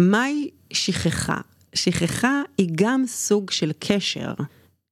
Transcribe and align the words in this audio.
מהי 0.00 0.50
שכחה? 0.72 1.40
שכחה 1.74 2.42
היא 2.58 2.68
גם 2.74 3.04
סוג 3.06 3.50
של 3.50 3.72
קשר, 3.78 4.34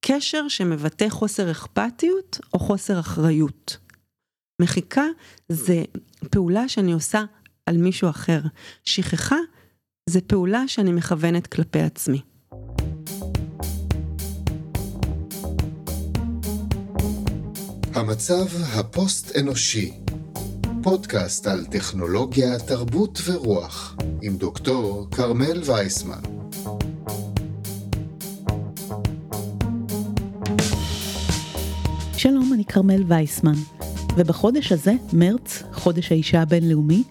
קשר 0.00 0.48
שמבטא 0.48 1.08
חוסר 1.08 1.50
אכפתיות 1.50 2.40
או 2.54 2.58
חוסר 2.58 3.00
אחריות. 3.00 3.76
מחיקה 4.62 5.04
זה 5.48 5.84
פעולה 6.30 6.68
שאני 6.68 6.92
עושה 6.92 7.22
על 7.66 7.76
מישהו 7.76 8.10
אחר. 8.10 8.40
שכחה 8.84 9.36
זה 10.10 10.20
פעולה 10.20 10.68
שאני 10.68 10.92
מכוונת 10.92 11.46
כלפי 11.46 11.80
עצמי. 11.80 12.20
המצב 17.94 18.46
הפוסט-אנושי 18.74 20.07
פודקאסט 20.90 21.46
על 21.46 21.64
טכנולוגיה, 21.64 22.58
תרבות 22.58 23.20
ורוח 23.24 23.96
עם 24.22 24.36
דוקטור 24.36 25.06
כרמל 25.10 25.62
וייסמן. 25.64 26.20
שלום, 32.16 32.52
אני 32.54 32.64
כרמל 32.64 33.02
וייסמן, 33.06 33.54
ובחודש 34.16 34.72
הזה, 34.72 34.92
מרץ, 35.12 35.62
חודש 35.72 36.12
האישה 36.12 36.42
הבינלאומי, 36.42 37.02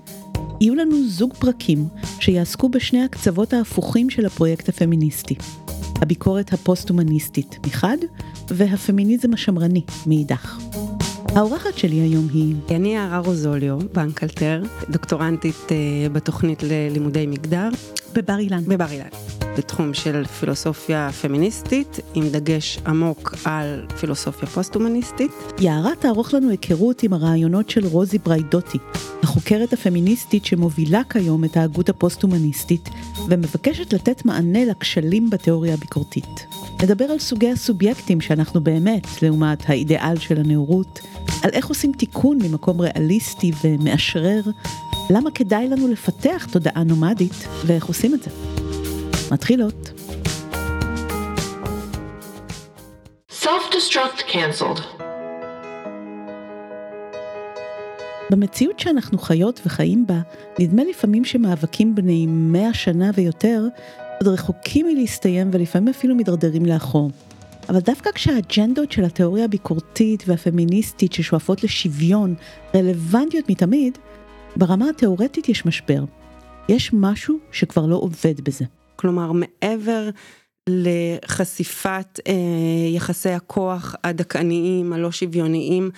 יהיו 0.61 0.75
לנו 0.75 1.07
זוג 1.07 1.33
פרקים 1.33 1.87
שיעסקו 2.19 2.69
בשני 2.69 3.03
הקצוות 3.03 3.53
ההפוכים 3.53 4.09
של 4.09 4.25
הפרויקט 4.25 4.69
הפמיניסטי. 4.69 5.35
הביקורת 6.01 6.53
הפוסט-הומניסטית 6.53 7.67
מחד, 7.67 7.97
והפמיניזם 8.47 9.33
השמרני 9.33 9.81
מאידך. 10.07 10.66
האורחת 11.35 11.77
שלי 11.77 11.95
היום 11.95 12.27
היא... 12.33 12.55
אני 12.75 12.95
יערה 12.95 13.17
רוזוליו, 13.17 13.79
בנקלטר, 13.93 14.61
דוקטורנטית 14.89 15.71
אה, 15.71 16.09
בתוכנית 16.11 16.63
ללימודי 16.63 17.27
מגדר. 17.27 17.69
בבר 18.13 18.39
אילן. 18.39 18.63
בבר 18.67 18.91
אילן. 18.91 19.36
בתחום 19.57 19.93
של 19.93 20.25
פילוסופיה 20.25 21.09
פמיניסטית, 21.21 21.99
עם 22.13 22.29
דגש 22.29 22.79
עמוק 22.87 23.35
על 23.45 23.85
פילוסופיה 23.99 24.47
פוסט-הומניסטית. 24.49 25.31
יערה 25.59 25.91
תערוך 25.99 26.33
לנו 26.33 26.49
היכרות 26.49 27.03
עם 27.03 27.13
הרעיונות 27.13 27.69
של 27.69 27.85
רוזי 27.87 28.17
בריידוטי, 28.17 28.77
החוקרת 29.23 29.73
הפמיניסטית 29.73 30.45
שמובילה 30.45 31.01
כיום 31.09 31.43
את 31.43 31.57
ההגות 31.57 31.89
הפוסט-הומניסטית, 31.89 32.89
ומבקשת 33.29 33.93
לתת 33.93 34.25
מענה 34.25 34.65
לכשלים 34.65 35.29
בתיאוריה 35.29 35.73
הביקורתית. 35.73 36.45
נדבר 36.83 37.05
על 37.05 37.19
סוגי 37.19 37.51
הסובייקטים 37.51 38.21
שאנחנו 38.21 38.61
באמת, 38.61 39.07
לעומת 39.21 39.69
האידיאל 39.69 40.19
של 40.19 40.37
הנאורות, 40.37 40.99
על 41.43 41.49
איך 41.53 41.67
עושים 41.67 41.91
תיקון 41.91 42.37
ממקום 42.41 42.81
ריאליסטי 42.81 43.51
ומאשרר, 43.63 44.41
למה 45.09 45.31
כדאי 45.31 45.67
לנו 45.69 45.87
לפתח 45.87 46.47
תודעה 46.51 46.83
נומדית, 46.83 47.47
ואיך 47.65 47.85
עושים 47.85 48.13
את 48.13 48.23
זה. 48.23 48.29
מתחילות. 49.31 49.89
Self-destruct 53.31 54.31
canceled. 54.31 54.81
במציאות 58.29 58.79
שאנחנו 58.79 59.17
חיות 59.17 59.61
וחיים 59.65 60.07
בה, 60.07 60.19
נדמה 60.59 60.83
לפעמים 60.83 61.25
שמאבקים 61.25 61.95
בני 61.95 62.25
100 62.27 62.73
שנה 62.73 63.11
ויותר 63.15 63.63
עוד 64.19 64.27
רחוקים 64.27 64.87
מלהסתיים 64.87 65.49
ולפעמים 65.53 65.87
אפילו 65.87 66.15
מידרדרים 66.15 66.65
לאחור. 66.65 67.11
אבל 67.69 67.79
דווקא 67.79 68.11
כשהאג'נדות 68.11 68.91
של 68.91 69.03
התיאוריה 69.03 69.45
הביקורתית 69.45 70.23
והפמיניסטית 70.27 71.13
ששואפות 71.13 71.63
לשוויון 71.63 72.35
רלוונטיות 72.75 73.49
מתמיד, 73.49 73.97
ברמה 74.55 74.89
התיאורטית 74.89 75.49
יש 75.49 75.65
משבר. 75.65 76.03
יש 76.69 76.93
משהו 76.93 77.37
שכבר 77.51 77.85
לא 77.85 77.95
עובד 77.95 78.41
בזה. 78.43 78.65
כלומר, 78.97 79.31
מעבר 79.31 80.09
לחשיפת 80.69 82.19
אה, 82.27 82.33
יחסי 82.95 83.29
הכוח 83.29 83.95
הדכאניים, 84.03 84.93
הלא 84.93 85.11
שוויוניים, 85.11 85.91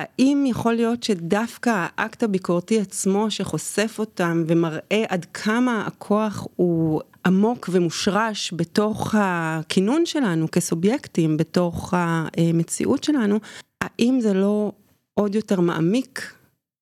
האם 0.00 0.44
יכול 0.46 0.74
להיות 0.74 1.02
שדווקא 1.02 1.86
האקט 1.96 2.22
הביקורתי 2.22 2.80
עצמו 2.80 3.30
שחושף 3.30 3.96
אותם 3.98 4.44
ומראה 4.46 5.04
עד 5.08 5.24
כמה 5.24 5.86
הכוח 5.86 6.46
הוא 6.56 7.00
עמוק 7.26 7.68
ומושרש 7.72 8.52
בתוך 8.56 9.14
הכינון 9.18 10.06
שלנו 10.06 10.50
כסובייקטים, 10.50 11.36
בתוך 11.36 11.94
המציאות 11.96 13.04
שלנו, 13.04 13.38
האם 13.80 14.18
זה 14.20 14.32
לא 14.32 14.72
עוד 15.14 15.34
יותר 15.34 15.60
מעמיק 15.60 16.34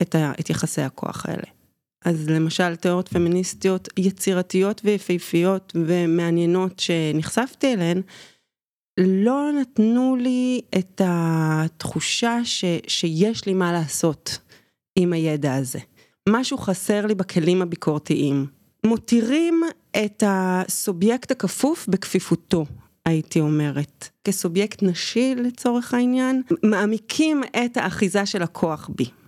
את, 0.03 0.15
ה, 0.15 0.33
את 0.41 0.51
יחסי 0.51 0.83
הכוח 0.83 1.27
האלה? 1.27 1.62
אז 2.05 2.29
למשל 2.29 2.77
תיאוריות 2.77 3.09
פמיניסטיות 3.09 3.89
יצירתיות 3.97 4.81
ויפהפיות 4.85 5.73
ומעניינות 5.75 6.81
שנחשפתי 6.81 7.73
אליהן, 7.73 8.03
לא 9.01 9.51
נתנו 9.61 10.17
לי 10.17 10.61
את 10.79 11.01
התחושה 11.05 12.39
ש, 12.45 12.65
שיש 12.87 13.47
לי 13.47 13.55
מה 13.55 13.73
לעשות 13.73 14.39
עם 14.99 15.13
הידע 15.13 15.55
הזה. 15.55 15.79
משהו 16.29 16.59
חסר 16.59 17.07
לי 17.07 17.15
בכלים 17.15 17.63
הביקורתיים. 17.63 18.47
מותירים 18.87 19.63
את 20.05 20.23
הסובייקט 20.27 21.31
הכפוף 21.31 21.87
בכפיפותו, 21.89 22.67
הייתי 23.07 23.41
אומרת. 23.41 24.09
כסובייקט 24.25 24.83
נשי 24.83 25.35
לצורך 25.35 25.95
העניין, 25.95 26.43
מעמיקים 26.63 27.43
את 27.65 27.77
האחיזה 27.77 28.27
של 28.27 28.43
הכוח 28.43 28.91
בי. 28.95 29.22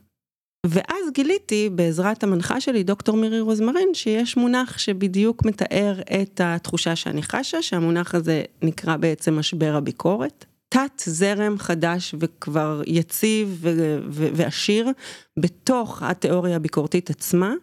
ואז 0.65 1.11
גיליתי 1.15 1.71
בעזרת 1.73 2.25
המנחה 2.25 2.61
שלי, 2.61 2.83
דוקטור 2.83 3.17
מירי 3.17 3.41
רוזמרין, 3.41 3.89
שיש 3.95 4.37
מונח 4.37 4.79
שבדיוק 4.79 5.45
מתאר 5.45 6.01
את 6.01 6.41
התחושה 6.45 6.97
שאני 6.97 7.23
חשה, 7.23 7.63
שהמונח 7.63 8.15
הזה 8.15 8.43
נקרא 8.63 8.97
בעצם 8.97 9.39
משבר 9.39 9.75
הביקורת. 9.77 10.45
תת 10.69 11.03
זרם 11.05 11.59
חדש 11.59 12.15
וכבר 12.21 12.83
יציב 12.87 13.65
ועשיר 14.09 14.89
בתוך 15.39 16.03
התיאוריה 16.03 16.57
הביקורתית 16.57 17.11
עצמה, 17.11 17.55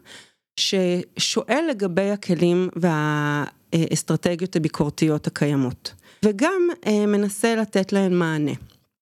ששואל 0.59 1.65
לגבי 1.69 2.09
הכלים 2.09 2.69
והאסטרטגיות 2.75 4.55
הביקורתיות 4.55 5.27
הקיימות, 5.27 5.93
וגם 6.25 6.61
אה, 6.87 7.05
מנסה 7.05 7.55
לתת 7.55 7.93
להן 7.93 8.13
מענה. 8.13 8.51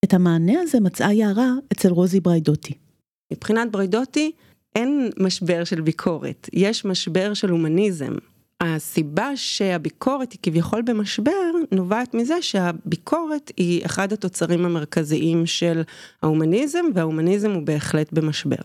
את 0.05 0.13
המענה 0.13 0.61
הזה 0.61 0.79
מצאה 0.79 1.13
יערה 1.13 1.49
אצל 1.73 1.89
רוזי 1.89 2.19
בריידוטי. 2.19 2.88
מבחינת 3.31 3.71
בריידוטי 3.71 4.31
אין 4.75 5.09
משבר 5.19 5.63
של 5.63 5.81
ביקורת, 5.81 6.49
יש 6.53 6.85
משבר 6.85 7.33
של 7.33 7.49
הומניזם. 7.49 8.13
הסיבה 8.61 9.31
שהביקורת 9.35 10.31
היא 10.31 10.39
כביכול 10.43 10.81
במשבר 10.81 11.31
נובעת 11.71 12.13
מזה 12.13 12.41
שהביקורת 12.41 13.51
היא 13.57 13.85
אחד 13.85 14.13
התוצרים 14.13 14.65
המרכזיים 14.65 15.45
של 15.45 15.81
ההומניזם 16.23 16.85
וההומניזם 16.93 17.51
הוא 17.51 17.63
בהחלט 17.63 18.13
במשבר. 18.13 18.55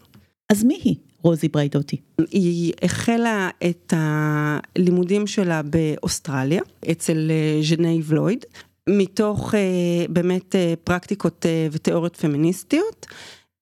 אז 0.53 0.65
מי 0.65 0.81
היא 0.85 0.97
רוזי 1.23 1.49
בריידוטי? 1.49 1.97
היא 2.31 2.73
החלה 2.83 3.51
את 3.69 3.93
הלימודים 3.97 5.27
שלה 5.27 5.63
באוסטרליה 5.63 6.63
אצל 6.91 7.31
אה, 7.31 7.63
ז'נייב 7.63 8.13
לויד 8.13 8.45
מתוך 8.89 9.55
אה, 9.55 9.61
באמת 10.09 10.57
אה, 10.57 10.75
פרקטיקות 10.85 11.47
ותיאוריות 11.73 12.17
פמיניסטיות. 12.17 13.07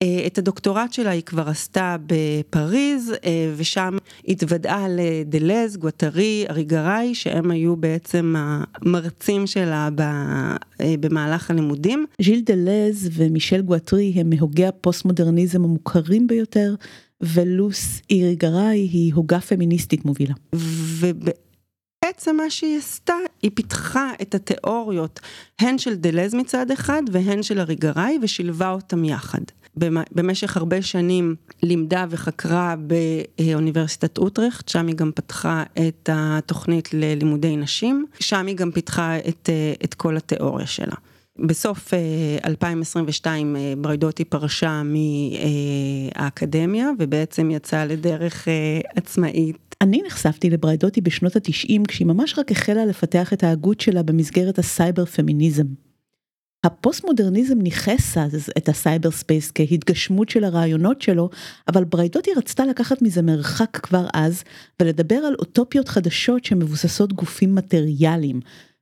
אה, 0.02 0.26
את 0.26 0.38
הדוקטורט 0.38 0.92
שלה 0.92 1.10
היא 1.10 1.22
כבר 1.22 1.48
עשתה 1.48 1.96
בפריז, 2.06 3.12
אה, 3.24 3.52
ושם 3.56 3.96
התוודעה 4.28 4.86
לדלז, 4.88 5.76
גואטרי, 5.76 6.44
אריגראי, 6.50 7.14
שהם 7.14 7.50
היו 7.50 7.76
בעצם 7.76 8.34
המרצים 8.36 9.46
שלה 9.46 9.88
אה, 10.00 10.94
במהלך 11.00 11.50
הלימודים. 11.50 12.06
ז'יל 12.22 12.40
דלז 12.40 13.10
ומישל 13.12 13.62
גואטרי 13.62 14.12
הם 14.16 14.30
מהוגי 14.30 14.66
הפוסט-מודרניזם 14.66 15.64
המוכרים 15.64 16.26
ביותר, 16.26 16.74
ולוס 17.20 18.00
אריגראי 18.12 18.78
היא 18.78 19.14
הוגה 19.14 19.40
פמיניסטית 19.40 20.04
מובילה. 20.04 20.34
בעצם 22.04 22.36
מה 22.36 22.50
שהיא 22.50 22.78
עשתה, 22.78 23.14
היא 23.42 23.50
פיתחה 23.54 24.10
את 24.22 24.34
התיאוריות, 24.34 25.20
הן 25.60 25.78
של 25.78 25.94
דלז 25.94 26.34
מצד 26.34 26.70
אחד 26.70 27.02
והן 27.12 27.42
של 27.42 27.60
אריגראי, 27.60 28.18
ושילבה 28.22 28.70
אותם 28.70 29.04
יחד. 29.04 29.42
במשך 30.12 30.56
הרבה 30.56 30.82
שנים 30.82 31.34
לימדה 31.62 32.06
וחקרה 32.10 32.74
באוניברסיטת 33.38 34.18
אוטרכט, 34.18 34.68
שם 34.68 34.86
היא 34.86 34.96
גם 34.96 35.10
פתחה 35.14 35.62
את 35.88 36.08
התוכנית 36.12 36.94
ללימודי 36.94 37.56
נשים, 37.56 38.06
שם 38.20 38.46
היא 38.46 38.56
גם 38.56 38.70
פיתחה 38.70 39.18
את, 39.18 39.50
את 39.84 39.94
כל 39.94 40.16
התיאוריה 40.16 40.66
שלה. 40.66 40.94
בסוף 41.38 41.94
2022 42.44 43.56
אה, 43.56 43.60
אה, 43.60 43.74
בריידוטי 43.78 44.24
פרשה 44.24 44.82
מהאקדמיה 46.14 46.90
ובעצם 46.98 47.50
יצאה 47.50 47.86
לדרך 47.86 48.48
אה, 48.48 48.80
עצמאית. 48.96 49.74
אני 49.80 50.02
נחשפתי 50.06 50.50
לבריידוטי 50.50 51.00
בשנות 51.00 51.36
התשעים 51.36 51.84
כשהיא 51.84 52.06
ממש 52.06 52.38
רק 52.38 52.52
החלה 52.52 52.84
לפתח 52.84 53.32
את 53.32 53.44
ההגות 53.44 53.80
שלה 53.80 54.02
במסגרת 54.02 54.58
הסייבר 54.58 55.04
פמיניזם. 55.04 55.66
הפוסט 56.64 57.04
מודרניזם 57.04 57.58
ניכס 57.58 58.18
אז 58.18 58.50
את 58.58 58.68
ה 58.68 59.10
cyberspace 59.10 59.52
כהתגשמות 59.54 60.28
של 60.28 60.44
הרעיונות 60.44 61.02
שלו, 61.02 61.30
אבל 61.68 61.84
בריידוטי 61.84 62.30
רצתה 62.36 62.64
לקחת 62.66 63.02
מזה 63.02 63.22
מרחק 63.22 63.76
כבר 63.82 64.06
אז, 64.14 64.44
ולדבר 64.80 65.14
על 65.14 65.34
אוטופיות 65.38 65.88
חדשות 65.88 66.44
שמבוססות 66.44 67.12
גופים 67.12 67.54
מטריאליים, 67.54 68.40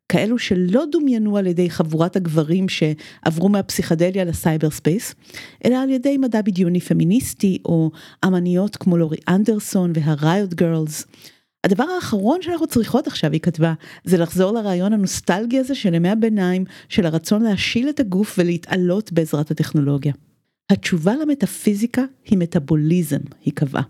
כאלו 0.09 0.39
שלא 0.39 0.85
דומיינו 0.93 1.37
על 1.37 1.47
ידי 1.47 1.71
חבורת 1.71 2.17
הגברים 2.17 2.67
שעברו 2.69 3.49
מהפסיכדליה 3.49 4.25
ל 4.25 4.71
cyberspace, 4.71 5.15
אלא 5.65 5.77
על 5.77 5.91
ידי 5.91 6.19
מדע 6.19 6.43
בדיוני 6.43 6.81
פמיניסטי, 6.81 7.59
או 7.65 7.91
אמניות 8.25 8.77
כמו 8.77 8.97
לורי 8.97 9.19
אנדרסון 9.29 9.93
וה 9.95 10.15
riot 10.15 10.55
grrrls. 10.55 11.07
הדבר 11.65 11.85
האחרון 11.85 12.43
שאנחנו 12.43 12.67
צריכות 12.67 13.07
עכשיו, 13.07 13.33
היא 13.33 13.41
כתבה, 13.41 13.75
זה 14.05 14.19
לחזור 14.19 14.53
לרעיון 14.53 14.93
הנוסטלגי 14.93 15.59
הזה 15.59 15.75
של 15.75 15.95
ימי 15.95 16.09
הביניים, 16.09 16.65
של 16.89 17.07
הרצון 17.07 17.43
להשיל 17.43 17.89
את 17.89 18.01
הגוף 18.01 18.35
ולהתעלות 18.39 19.13
בעזרת 19.13 19.51
הטכנולוגיה. 19.51 20.13
התשובה 20.71 21.15
למטאפיזיקה 21.17 22.03
היא 22.25 22.39
מטאבוליזם, 22.39 23.21
היא 23.45 23.53
קבעה. 23.55 23.83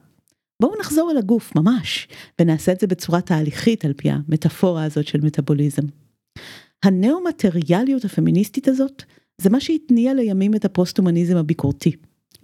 בואו 0.62 0.80
נחזור 0.80 1.10
אל 1.10 1.16
הגוף, 1.16 1.56
ממש, 1.56 2.08
ונעשה 2.40 2.72
את 2.72 2.80
זה 2.80 2.86
בצורה 2.86 3.20
תהליכית 3.20 3.84
על 3.84 3.92
פי 3.92 4.10
המטאפורה 4.10 4.84
הזאת 4.84 5.06
של 5.06 5.20
מטאבוליזם. 5.20 5.82
הנאו-מטריאליות 6.84 8.04
הפמיניסטית 8.04 8.68
הזאת, 8.68 9.02
זה 9.40 9.50
מה 9.50 9.60
שהתניע 9.60 10.14
לימים 10.14 10.54
את 10.54 10.64
הפוסט-הומניזם 10.64 11.36
הביקורתי. 11.36 11.92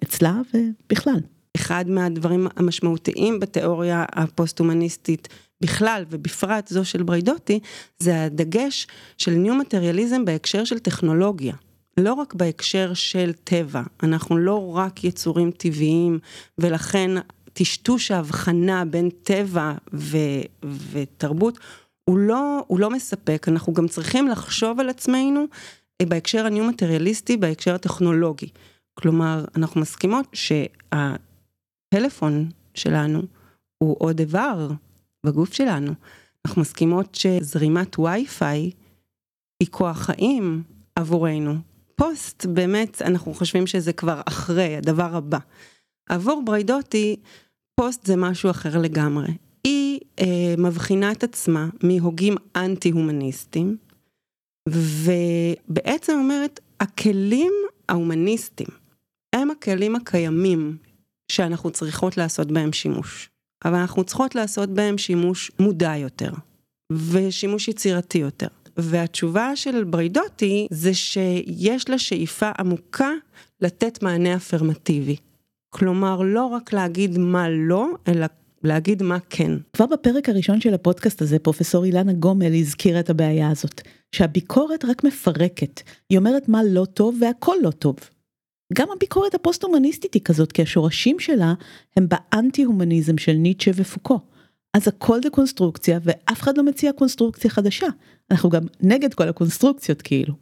אצלה 0.03 0.41
ובכלל. 0.55 1.21
אחד 1.57 1.85
מהדברים 1.89 2.47
המשמעותיים 2.57 3.41
בתיאוריה 3.41 4.05
הפוסט-הומניסטית 4.13 5.29
בכלל 5.61 6.05
ובפרט 6.11 6.69
זו 6.69 6.85
של 6.85 7.03
בריידוטי, 7.03 7.61
זה 7.99 8.25
הדגש 8.25 8.87
של 9.19 9.31
ניו-מטריאליזם 9.31 10.25
בהקשר 10.25 10.65
של 10.65 10.79
טכנולוגיה. 10.79 11.55
לא 11.97 12.15
רק 12.15 12.35
בהקשר 12.35 12.95
של 12.95 13.33
טבע, 13.45 13.83
אנחנו 14.03 14.39
לא 14.39 14.77
רק 14.77 15.05
יצורים 15.05 15.51
טבעיים 15.51 16.19
ולכן 16.59 17.11
טשטוש 17.53 18.11
ההבחנה 18.11 18.85
בין 18.85 19.11
טבע 19.23 19.73
ו- 19.93 20.67
ותרבות 20.93 21.59
הוא 22.05 22.19
לא, 22.19 22.65
הוא 22.67 22.81
לא 22.81 22.91
מספק, 22.91 23.47
אנחנו 23.49 23.73
גם 23.73 23.89
צריכים 23.89 24.29
לחשוב 24.29 24.81
על 24.81 24.89
עצמנו 24.89 25.45
בהקשר 26.03 26.47
הניו-מטריאליסטי, 26.47 27.37
בהקשר 27.37 27.75
הטכנולוגי. 27.75 28.49
כלומר, 28.95 29.45
אנחנו 29.57 29.81
מסכימות 29.81 30.27
שה... 30.33 30.65
הפלאפון 31.89 32.49
שלנו 32.75 33.23
הוא 33.79 33.97
עוד 33.99 34.21
איבר 34.21 34.69
בגוף 35.27 35.53
שלנו. 35.53 35.93
אנחנו 36.47 36.63
מסכימות 36.63 37.15
שזרימת 37.15 37.99
וי-פיי 37.99 38.71
היא 39.61 39.69
כוח 39.71 39.99
חיים 39.99 40.63
עבורנו. 40.97 41.55
פוסט, 41.97 42.47
באמת, 42.47 43.03
אנחנו 43.03 43.35
חושבים 43.35 43.67
שזה 43.67 43.93
כבר 43.93 44.21
אחרי, 44.25 44.77
הדבר 44.77 45.17
הבא. 45.17 45.39
עבור 46.09 46.43
בריידוטי, 46.45 47.17
פוסט 47.81 48.07
זה 48.07 48.17
משהו 48.17 48.51
אחר 48.51 48.79
לגמרי. 48.79 49.29
היא 49.65 50.01
אה, 50.21 50.55
מבחינה 50.59 51.13
את 51.13 51.25
עצמה 51.25 51.69
מהוגים 51.83 52.35
אנטי-הומניסטים, 52.57 53.77
ובעצם 54.69 56.13
אומרת, 56.13 56.61
הכלים 56.81 57.53
ההומניסטיים 57.89 58.69
הם 59.33 59.51
הכלים 59.51 59.97
הקיימים 59.97 60.77
שאנחנו 61.33 61.71
צריכות 61.71 62.17
לעשות 62.17 62.53
בהם 62.53 62.73
שימוש. 62.73 63.31
אבל 63.65 63.75
אנחנו 63.75 64.05
צריכות 64.05 64.35
לעשות 64.35 64.71
בהם 64.71 64.99
שימוש 64.99 65.51
מודע 65.59 65.97
יותר, 65.97 66.31
ושימוש 66.93 67.69
יצירתי 67.69 68.19
יותר. 68.19 68.47
והתשובה 68.77 69.57
של 69.57 69.85
בריידוטי 69.85 70.67
זה 70.71 70.95
שיש 70.95 71.91
לה 71.91 71.99
שאיפה 71.99 72.51
עמוקה 72.59 73.11
לתת 73.61 74.03
מענה 74.03 74.37
אפרמטיבי. 74.37 75.17
כלומר, 75.71 76.23
לא 76.23 76.45
רק 76.45 76.73
להגיד 76.73 77.19
מה 77.19 77.49
לא, 77.49 77.89
אלא 78.09 78.27
להגיד 78.65 79.03
מה 79.03 79.19
כן. 79.31 79.53
כבר 79.73 79.87
בפרק 79.87 80.29
הראשון 80.29 80.61
של 80.61 80.75
הפודקאסט 80.75 81.23
הזה, 81.23 81.39
פרופסור 81.39 81.85
אילנה 81.85 82.13
גומל 82.13 82.55
הזכירה 82.55 83.01
את 83.01 83.11
הבעיה 83.11 83.51
הזאת, 83.51 83.81
שהביקורת 84.13 84.85
רק 84.85 85.05
מפרקת, 85.05 85.83
היא 86.11 86.19
אומרת 86.19 86.49
מה 86.49 86.61
לא 86.65 86.85
טוב 86.85 87.19
והכל 87.21 87.57
לא 87.63 87.71
טוב. 87.71 87.97
גם 88.75 88.89
הביקורת 88.97 89.35
הפוסט-הומניסטית 89.35 90.15
היא 90.15 90.23
כזאת, 90.25 90.53
כי 90.53 90.63
השורשים 90.63 91.19
שלה 91.21 91.55
הם 91.97 92.07
באנטי-הומניזם 92.09 93.19
של 93.19 93.33
ניטשה 93.33 93.71
ופוקו. 93.75 94.21
אז 94.75 94.89
הכל 94.89 95.23
זה 95.23 95.31
קונסטרוקציה, 95.31 95.99
ואף 96.03 96.43
אחד 96.43 96.59
לא 96.59 96.65
מציע 96.65 96.93
קונסטרוקציה 96.93 97.51
חדשה. 97.51 97.87
אנחנו 98.31 98.51
גם 98.51 98.63
נגד 98.81 99.15
כל 99.15 99.29
הקונסטרוקציות 99.29 100.03
כאילו. 100.03 100.35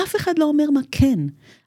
אף 0.00 0.16
אחד 0.16 0.38
לא 0.38 0.44
אומר 0.44 0.70
מה 0.70 0.80
כן, 0.90 1.18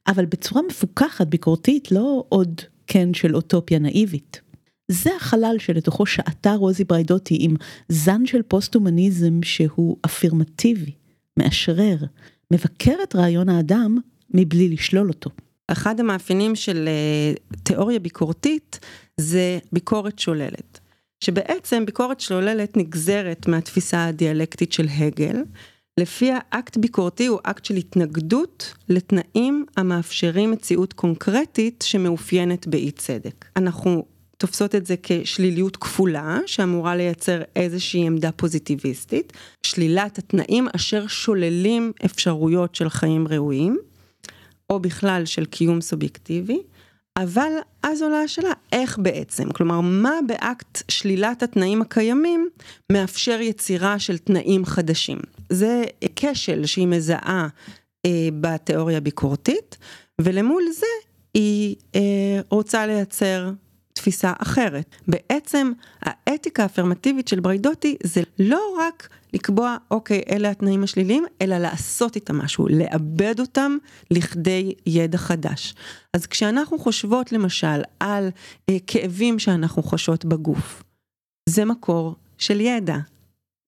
אבל 0.08 0.26
בצורה 0.26 0.62
מפוקחת, 0.62 1.28
ביקורתית, 1.28 1.92
לא 1.92 2.26
עוד 2.30 2.62
כן 2.88 3.14
של 3.14 3.36
אוטופיה 3.36 3.80
נאיבית. 3.80 4.42
זה 4.88 5.10
החלל 5.16 5.56
שלתוכו 5.60 6.06
שעתה 6.06 6.54
רוזי 6.54 6.84
בריידוטי 6.84 7.38
עם 7.40 7.56
זן 7.90 8.26
של 8.26 8.42
פוסט-הומניזם 8.42 9.44
שהוא 9.44 9.98
אפירמטיבי, 10.06 10.92
מאשרר, 11.40 11.98
מבקר 12.52 12.96
את 13.04 13.16
רעיון 13.16 13.50
האדם 13.50 13.98
מבלי 14.34 14.70
לשלול 14.70 15.10
אותו. 15.10 15.30
אחד 15.68 16.00
המאפיינים 16.00 16.56
של 16.56 16.88
אה, 16.88 17.34
תיאוריה 17.64 18.00
ביקורתית 18.00 18.80
זה 19.20 19.60
ביקורת 19.72 20.20
שוללת. 20.20 20.80
שבעצם 21.24 21.86
ביקורת 21.86 22.20
שוללת 22.20 22.78
נגזרת 22.78 23.48
מהתפיסה 23.48 24.06
הדיאלקטית 24.06 24.74
של 24.74 24.88
הגל, 24.98 25.44
לפיה 26.00 26.38
אקט 26.50 26.78
ביקורתי 26.78 27.26
הוא 27.26 27.40
אקט 27.44 27.66
של 27.66 27.76
התנגדות 27.76 28.74
לתנאים 28.90 29.66
המאפשרים 29.78 30.52
מציאות 30.52 30.94
קונקרטית 30.94 31.84
שמאופיינת 31.88 32.68
באי 32.68 32.92
צדק. 32.92 33.46
אנחנו 33.56 34.06
תופסות 34.38 34.76
את 34.76 34.86
זה 34.86 34.96
כשליליות 35.04 35.78
כפולה, 35.78 36.40
שאמורה 36.46 36.96
לייצר 36.96 37.42
איזושהי 37.56 38.08
עמדה 38.08 38.32
פוזיטיביסטית, 38.32 39.34
שלילת 39.66 40.18
התנאים 40.18 40.68
אשר 40.76 41.08
שוללים 41.08 41.92
אפשרויות 42.06 42.76
של 42.76 42.90
חיים 42.90 43.28
ראויים. 43.28 43.78
או 44.70 44.80
בכלל 44.80 45.26
של 45.26 45.46
קיום 45.46 45.82
סובייקטיבי, 45.82 46.62
אבל 47.18 47.52
אז 47.84 48.02
עולה 48.02 48.22
השאלה, 48.22 48.52
איך 48.72 49.00
בעצם? 49.02 49.52
כלומר, 49.52 49.82
מה 49.82 50.14
באקט 50.28 50.92
שלילת 50.92 51.44
התנאים 51.44 51.82
הקיימים 51.82 52.50
מאפשר 52.92 53.42
יצירה 53.42 54.00
של 54.00 54.18
תנאים 54.18 54.66
חדשים? 54.66 55.20
זה 55.50 55.84
כשל 56.16 56.66
שהיא 56.66 56.88
מזהה 56.88 57.48
אה, 58.06 58.30
בתיאוריה 58.42 58.98
הביקורתית, 58.98 59.78
ולמול 60.22 60.64
זה 60.80 60.86
היא 61.34 61.76
אה, 61.96 62.40
רוצה 62.50 62.88
לייצר 62.88 63.52
תפיסה 63.94 64.34
אחרת. 64.38 64.96
בעצם 65.08 65.72
האתיקה 66.02 66.64
האפרמטיבית 66.64 67.28
של 67.28 67.40
בריידוטי 67.40 67.98
זה 68.04 68.22
לא 68.40 68.78
רק 68.80 69.10
לקבוע, 69.36 69.78
אוקיי, 69.92 70.22
אלה 70.30 70.50
התנאים 70.50 70.84
השליליים, 70.84 71.26
אלא 71.42 71.58
לעשות 71.58 72.16
איתם 72.16 72.38
משהו, 72.38 72.68
לאבד 72.68 73.40
אותם 73.40 73.78
לכדי 74.12 74.74
ידע 74.86 75.18
חדש. 75.18 75.76
אז 76.14 76.26
כשאנחנו 76.26 76.80
חושבות 76.80 77.32
למשל 77.32 77.82
על 78.00 78.30
אה, 78.70 78.78
כאבים 78.88 79.40
שאנחנו 79.40 79.84
חשות 79.84 80.26
בגוף, 80.26 80.84
זה 81.50 81.66
מקור 81.66 82.16
של 82.38 82.62
ידע. 82.62 82.98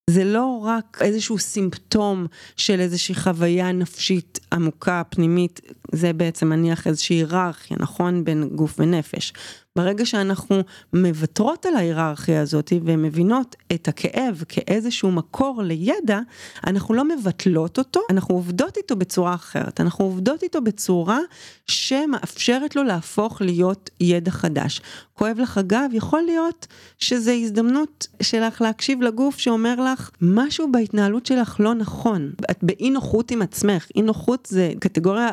זה 0.09 0.23
לא 0.23 0.61
רק 0.63 0.97
איזשהו 1.01 1.37
סימפטום 1.37 2.27
של 2.55 2.79
איזושהי 2.79 3.15
חוויה 3.15 3.71
נפשית 3.71 4.39
עמוקה, 4.53 5.01
פנימית, 5.09 5.61
זה 5.91 6.13
בעצם 6.13 6.49
מניח 6.49 6.87
איזושהי 6.87 7.15
היררכיה, 7.15 7.77
נכון? 7.79 8.23
בין 8.23 8.49
גוף 8.55 8.75
ונפש. 8.79 9.33
ברגע 9.77 10.05
שאנחנו 10.05 10.61
מוותרות 10.93 11.65
על 11.65 11.75
ההיררכיה 11.75 12.41
הזאת 12.41 12.73
ומבינות 12.85 13.55
את 13.73 13.87
הכאב 13.87 14.43
כאיזשהו 14.49 15.11
מקור 15.11 15.61
לידע, 15.63 16.19
אנחנו 16.67 16.93
לא 16.93 17.03
מבטלות 17.03 17.77
אותו, 17.77 17.99
אנחנו 18.09 18.35
עובדות 18.35 18.77
איתו 18.77 18.95
בצורה 18.95 19.33
אחרת. 19.33 19.81
אנחנו 19.81 20.05
עובדות 20.05 20.43
איתו 20.43 20.61
בצורה 20.61 21.19
שמאפשרת 21.67 22.75
לו 22.75 22.83
להפוך 22.83 23.41
להיות 23.41 23.89
ידע 23.99 24.31
חדש. 24.31 24.81
כואב 25.13 25.37
לך 25.39 25.57
הגב, 25.57 25.89
יכול 25.93 26.21
להיות 26.21 26.67
שזו 26.97 27.31
הזדמנות 27.31 28.07
שלך 28.21 28.61
להקשיב 28.61 29.01
לגוף 29.01 29.37
שאומר 29.39 29.75
לך, 29.75 30.09
משהו 30.21 30.71
בהתנהלות 30.71 31.25
שלך 31.25 31.55
לא 31.59 31.73
נכון. 31.73 32.31
את 32.51 32.57
באי 32.61 32.89
נוחות 32.89 33.31
עם 33.31 33.41
עצמך, 33.41 33.87
אי 33.95 34.01
נוחות 34.01 34.47
זה 34.51 34.71
קטגוריה 34.79 35.29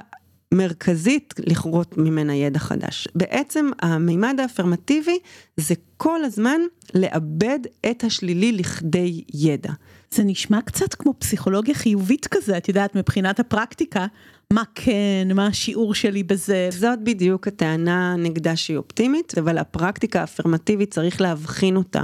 מרכזית 0.53 1.35
לכרות 1.39 1.99
ממנה 1.99 2.35
ידע 2.35 2.59
חדש. 2.59 3.09
בעצם 3.15 3.71
המימד 3.83 4.41
האפרמטיבי 4.41 5.19
זה 5.57 5.75
כל 5.97 6.25
הזמן 6.25 6.61
לאבד 6.95 7.59
את 7.91 8.05
השלילי 8.05 8.53
לכדי 8.53 9.25
ידע. 9.35 9.73
זה 10.11 10.25
נשמע 10.25 10.61
קצת 10.63 10.95
כמו 10.95 11.15
פסיכולוגיה 11.19 11.75
חיובית 11.75 12.27
כזה, 12.27 12.57
את 12.57 12.69
יודעת, 12.69 12.95
מבחינת 12.95 13.41
הפרקטיקה, 13.41 14.07
מה 14.53 14.63
כן, 14.75 15.29
מה 15.35 15.47
השיעור 15.47 15.95
שלי 15.95 16.23
בזה. 16.23 16.69
זאת 16.71 16.99
בדיוק 17.03 17.49
הטענה 17.49 18.17
נגדה 18.19 18.57
שהיא 18.57 18.77
אופטימית, 18.77 19.39
אבל 19.39 19.59
הפרקטיקה 19.59 20.21
האפרמטיבית 20.21 20.91
צריך 20.91 21.21
להבחין 21.21 21.77
אותה 21.77 22.03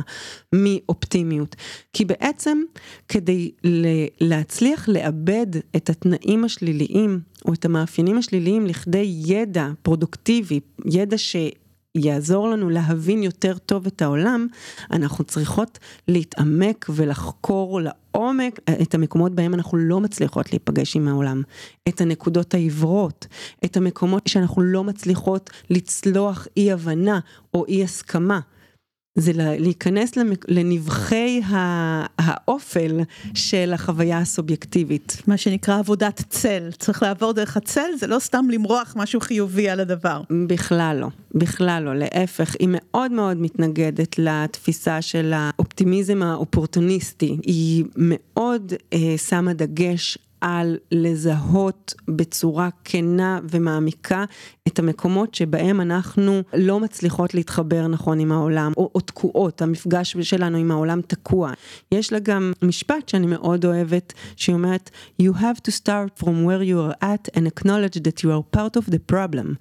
מאופטימיות. 0.54 1.56
כי 1.92 2.04
בעצם 2.04 2.59
כדי 3.09 3.50
להצליח 4.20 4.88
לאבד 4.88 5.47
את 5.76 5.90
התנאים 5.90 6.44
השליליים, 6.44 7.20
או 7.44 7.52
את 7.52 7.64
המאפיינים 7.64 8.18
השליליים 8.18 8.66
לכדי 8.66 9.12
ידע 9.26 9.68
פרודוקטיבי, 9.82 10.61
ידע 10.85 11.18
ש... 11.18 11.37
יעזור 11.94 12.49
לנו 12.49 12.70
להבין 12.70 13.23
יותר 13.23 13.59
טוב 13.59 13.87
את 13.87 14.02
העולם, 14.02 14.47
אנחנו 14.90 15.25
צריכות 15.25 15.78
להתעמק 16.09 16.87
ולחקור 16.88 17.80
לעומק 17.80 18.61
את 18.82 18.94
המקומות 18.94 19.35
בהם 19.35 19.54
אנחנו 19.54 19.78
לא 19.78 20.00
מצליחות 20.00 20.52
להיפגש 20.52 20.97
עם 20.97 21.09
העולם, 21.09 21.42
את 21.88 22.00
הנקודות 22.00 22.54
העיוורות, 22.54 23.26
את 23.64 23.76
המקומות 23.76 24.26
שאנחנו 24.26 24.62
לא 24.62 24.85
מצליחות 24.85 25.50
לצלוח 25.70 26.47
אי 26.56 26.73
הבנה 26.73 27.20
או 27.54 27.66
אי 27.66 27.85
הסכמה. 27.85 28.40
זה 29.14 29.33
להיכנס 29.35 30.12
לנבחי 30.49 31.40
האופל 32.19 33.00
של 33.35 33.73
החוויה 33.73 34.19
הסובייקטיבית. 34.19 35.23
מה 35.26 35.37
שנקרא 35.37 35.79
עבודת 35.79 36.23
צל, 36.29 36.71
צריך 36.79 37.02
לעבור 37.02 37.33
דרך 37.33 37.57
הצל, 37.57 37.90
זה 37.99 38.07
לא 38.07 38.19
סתם 38.19 38.47
למרוח 38.50 38.95
משהו 38.97 39.21
חיובי 39.21 39.69
על 39.69 39.81
הדבר. 39.81 40.23
בכלל 40.47 40.97
לא, 41.00 41.09
בכלל 41.35 41.83
לא, 41.83 41.95
להפך, 41.95 42.55
היא 42.59 42.69
מאוד 42.71 43.12
מאוד 43.12 43.37
מתנגדת 43.37 44.19
לתפיסה 44.19 45.02
של 45.02 45.33
האופטימיזם 45.35 46.23
האופורטוניסטי, 46.23 47.38
היא 47.43 47.85
מאוד 47.97 48.73
אה, 48.93 49.14
שמה 49.19 49.52
דגש 49.52 50.19
על 50.40 50.76
לזהות 50.92 51.94
בצורה 52.09 52.68
כנה 52.85 53.40
ומעמיקה 53.50 54.25
את 54.68 54.78
המקומות 54.78 55.35
שבהם 55.35 55.80
אנחנו 55.80 56.42
לא 56.54 56.80
מצליחות 56.80 57.35
להתחבר 57.35 57.87
נכון 57.87 58.20
עם 58.20 58.32
העולם, 58.32 58.73
או, 58.76 58.90
או 58.94 59.00
תקועות, 59.00 59.62
המפגש 59.62 60.16
שלנו 60.23 60.59
עם 60.59 60.70
העולם 60.70 61.00
תקוע. 61.00 61.52
יש 61.92 62.12
לה 62.12 62.18
גם 62.18 62.52
משפט 62.62 63.09
שאני 63.09 63.26
מאוד 63.26 63.64
אוהבת, 63.64 64.12
שהיא 64.37 64.54
אומרת, 64.54 64.90
You 65.23 65.35
have 65.35 65.61
to 65.68 65.70
start 65.70 66.23
from 66.23 66.44
where 66.47 66.62
you 66.62 66.76
are 66.76 67.04
at 67.04 67.37
and 67.37 67.47
acknowledge 67.47 68.00
that 68.02 68.23
you 68.23 68.30
are 68.30 68.56
part 68.56 68.76
of 68.76 68.90
the 68.90 69.12
problem. 69.12 69.56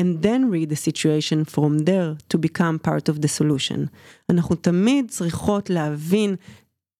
and 0.00 0.22
then 0.22 0.48
read 0.48 0.68
the 0.70 0.82
situation 0.88 1.44
from 1.44 1.72
there 1.90 2.16
to 2.30 2.36
become 2.38 2.78
part 2.78 3.08
of 3.08 3.20
the 3.20 3.28
solution. 3.28 3.88
אנחנו 4.30 4.56
תמיד 4.56 5.10
צריכות 5.10 5.70
להבין 5.70 6.36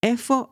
איפה 0.02 0.44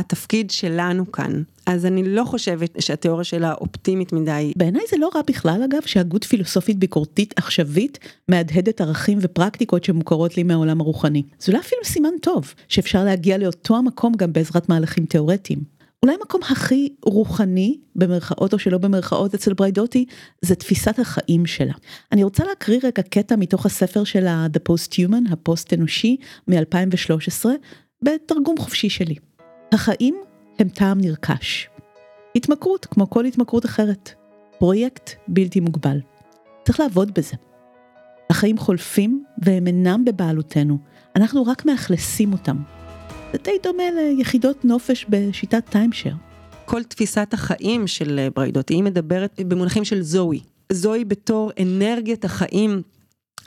התפקיד 0.00 0.50
שלנו 0.50 1.12
כאן. 1.12 1.42
אז 1.66 1.86
אני 1.86 2.02
לא 2.02 2.24
חושבת 2.24 2.76
שהתיאוריה 2.78 3.24
שלה 3.24 3.52
אופטימית 3.52 4.12
מדי. 4.12 4.52
בעיניי 4.56 4.82
זה 4.90 4.96
לא 4.98 5.10
רע 5.14 5.20
בכלל 5.26 5.62
אגב 5.62 5.82
שהגות 5.86 6.24
פילוסופית 6.24 6.78
ביקורתית 6.78 7.34
עכשווית 7.36 7.98
מהדהדת 8.28 8.80
ערכים 8.80 9.18
ופרקטיקות 9.20 9.84
שמוכרות 9.84 10.36
לי 10.36 10.42
מהעולם 10.42 10.80
הרוחני. 10.80 11.22
זה 11.40 11.52
אולי 11.52 11.60
אפילו 11.60 11.84
סימן 11.84 12.18
טוב 12.22 12.54
שאפשר 12.68 13.04
להגיע 13.04 13.38
לאותו 13.38 13.76
המקום 13.76 14.14
גם 14.14 14.32
בעזרת 14.32 14.68
מהלכים 14.68 15.06
תיאורטיים. 15.06 15.80
אולי 16.02 16.14
המקום 16.20 16.40
הכי 16.42 16.88
רוחני, 17.04 17.78
במרכאות 17.96 18.52
או 18.52 18.58
שלא 18.58 18.78
במרכאות 18.78 19.34
אצל 19.34 19.54
בריידוטי, 19.54 20.04
זה 20.42 20.54
תפיסת 20.54 20.98
החיים 20.98 21.46
שלה. 21.46 21.72
אני 22.12 22.24
רוצה 22.24 22.44
להקריא 22.44 22.80
רגע 22.82 23.02
קטע 23.02 23.36
מתוך 23.36 23.66
הספר 23.66 24.04
שלה 24.04 24.46
The 24.56 24.70
Post 24.70 24.92
Human, 24.92 25.32
הפוסט 25.32 25.72
אנושי, 25.72 26.16
מ-2013, 26.48 27.46
בתרגום 28.02 28.58
חופשי 28.58 28.90
שלי. 28.90 29.14
החיים 29.72 30.16
הם 30.58 30.68
טעם 30.68 31.00
נרכש. 31.00 31.68
התמכרות 32.36 32.86
כמו 32.86 33.10
כל 33.10 33.24
התמכרות 33.24 33.64
אחרת. 33.64 34.10
פרויקט 34.58 35.10
בלתי 35.28 35.60
מוגבל. 35.60 36.00
צריך 36.64 36.80
לעבוד 36.80 37.14
בזה. 37.14 37.36
החיים 38.30 38.58
חולפים 38.58 39.24
והם 39.38 39.66
אינם 39.66 40.04
בבעלותנו, 40.04 40.78
אנחנו 41.16 41.46
רק 41.46 41.66
מאכלסים 41.66 42.32
אותם. 42.32 42.56
זה 43.32 43.38
די 43.44 43.50
דומה 43.62 43.82
ליחידות 43.90 44.64
נופש 44.64 45.06
בשיטת 45.08 45.70
טיימשר. 45.70 46.12
כל 46.64 46.82
תפיסת 46.84 47.28
החיים 47.32 47.86
של 47.86 48.28
בריידות, 48.34 48.68
היא 48.68 48.82
מדברת 48.82 49.40
במונחים 49.48 49.84
של 49.84 50.02
זוהי. 50.02 50.40
זוהי 50.72 51.04
בתור 51.04 51.50
אנרגיית 51.62 52.24
החיים 52.24 52.82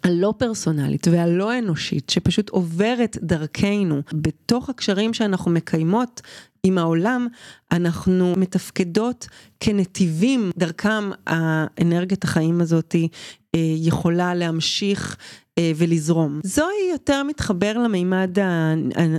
הלא 0.04 0.34
פרסונלית 0.38 1.08
והלא 1.12 1.60
אנושית 1.60 2.10
שפשוט 2.10 2.50
עוברת 2.50 3.18
דרכנו 3.22 4.02
בתוך 4.14 4.70
הקשרים 4.70 5.14
שאנחנו 5.14 5.52
מקיימות 5.52 6.22
עם 6.64 6.78
העולם, 6.78 7.28
אנחנו 7.72 8.34
מתפקדות 8.38 9.28
כנתיבים 9.60 10.52
דרכם 10.58 11.10
האנרגיית 11.28 12.24
החיים 12.24 12.62
הזאתי 12.62 13.08
יכולה 13.58 14.36
להמשיך 14.36 15.18
אה, 15.58 15.72
ולזרום. 15.76 16.40
זוהי 16.44 16.90
יותר 16.92 17.24
מתחבר 17.24 17.78
למימד 17.78 18.38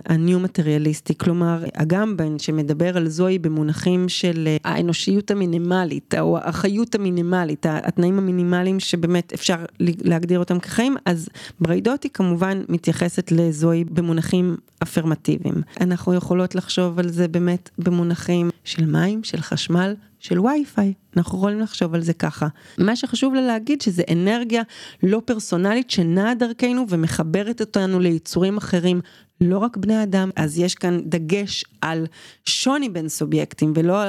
הניו 0.06 0.40
מטריאליסטי, 0.40 1.18
כלומר 1.18 1.64
אגמבן 1.74 2.38
שמדבר 2.38 2.96
על 2.96 3.08
זוהי 3.08 3.38
במונחים 3.38 4.08
של 4.08 4.44
אה, 4.46 4.56
האנושיות 4.64 5.30
המינימלית 5.30 6.14
או 6.20 6.38
החיות 6.38 6.94
המינימלית, 6.94 7.66
התנאים 7.68 8.18
המינימליים 8.18 8.80
שבאמת 8.80 9.32
אפשר 9.32 9.56
להגדיר 9.80 10.38
אותם 10.38 10.58
כחיים, 10.58 10.96
אז 11.04 11.28
בריידוטי 11.60 12.10
כמובן 12.10 12.62
מתייחסת 12.68 13.32
לזוהי 13.32 13.84
במונחים 13.84 14.56
אפרמטיביים. 14.82 15.62
אנחנו 15.80 16.14
יכולות 16.14 16.54
לחשוב 16.54 16.98
על 16.98 17.08
זה 17.08 17.28
באמת 17.28 17.70
במונחים 17.78 18.50
של 18.64 18.86
מים, 18.86 19.24
של 19.24 19.40
חשמל, 19.40 19.94
של 20.24 20.40
וי-פיי, 20.40 20.92
אנחנו 21.16 21.38
יכולים 21.38 21.60
לחשוב 21.60 21.94
על 21.94 22.02
זה 22.02 22.12
ככה. 22.12 22.46
מה 22.78 22.96
שחשוב 22.96 23.34
לה 23.34 23.40
להגיד 23.40 23.80
שזה 23.80 24.02
אנרגיה 24.12 24.62
לא 25.02 25.22
פרסונלית 25.24 25.90
שנעה 25.90 26.34
דרכנו 26.34 26.86
ומחברת 26.88 27.60
אותנו 27.60 28.00
ליצורים 28.00 28.56
אחרים, 28.56 29.00
לא 29.40 29.58
רק 29.58 29.76
בני 29.76 30.02
אדם, 30.02 30.30
אז 30.36 30.58
יש 30.58 30.74
כאן 30.74 31.00
דגש 31.04 31.64
על 31.80 32.06
שוני 32.44 32.88
בין 32.88 33.08
סובייקטים 33.08 33.72
ולא 33.76 34.02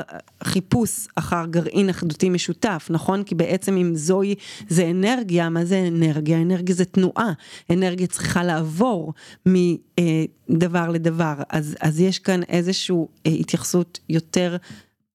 חיפוש 0.44 1.08
אחר 1.16 1.46
גרעין 1.46 1.90
אחדותי 1.90 2.30
משותף, 2.30 2.88
נכון? 2.90 3.24
כי 3.24 3.36
בעצם 3.36 3.78
אם 3.78 3.96
זוהי 3.96 4.36
זה 4.68 4.90
אנרגיה, 4.90 5.50
מה 5.50 5.66
זה 5.66 5.86
אנרגיה? 5.88 6.42
אנרגיה 6.42 6.76
זה 6.76 6.86
תנועה, 6.86 7.34
אנרגיה 7.70 8.08
צריכה 8.08 8.44
לעבור 8.44 9.14
מדבר 9.46 10.90
לדבר, 10.90 11.34
אז, 11.50 11.76
אז 11.82 12.00
יש 12.00 12.20
כאן 12.20 12.44
איזושהי 12.44 12.96
אה, 13.26 13.32
התייחסות 13.32 14.00
יותר 14.10 14.58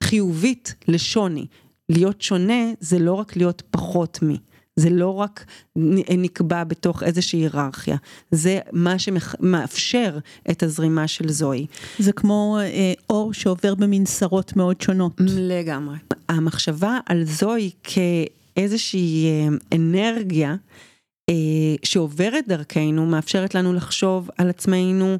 חיובית 0.02 0.74
לשוני. 0.88 1.46
להיות 1.88 2.22
שונה 2.22 2.72
זה 2.80 2.98
לא 2.98 3.12
רק 3.12 3.36
להיות 3.36 3.62
פחות 3.70 4.18
מי. 4.22 4.36
זה 4.76 4.90
לא 4.90 5.14
רק 5.14 5.44
נקבע 6.10 6.64
בתוך 6.64 7.02
איזושהי 7.02 7.38
היררכיה, 7.38 7.96
זה 8.30 8.58
מה 8.72 8.98
שמאפשר 8.98 10.18
את 10.50 10.62
הזרימה 10.62 11.08
של 11.08 11.28
זוהי. 11.28 11.66
זה 11.98 12.12
כמו 12.12 12.58
אה, 12.60 12.92
אור 13.10 13.32
שעובר 13.32 13.74
במנסרות 13.74 14.56
מאוד 14.56 14.80
שונות. 14.80 15.12
לגמרי. 15.18 15.96
המחשבה 16.28 16.98
על 17.06 17.24
זוהי 17.24 17.70
כאיזושהי 17.82 19.26
אה, 19.26 19.48
אנרגיה 19.76 20.56
אה, 21.30 21.34
שעוברת 21.82 22.44
דרכנו, 22.48 23.06
מאפשרת 23.06 23.54
לנו 23.54 23.72
לחשוב 23.72 24.30
על 24.38 24.50
עצמנו 24.50 25.18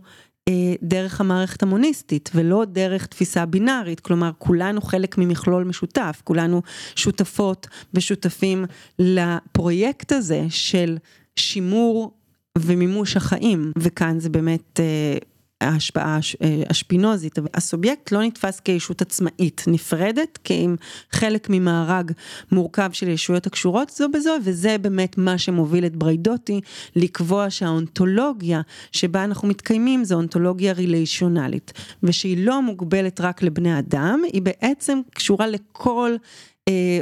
דרך 0.83 1.21
המערכת 1.21 1.63
המוניסטית 1.63 2.31
ולא 2.35 2.65
דרך 2.65 3.07
תפיסה 3.07 3.47
בינארית, 3.47 4.01
כלומר 4.01 4.31
כולנו 4.39 4.81
חלק 4.81 5.19
ממכלול 5.19 5.65
משותף, 5.65 6.21
כולנו 6.25 6.63
שותפות 6.97 7.67
ושותפים 7.95 8.65
לפרויקט 8.99 10.13
הזה 10.13 10.47
של 10.49 10.99
שימור 11.37 12.15
ומימוש 12.59 13.17
החיים, 13.17 13.73
וכאן 13.79 14.21
זה 14.21 14.29
באמת 14.29 14.81
אה, 14.81 15.19
ההשפעה 15.61 16.19
אה, 16.43 16.63
השפינוזית, 16.69 17.39
הסובייקט 17.55 18.13
לא 18.13 18.23
נתפס 18.23 18.61
כישות 18.61 19.03
עצמאית 19.03 19.65
נפרדת, 19.67 20.39
כי 20.45 20.55
אם 20.55 20.77
חלק 21.13 21.47
ממארג 21.51 22.13
מורכב 22.53 22.91
של 22.93 23.09
ישויות 23.09 23.47
הקשורות 23.47 23.91
זו 23.91 24.09
בזו, 24.09 24.35
וזה 24.45 24.77
באמת 24.79 25.19
מה 25.19 25.39
שמוביל 25.39 25.87
את 25.87 25.97
בריידוטי 25.97 26.61
לקבוע 26.97 27.51
שהאונתולוגיה 27.51 28.61
שבה 28.93 29.25
אנחנו 29.25 29.49
מתקיימים 29.49 30.05
זו 30.05 30.15
אונתולוגיה 30.15 30.73
ריליישונלית, 30.73 31.73
ושהיא 32.03 32.47
לא 32.47 32.63
מוגבלת 32.63 33.21
רק 33.21 33.43
לבני 33.43 33.79
אדם, 33.79 34.23
היא 34.33 34.43
בעצם 34.43 35.01
קשורה 35.15 35.47
לכל 35.47 36.17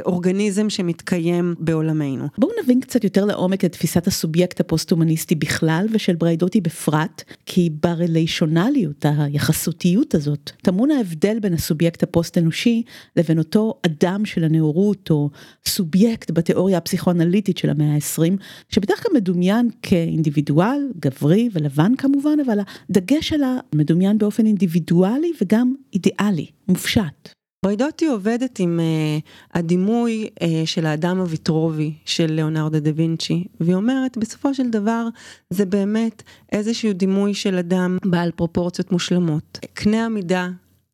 אורגניזם 0.05 0.69
שמתקיים 0.69 1.55
בעולמנו. 1.59 2.25
בואו 2.37 2.51
נבין 2.63 2.79
קצת 2.79 3.03
יותר 3.03 3.25
לעומק 3.25 3.65
את 3.65 3.71
תפיסת 3.71 4.07
הסובייקט 4.07 4.59
הפוסט-הומניסטי 4.59 5.35
בכלל 5.35 5.87
ושל 5.91 6.15
בריידוטי 6.15 6.61
בפרט, 6.61 7.23
כי 7.45 7.69
ברליישונליות, 7.83 9.05
היחסותיות 9.17 10.15
הזאת, 10.15 10.51
טמון 10.61 10.91
ההבדל 10.91 11.39
בין 11.39 11.53
הסובייקט 11.53 12.03
הפוסט-אנושי 12.03 12.83
לבין 13.15 13.37
אותו 13.37 13.73
אדם 13.85 14.25
של 14.25 14.43
הנאורות 14.43 15.11
או 15.11 15.29
סובייקט 15.67 16.31
בתיאוריה 16.31 16.77
הפסיכואנליטית 16.77 17.57
של 17.57 17.69
המאה 17.69 17.93
ה-20, 17.93 18.41
שבדרך 18.69 19.03
כלל 19.03 19.11
מדומיין 19.15 19.69
כאינדיבידואל, 19.81 20.79
גברי 20.99 21.49
ולבן 21.53 21.95
כמובן, 21.95 22.37
אבל 22.45 22.59
הדגש 22.89 23.29
שלה 23.29 23.57
מדומיין 23.75 24.17
באופן 24.17 24.45
אינדיבידואלי 24.45 25.31
וגם 25.41 25.75
אידיאלי, 25.93 26.45
מופשט. 26.67 27.38
בריידוטי 27.65 28.05
עובדת 28.05 28.59
עם 28.59 28.79
אה, 28.79 29.57
הדימוי 29.57 30.29
אה, 30.39 30.43
של 30.65 30.85
האדם 30.85 31.19
הוויטרובי 31.19 31.93
של 32.05 32.31
ליאונרדו 32.31 32.79
דה 32.79 32.91
וינצ'י, 32.95 33.43
והיא 33.59 33.75
אומרת 33.75 34.17
בסופו 34.17 34.53
של 34.53 34.69
דבר 34.69 35.07
זה 35.49 35.65
באמת 35.65 36.23
איזשהו 36.51 36.93
דימוי 36.93 37.33
של 37.33 37.57
אדם 37.57 37.97
בעל 38.05 38.31
פרופורציות 38.31 38.91
מושלמות. 38.91 39.59
קנה 39.73 40.05
המידה 40.05 40.49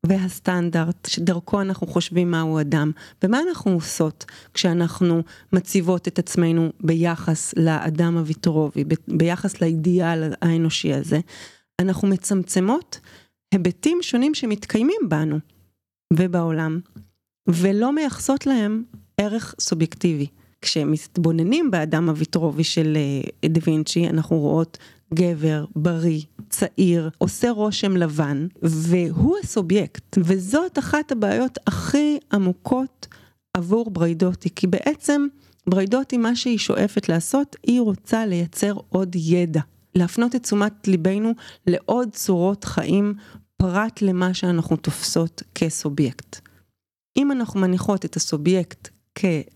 והסטנדרט 0.05 1.07
שדרכו 1.07 1.61
אנחנו 1.61 1.87
חושבים 1.87 2.31
מהו 2.31 2.59
אדם, 2.61 2.91
ומה 3.23 3.39
אנחנו 3.49 3.71
עושות 3.71 4.25
כשאנחנו 4.53 5.21
מציבות 5.53 6.07
את 6.07 6.19
עצמנו 6.19 6.71
ביחס 6.79 7.53
לאדם 7.57 8.17
הוויטרובי, 8.17 8.83
ביחס 9.07 9.61
לאידיאל 9.61 10.33
האנושי 10.41 10.93
הזה, 10.93 11.19
אנחנו 11.81 12.07
מצמצמות 12.07 12.99
היבטים 13.53 13.97
שונים 14.01 14.33
שמתקיימים 14.33 15.01
בנו. 15.09 15.54
ובעולם, 16.13 16.79
ולא 17.47 17.95
מייחסות 17.95 18.45
להם 18.45 18.83
ערך 19.17 19.55
סובייקטיבי. 19.59 20.27
כשמתבוננים 20.61 21.71
באדם 21.71 22.09
הוויטרובי 22.09 22.63
של 22.63 22.97
אה, 23.43 23.49
דה 23.49 23.59
וינצ'י, 23.63 24.09
אנחנו 24.09 24.39
רואות 24.39 24.77
גבר, 25.13 25.65
בריא, 25.75 26.21
צעיר, 26.49 27.09
עושה 27.17 27.51
רושם 27.51 27.97
לבן, 27.97 28.47
והוא 28.61 29.37
הסובייקט. 29.43 30.17
וזאת 30.19 30.79
אחת 30.79 31.11
הבעיות 31.11 31.57
הכי 31.67 32.17
עמוקות 32.33 33.07
עבור 33.53 33.91
בריידוטי, 33.91 34.49
כי 34.55 34.67
בעצם 34.67 35.27
בריידוטי, 35.69 36.17
מה 36.17 36.35
שהיא 36.35 36.57
שואפת 36.57 37.09
לעשות, 37.09 37.55
היא 37.63 37.81
רוצה 37.81 38.25
לייצר 38.25 38.73
עוד 38.89 39.15
ידע. 39.15 39.61
להפנות 39.95 40.35
את 40.35 40.43
תשומת 40.43 40.87
ליבנו 40.87 41.31
לעוד 41.67 42.09
צורות 42.11 42.63
חיים 42.63 43.13
פרט 43.57 44.01
למה 44.01 44.33
שאנחנו 44.33 44.75
תופסות 44.75 45.43
כסובייקט. 45.55 46.39
אם 47.17 47.31
אנחנו 47.31 47.59
מניחות 47.59 48.05
את 48.05 48.15
הסובייקט 48.15 48.89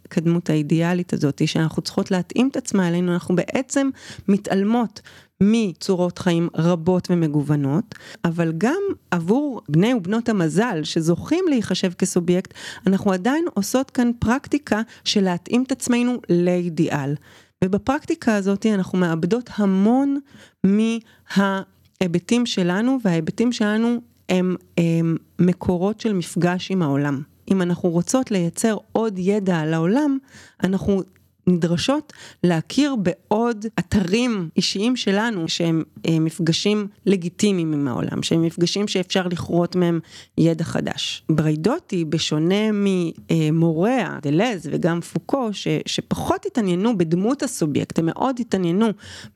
כדמות 0.09 0.49
האידיאלית 0.49 1.13
הזאת, 1.13 1.47
שאנחנו 1.47 1.81
צריכות 1.81 2.11
להתאים 2.11 2.47
את 2.51 2.57
עצמה 2.57 2.87
אלינו, 2.87 3.13
אנחנו 3.13 3.35
בעצם 3.35 3.89
מתעלמות 4.27 5.01
מצורות 5.43 6.19
חיים 6.19 6.49
רבות 6.55 7.07
ומגוונות, 7.11 7.95
אבל 8.25 8.53
גם 8.57 8.81
עבור 9.11 9.61
בני 9.69 9.93
ובנות 9.93 10.29
המזל 10.29 10.83
שזוכים 10.83 11.45
להיחשב 11.49 11.93
כסובייקט, 11.93 12.53
אנחנו 12.87 13.11
עדיין 13.11 13.45
עושות 13.53 13.91
כאן 13.91 14.11
פרקטיקה 14.19 14.81
של 15.03 15.23
להתאים 15.23 15.63
את 15.63 15.71
עצמנו 15.71 16.17
לאידיאל. 16.29 17.15
ובפרקטיקה 17.63 18.35
הזאת 18.35 18.65
אנחנו 18.65 18.97
מאבדות 18.97 19.49
המון 19.55 20.19
מה... 20.63 21.61
ההיבטים 22.03 22.45
שלנו 22.45 22.97
וההיבטים 23.03 23.51
שלנו 23.51 23.97
הם, 24.29 24.55
הם 24.77 25.17
מקורות 25.39 26.01
של 26.01 26.13
מפגש 26.13 26.71
עם 26.71 26.81
העולם. 26.81 27.21
אם 27.51 27.61
אנחנו 27.61 27.89
רוצות 27.89 28.31
לייצר 28.31 28.77
עוד 28.91 29.19
ידע 29.19 29.59
על 29.59 29.73
העולם, 29.73 30.17
אנחנו 30.63 31.03
נדרשות 31.49 32.13
להכיר 32.43 32.95
בעוד 32.95 33.65
אתרים 33.79 34.49
אישיים 34.57 34.95
שלנו 34.95 35.47
שהם 35.47 35.83
אה, 36.07 36.19
מפגשים 36.19 36.87
לגיטימיים 37.05 37.73
עם 37.73 37.87
העולם, 37.87 38.23
שהם 38.23 38.41
מפגשים 38.41 38.87
שאפשר 38.87 39.27
לכרות 39.27 39.75
מהם 39.75 39.99
ידע 40.37 40.63
חדש. 40.63 41.23
בריידוטי, 41.29 42.05
בשונה 42.05 42.69
ממוריה, 42.71 44.19
דלז 44.21 44.69
וגם 44.71 45.01
פוקו, 45.01 45.49
ש, 45.51 45.67
שפחות 45.85 46.45
התעניינו 46.45 46.97
בדמות 46.97 47.43
הסובייקט, 47.43 47.99
הם 47.99 48.05
מאוד 48.05 48.39
התעניינו 48.39 48.87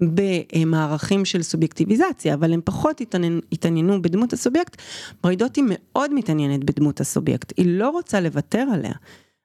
במערכים 0.02 1.26
של 1.26 1.42
סובייקטיביזציה, 1.42 2.34
אבל 2.34 2.54
הם 2.54 2.62
פחות 2.66 3.02
התעניינו, 3.02 3.42
התעניינו 3.52 4.02
בדמות 4.02 4.34
הסובייקט, 4.34 4.82
בריידוטי 5.24 5.62
מאוד 5.66 6.14
מתעניינת 6.14 6.64
בדמות 6.64 7.02
הסובייקט, 7.02 7.54
היא 7.58 7.66
לא 7.80 7.90
רוצה 7.90 8.20
לוותר 8.20 8.66
עליה. 8.74 8.94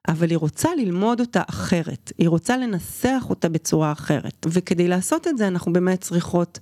אבל 0.07 0.29
היא 0.29 0.37
רוצה 0.37 0.69
ללמוד 0.75 1.19
אותה 1.19 1.41
אחרת, 1.49 2.11
היא 2.17 2.29
רוצה 2.29 2.57
לנסח 2.57 3.25
אותה 3.29 3.49
בצורה 3.49 3.91
אחרת. 3.91 4.45
וכדי 4.49 4.87
לעשות 4.87 5.27
את 5.27 5.37
זה 5.37 5.47
אנחנו 5.47 5.73
באמת 5.73 6.01
צריכות 6.01 6.59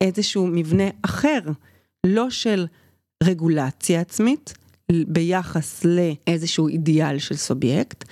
איזשהו 0.00 0.46
מבנה 0.46 0.84
אחר, 1.02 1.40
לא 2.06 2.30
של 2.30 2.66
רגולציה 3.22 4.00
עצמית 4.00 4.54
ביחס 4.92 5.84
לאיזשהו 5.84 6.68
אידיאל 6.68 7.18
של 7.18 7.36
סובייקט, 7.36 8.04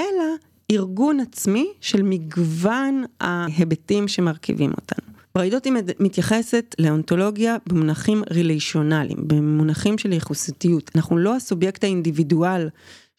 אלא 0.00 0.24
ארגון 0.72 1.20
עצמי 1.20 1.72
של 1.80 2.02
מגוון 2.02 3.04
ההיבטים 3.20 4.08
שמרכיבים 4.08 4.70
אותנו. 4.70 5.12
בריידוטי 5.34 5.70
מתייחסת 6.00 6.74
לאונתולוגיה 6.78 7.56
במונחים 7.66 8.22
ריליישונליים, 8.30 9.18
במונחים 9.26 9.98
של 9.98 10.12
יחוסתיות. 10.12 10.90
אנחנו 10.94 11.18
לא 11.18 11.36
הסובייקט 11.36 11.84
האינדיבידואל 11.84 12.68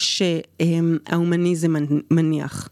שההומניזם 0.01 1.74
מניח. 2.11 2.70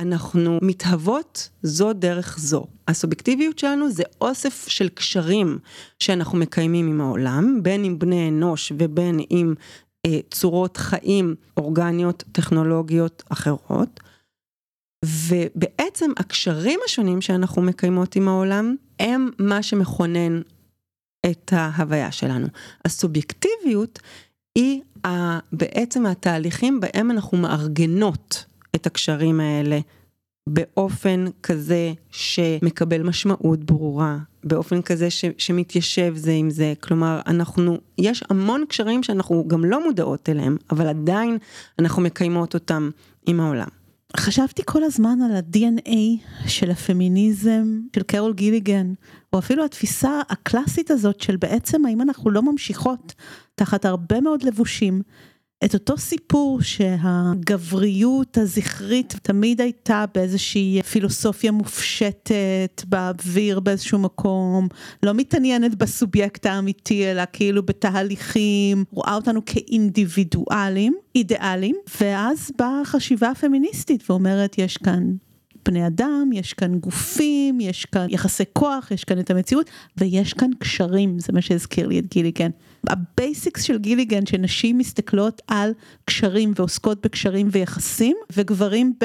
אנחנו 0.00 0.58
מתהוות 0.62 1.48
זו 1.62 1.92
דרך 1.92 2.38
זו. 2.38 2.66
הסובייקטיביות 2.88 3.58
שלנו 3.58 3.90
זה 3.90 4.02
אוסף 4.20 4.68
של 4.68 4.88
קשרים 4.88 5.58
שאנחנו 5.98 6.38
מקיימים 6.38 6.86
עם 6.86 7.00
העולם, 7.00 7.62
בין 7.62 7.84
עם 7.84 7.98
בני 7.98 8.28
אנוש 8.28 8.72
ובין 8.78 9.20
עם 9.30 9.54
אה, 10.06 10.18
צורות 10.30 10.76
חיים 10.76 11.34
אורגניות, 11.56 12.24
טכנולוגיות 12.32 13.22
אחרות. 13.28 14.00
ובעצם 15.04 16.10
הקשרים 16.16 16.80
השונים 16.84 17.20
שאנחנו 17.20 17.62
מקיימות 17.62 18.16
עם 18.16 18.28
העולם, 18.28 18.76
הם 19.00 19.30
מה 19.38 19.62
שמכונן 19.62 20.40
את 21.30 21.52
ההוויה 21.52 22.12
שלנו. 22.12 22.46
הסובייקטיביות 22.84 23.98
היא 24.56 24.80
בעצם 25.52 26.06
התהליכים 26.06 26.80
בהם 26.80 27.10
אנחנו 27.10 27.38
מארגנות 27.38 28.44
את 28.74 28.86
הקשרים 28.86 29.40
האלה 29.40 29.78
באופן 30.48 31.24
כזה 31.42 31.92
שמקבל 32.10 33.02
משמעות 33.02 33.64
ברורה, 33.64 34.18
באופן 34.44 34.82
כזה 34.82 35.10
ש, 35.10 35.24
שמתיישב 35.38 36.12
זה 36.16 36.32
עם 36.32 36.50
זה, 36.50 36.72
כלומר 36.80 37.20
אנחנו, 37.26 37.78
יש 37.98 38.24
המון 38.30 38.64
קשרים 38.68 39.02
שאנחנו 39.02 39.44
גם 39.48 39.64
לא 39.64 39.84
מודעות 39.84 40.28
אליהם, 40.28 40.56
אבל 40.70 40.88
עדיין 40.88 41.38
אנחנו 41.78 42.02
מקיימות 42.02 42.54
אותם 42.54 42.90
עם 43.26 43.40
העולם. 43.40 43.68
חשבתי 44.16 44.62
כל 44.64 44.84
הזמן 44.84 45.18
על 45.22 45.36
ה-DNA 45.36 45.96
של 46.48 46.70
הפמיניזם 46.70 47.80
של 47.96 48.02
קרול 48.02 48.32
גיליגן, 48.32 48.92
או 49.32 49.38
אפילו 49.38 49.64
התפיסה 49.64 50.20
הקלאסית 50.28 50.90
הזאת 50.90 51.20
של 51.20 51.36
בעצם 51.36 51.86
האם 51.86 52.02
אנחנו 52.02 52.30
לא 52.30 52.42
ממשיכות 52.42 53.14
תחת 53.54 53.84
הרבה 53.84 54.20
מאוד 54.20 54.42
לבושים. 54.42 55.02
את 55.64 55.74
אותו 55.74 55.98
סיפור 55.98 56.62
שהגבריות 56.62 58.38
הזכרית 58.38 59.14
תמיד 59.22 59.60
הייתה 59.60 60.04
באיזושהי 60.14 60.82
פילוסופיה 60.82 61.52
מופשטת 61.52 62.82
באוויר 62.88 63.60
באיזשהו 63.60 63.98
מקום, 63.98 64.68
לא 65.02 65.14
מתעניינת 65.14 65.74
בסובייקט 65.74 66.46
האמיתי 66.46 67.10
אלא 67.10 67.22
כאילו 67.32 67.62
בתהליכים, 67.62 68.84
רואה 68.90 69.14
אותנו 69.14 69.40
כאינדיבידואלים, 69.46 70.94
אידיאלים, 71.14 71.76
ואז 72.00 72.50
באה 72.58 72.84
חשיבה 72.84 73.32
פמיניסטית 73.40 74.10
ואומרת 74.10 74.58
יש 74.58 74.76
כאן 74.76 75.12
בני 75.64 75.86
אדם, 75.86 76.30
יש 76.32 76.52
כאן 76.52 76.78
גופים, 76.78 77.60
יש 77.60 77.84
כאן 77.84 78.06
יחסי 78.10 78.44
כוח, 78.52 78.90
יש 78.90 79.04
כאן 79.04 79.18
את 79.18 79.30
המציאות, 79.30 79.70
ויש 79.96 80.32
כאן 80.32 80.50
קשרים, 80.58 81.18
זה 81.18 81.32
מה 81.32 81.40
שהזכיר 81.42 81.86
לי 81.86 81.98
את 81.98 82.06
גיליגן. 82.06 82.50
ה 82.88 82.99
basics 82.99 83.62
של 83.62 83.78
גיליגן, 83.78 84.26
שנשים 84.26 84.78
מסתכלות 84.78 85.42
על 85.48 85.72
קשרים 86.04 86.52
ועוסקות 86.56 87.06
בקשרים 87.06 87.48
ויחסים, 87.52 88.16
וגברים 88.36 88.92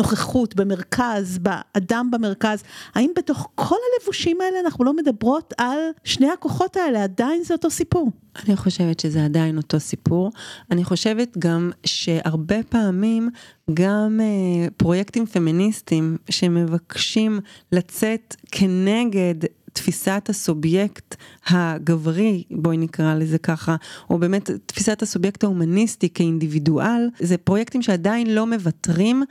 נוכחות 0.00 0.56
במרכז, 0.56 1.38
באדם 1.38 2.10
במרכז, 2.12 2.62
האם 2.94 3.10
בתוך 3.16 3.48
כל 3.54 3.76
הלבושים 4.00 4.40
האלה 4.40 4.60
אנחנו 4.64 4.84
לא 4.84 4.96
מדברות 4.96 5.54
על 5.58 5.78
שני 6.04 6.30
הכוחות 6.30 6.76
האלה, 6.76 7.04
עדיין 7.04 7.42
זה 7.44 7.54
אותו 7.54 7.70
סיפור? 7.70 8.10
אני 8.46 8.56
חושבת 8.56 9.00
שזה 9.00 9.24
עדיין 9.24 9.56
אותו 9.56 9.80
סיפור. 9.80 10.30
אני 10.70 10.84
חושבת 10.84 11.36
גם 11.38 11.70
שהרבה 11.86 12.62
פעמים 12.62 13.30
גם 13.74 14.20
אה, 14.22 14.68
פרויקטים 14.76 15.26
פמיניסטיים 15.26 16.16
שמבקשים 16.30 17.40
לצאת 17.72 18.36
כנגד 18.52 19.34
תפיסת 19.80 20.26
הסובייקט 20.28 21.16
הגברי, 21.46 22.44
בואי 22.50 22.76
נקרא 22.76 23.14
לזה 23.14 23.38
ככה, 23.38 23.76
או 24.10 24.18
באמת 24.18 24.50
תפיסת 24.66 25.02
הסובייקט 25.02 25.44
ההומניסטי 25.44 26.08
כאינדיבידואל, 26.08 27.08
זה 27.18 27.38
פרויקטים 27.38 27.82
שעדיין 27.82 28.34
לא 28.34 28.46
מוותרים 28.46 29.22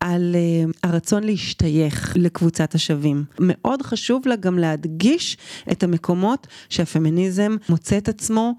על 0.00 0.34
uh, 0.34 0.78
הרצון 0.82 1.24
להשתייך 1.24 2.16
לקבוצת 2.16 2.74
השווים. 2.74 3.24
מאוד 3.38 3.82
חשוב 3.82 4.28
לה 4.28 4.36
גם 4.36 4.58
להדגיש 4.58 5.36
את 5.72 5.82
המקומות 5.82 6.46
שהפמיניזם 6.68 7.56
מוצא 7.68 7.98
את 7.98 8.08
עצמו 8.08 8.54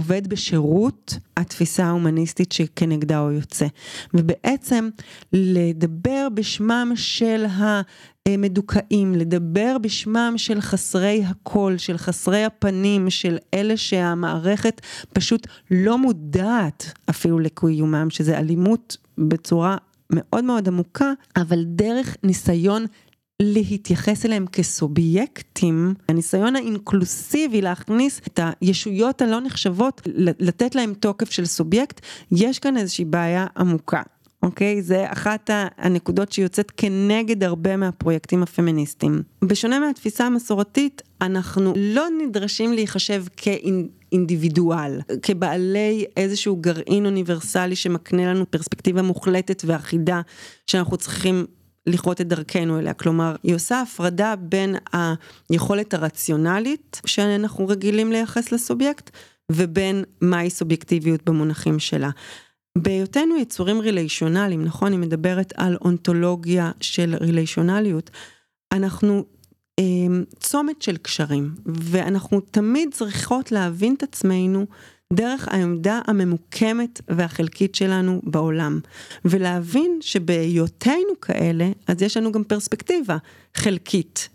עובד 0.00 0.28
בשירות 0.28 1.14
התפיסה 1.36 1.84
ההומניסטית 1.84 2.52
שכנגדה 2.52 3.18
הוא 3.18 3.30
יוצא. 3.30 3.66
ובעצם 4.14 4.88
לדבר 5.32 6.28
בשמם 6.34 6.92
של 6.94 7.46
המדוכאים, 8.26 9.14
לדבר 9.14 9.76
בשמם 9.82 10.34
של 10.36 10.60
חסרי 10.60 11.24
הקול, 11.26 11.78
של 11.78 11.98
חסרי 11.98 12.44
הפנים, 12.44 13.10
של 13.10 13.38
אלה 13.54 13.76
שהמערכת 13.76 14.80
פשוט 15.12 15.46
לא 15.70 15.98
מודעת 15.98 16.92
אפילו 17.10 17.38
לקיומם, 17.38 18.10
שזה 18.10 18.38
אלימות 18.38 18.96
בצורה 19.18 19.76
מאוד 20.10 20.44
מאוד 20.44 20.68
עמוקה, 20.68 21.12
אבל 21.36 21.64
דרך 21.64 22.16
ניסיון 22.22 22.86
להתייחס 23.40 24.26
אליהם 24.26 24.46
כסובייקטים, 24.46 25.94
הניסיון 26.08 26.56
האינקלוסיבי 26.56 27.62
להכניס 27.62 28.20
את 28.26 28.40
הישויות 28.60 29.22
הלא 29.22 29.40
נחשבות, 29.40 30.00
לתת 30.38 30.74
להם 30.74 30.94
תוקף 30.94 31.30
של 31.30 31.46
סובייקט, 31.46 32.00
יש 32.32 32.58
כאן 32.58 32.76
איזושהי 32.76 33.04
בעיה 33.04 33.46
עמוקה. 33.56 34.02
אוקיי? 34.42 34.82
זה 34.82 35.12
אחת 35.12 35.50
הנקודות 35.78 36.32
שיוצאת 36.32 36.72
כנגד 36.76 37.44
הרבה 37.44 37.76
מהפרויקטים 37.76 38.42
הפמיניסטיים. 38.42 39.22
בשונה 39.44 39.80
מהתפיסה 39.80 40.26
המסורתית, 40.26 41.02
אנחנו 41.20 41.72
לא 41.76 42.06
נדרשים 42.22 42.72
להיחשב 42.72 43.24
כאינדיבידואל, 43.36 45.00
כבעלי 45.22 46.04
איזשהו 46.16 46.56
גרעין 46.56 47.06
אוניברסלי 47.06 47.76
שמקנה 47.76 48.26
לנו 48.26 48.50
פרספקטיבה 48.50 49.02
מוחלטת 49.02 49.62
ואחידה 49.66 50.20
שאנחנו 50.66 50.96
צריכים 50.96 51.46
לכרות 51.90 52.20
את 52.20 52.28
דרכנו 52.28 52.78
אליה, 52.78 52.94
כלומר 52.94 53.36
היא 53.42 53.54
עושה 53.54 53.80
הפרדה 53.80 54.34
בין 54.36 54.76
היכולת 55.50 55.94
הרציונלית 55.94 57.00
שאנחנו 57.06 57.66
רגילים 57.68 58.12
לייחס 58.12 58.52
לסובייקט 58.52 59.10
ובין 59.52 60.04
מהי 60.20 60.50
סובייקטיביות 60.50 61.22
במונחים 61.24 61.78
שלה. 61.78 62.10
בהיותנו 62.78 63.36
יצורים 63.36 63.80
ריליישונליים, 63.80 64.64
נכון? 64.64 64.92
היא 64.92 65.00
מדברת 65.00 65.52
על 65.56 65.76
אונתולוגיה 65.84 66.70
של 66.80 67.14
ריליישונליות, 67.20 68.10
אנחנו 68.72 69.24
אה, 69.78 69.84
צומת 70.40 70.82
של 70.82 70.96
קשרים, 70.96 71.54
ואנחנו 71.66 72.40
תמיד 72.40 72.94
צריכות 72.94 73.52
להבין 73.52 73.94
את 73.94 74.02
עצמנו 74.02 74.66
דרך 75.12 75.48
העמדה 75.48 76.00
הממוקמת 76.06 77.00
והחלקית 77.08 77.74
שלנו 77.74 78.20
בעולם, 78.24 78.80
ולהבין 79.24 79.98
שבהיותנו 80.00 81.20
כאלה, 81.22 81.70
אז 81.86 82.02
יש 82.02 82.16
לנו 82.16 82.32
גם 82.32 82.44
פרספקטיבה 82.44 83.16
חלקית, 83.54 84.28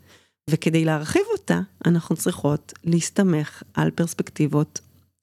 וכדי 0.49 0.85
להרחיב 0.85 1.23
אותה, 1.31 1.59
אנחנו 1.85 2.15
צריכות 2.15 2.73
להסתמך 2.83 3.63
על 3.73 3.91
פרספקטיבות 3.91 4.79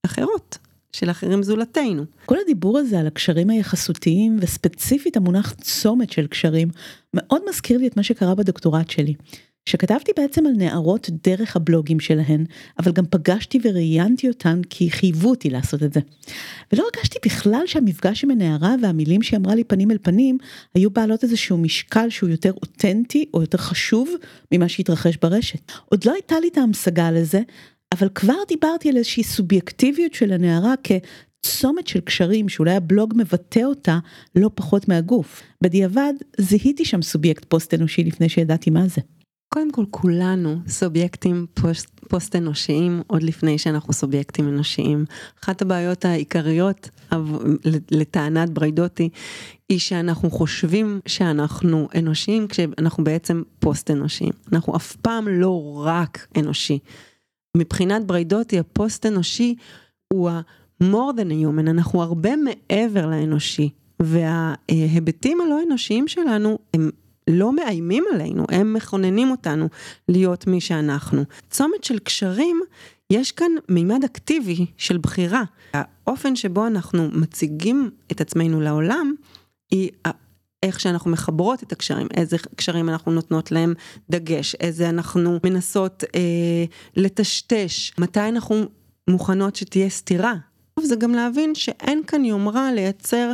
אחרות. 0.07 0.59
של 0.97 1.11
אחרים 1.11 1.43
זולתנו. 1.43 2.05
כל 2.27 2.37
הדיבור 2.45 2.79
הזה 2.79 3.01
על 3.01 3.07
הקשרים 3.07 3.51
היחסותיים 3.51 4.37
וספציפית 4.41 5.17
המונח 5.17 5.53
צומת 5.53 6.13
של 6.13 6.27
קשרים 6.27 6.69
מאוד 7.15 7.43
מזכיר 7.49 7.79
לי 7.79 7.87
את 7.87 7.97
מה 7.97 8.03
שקרה 8.03 8.35
בדוקטורט 8.35 8.91
שלי. 8.91 9.15
שכתבתי 9.67 10.13
בעצם 10.17 10.47
על 10.47 10.53
נערות 10.53 11.11
דרך 11.25 11.57
הבלוגים 11.57 12.01
שלהן, 12.01 12.45
אבל 12.79 12.93
גם 12.93 13.05
פגשתי 13.11 13.59
וראיינתי 13.65 14.29
אותן 14.29 14.61
כי 14.71 14.91
חייבו 14.91 15.31
אותי 15.31 15.51
לעשות 15.51 15.83
את 15.83 15.93
זה. 15.93 16.01
ולא 16.73 16.85
הרגשתי 16.95 17.19
בכלל 17.25 17.63
שהמפגש 17.67 18.25
עם 18.25 18.31
הנערה 18.31 18.75
והמילים 18.83 19.23
שהיא 19.23 19.39
אמרה 19.39 19.55
לי 19.55 19.65
פנים 19.65 19.91
אל 19.91 19.99
פנים, 20.03 20.39
היו 20.75 20.91
בעלות 20.91 21.23
איזשהו 21.25 21.59
משקל 21.59 22.11
שהוא 22.11 22.31
יותר 22.31 22.53
אותנטי 22.53 23.25
או 23.35 23.41
יותר 23.41 23.59
חשוב 23.59 24.11
ממה 24.53 24.69
שהתרחש 24.69 25.17
ברשת. 25.17 25.73
עוד 25.85 26.05
לא 26.05 26.13
הייתה 26.13 26.41
לי 26.41 26.49
את 26.49 26.59
ההמשגה 26.59 27.11
לזה, 27.11 27.41
אבל 27.93 28.09
כבר 28.15 28.39
דיברתי 28.49 28.89
על 28.89 28.97
איזושהי 28.97 29.25
סובייקטיביות 29.25 30.15
של 30.15 30.33
הנערה 30.33 30.75
כצומת 30.85 31.87
של 31.87 32.01
קשרים 32.01 32.49
שאולי 32.49 32.75
הבלוג 32.75 33.15
מבטא 33.17 33.61
אותה 33.65 33.99
לא 34.37 34.51
פחות 34.55 34.89
מהגוף. 34.89 35.43
בדיעבד 35.61 36.13
זיהיתי 36.39 36.85
שם 36.85 37.03
סובייקט 37.03 37.45
פוסט 37.45 37.75
אנושי 37.75 38.05
לפני 38.05 38.29
שידעתי 38.29 38.71
מה 38.71 38.89
זה. 38.89 39.01
קודם 39.55 39.73
כל 39.73 39.85
כולנו 39.91 40.57
סובייקטים 40.69 41.47
פוסט, 41.55 41.89
פוסט 42.09 42.37
אנושיים 42.37 43.03
עוד 43.07 43.23
לפני 43.23 43.59
שאנחנו 43.59 43.93
סובייקטים 43.93 44.49
אנושיים. 44.49 45.05
אחת 45.45 45.63
הבעיות 45.63 46.05
העיקריות 46.05 46.91
לטענת 47.91 48.51
בריידוטי 48.51 49.09
היא 49.69 49.79
שאנחנו 49.79 50.31
חושבים 50.31 51.01
שאנחנו 51.07 51.89
אנושיים 51.99 52.49
כשאנחנו 52.49 53.05
בעצם 53.05 53.43
פוסט 53.59 53.91
אנושיים. 53.91 54.33
אנחנו 54.53 54.77
אף 54.77 54.97
פעם 54.97 55.29
לא 55.29 55.83
רק 55.85 56.27
אנושי. 56.39 56.79
מבחינת 57.57 58.07
בריידוטי 58.07 58.59
הפוסט 58.59 59.07
אנושי 59.07 59.55
הוא 60.13 60.31
ה-more 60.31 61.13
than 61.17 61.31
a 61.31 61.47
human, 61.47 61.71
אנחנו 61.71 62.03
הרבה 62.03 62.31
מעבר 62.37 63.07
לאנושי. 63.07 63.71
וההיבטים 64.03 65.41
הלא 65.41 65.61
אנושיים 65.67 66.09
שלנו 66.09 66.59
הם 66.75 66.91
לא 67.31 67.53
מאיימים 67.53 68.05
עלינו, 68.15 68.45
הם 68.51 68.73
מכוננים 68.75 69.31
אותנו 69.31 69.69
להיות 70.09 70.47
מי 70.47 70.61
שאנחנו. 70.61 71.25
צומת 71.51 71.85
של 71.85 71.99
קשרים, 71.99 72.61
יש 73.11 73.33
כאן 73.33 73.53
מימד 73.69 74.05
אקטיבי 74.05 74.67
של 74.77 74.99
בחירה. 74.99 75.43
האופן 75.75 76.37
שבו 76.37 76.67
אנחנו 76.67 77.09
מציגים 77.13 77.91
את 78.13 78.21
עצמנו 78.21 78.61
לעולם, 78.61 79.15
היא 79.71 79.91
איך 80.63 80.81
שאנחנו 80.81 81.11
מחברות 81.11 81.63
את 81.63 81.73
הקשרים, 81.73 82.07
איזה 82.17 82.37
קשרים 82.57 82.89
אנחנו 82.89 83.13
נותנות 83.13 83.53
להם 83.53 83.75
דגש, 84.11 84.55
איזה 84.55 84.89
אנחנו 84.89 85.39
מנסות 85.45 86.05
אה, 86.15 86.65
לטשטש, 86.97 87.93
מתי 87.99 88.21
אנחנו 88.21 88.65
מוכנות 89.11 89.57
שתהיה 89.57 89.89
סתירה. 89.89 90.35
זה 90.81 90.97
גם 90.97 91.13
להבין 91.15 91.55
שאין 91.55 92.03
כאן 92.07 92.25
יומרה 92.25 92.73
לייצר 92.73 93.33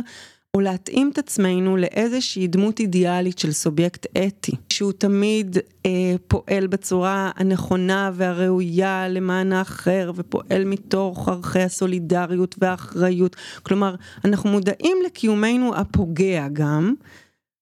או 0.57 0.61
להתאים 0.61 1.09
את 1.13 1.17
עצמנו 1.17 1.77
לאיזושהי 1.77 2.47
דמות 2.47 2.79
אידיאלית 2.79 3.39
של 3.39 3.51
סובייקט 3.51 4.05
אתי, 4.17 4.51
שהוא 4.69 4.91
תמיד 4.91 5.57
אה, 5.85 6.15
פועל 6.27 6.67
בצורה 6.67 7.31
הנכונה 7.35 8.11
והראויה 8.13 9.07
למען 9.07 9.53
האחר, 9.53 10.11
ופועל 10.15 10.65
מתוך 10.65 11.29
ערכי 11.29 11.61
הסולידריות 11.61 12.55
והאחריות. 12.57 13.35
כלומר, 13.63 13.95
אנחנו 14.25 14.49
מודעים 14.49 14.97
לקיומנו 15.05 15.75
הפוגע 15.75 16.47
גם. 16.53 16.93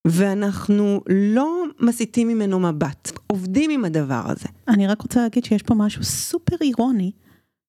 ואנחנו 0.08 1.02
לא 1.10 1.64
מסיטים 1.80 2.28
ממנו 2.28 2.60
מבט, 2.60 3.12
עובדים 3.28 3.72
עם 3.72 3.86
הדבר 3.86 4.22
הזה. 4.26 4.48
אני 4.68 4.88
רק 4.88 5.02
רוצה 5.02 5.22
להגיד 5.22 5.46
שיש 5.46 5.64
פה 5.64 5.74
משהו 5.74 6.04
סופר 6.04 6.56
אירוני, 6.62 7.12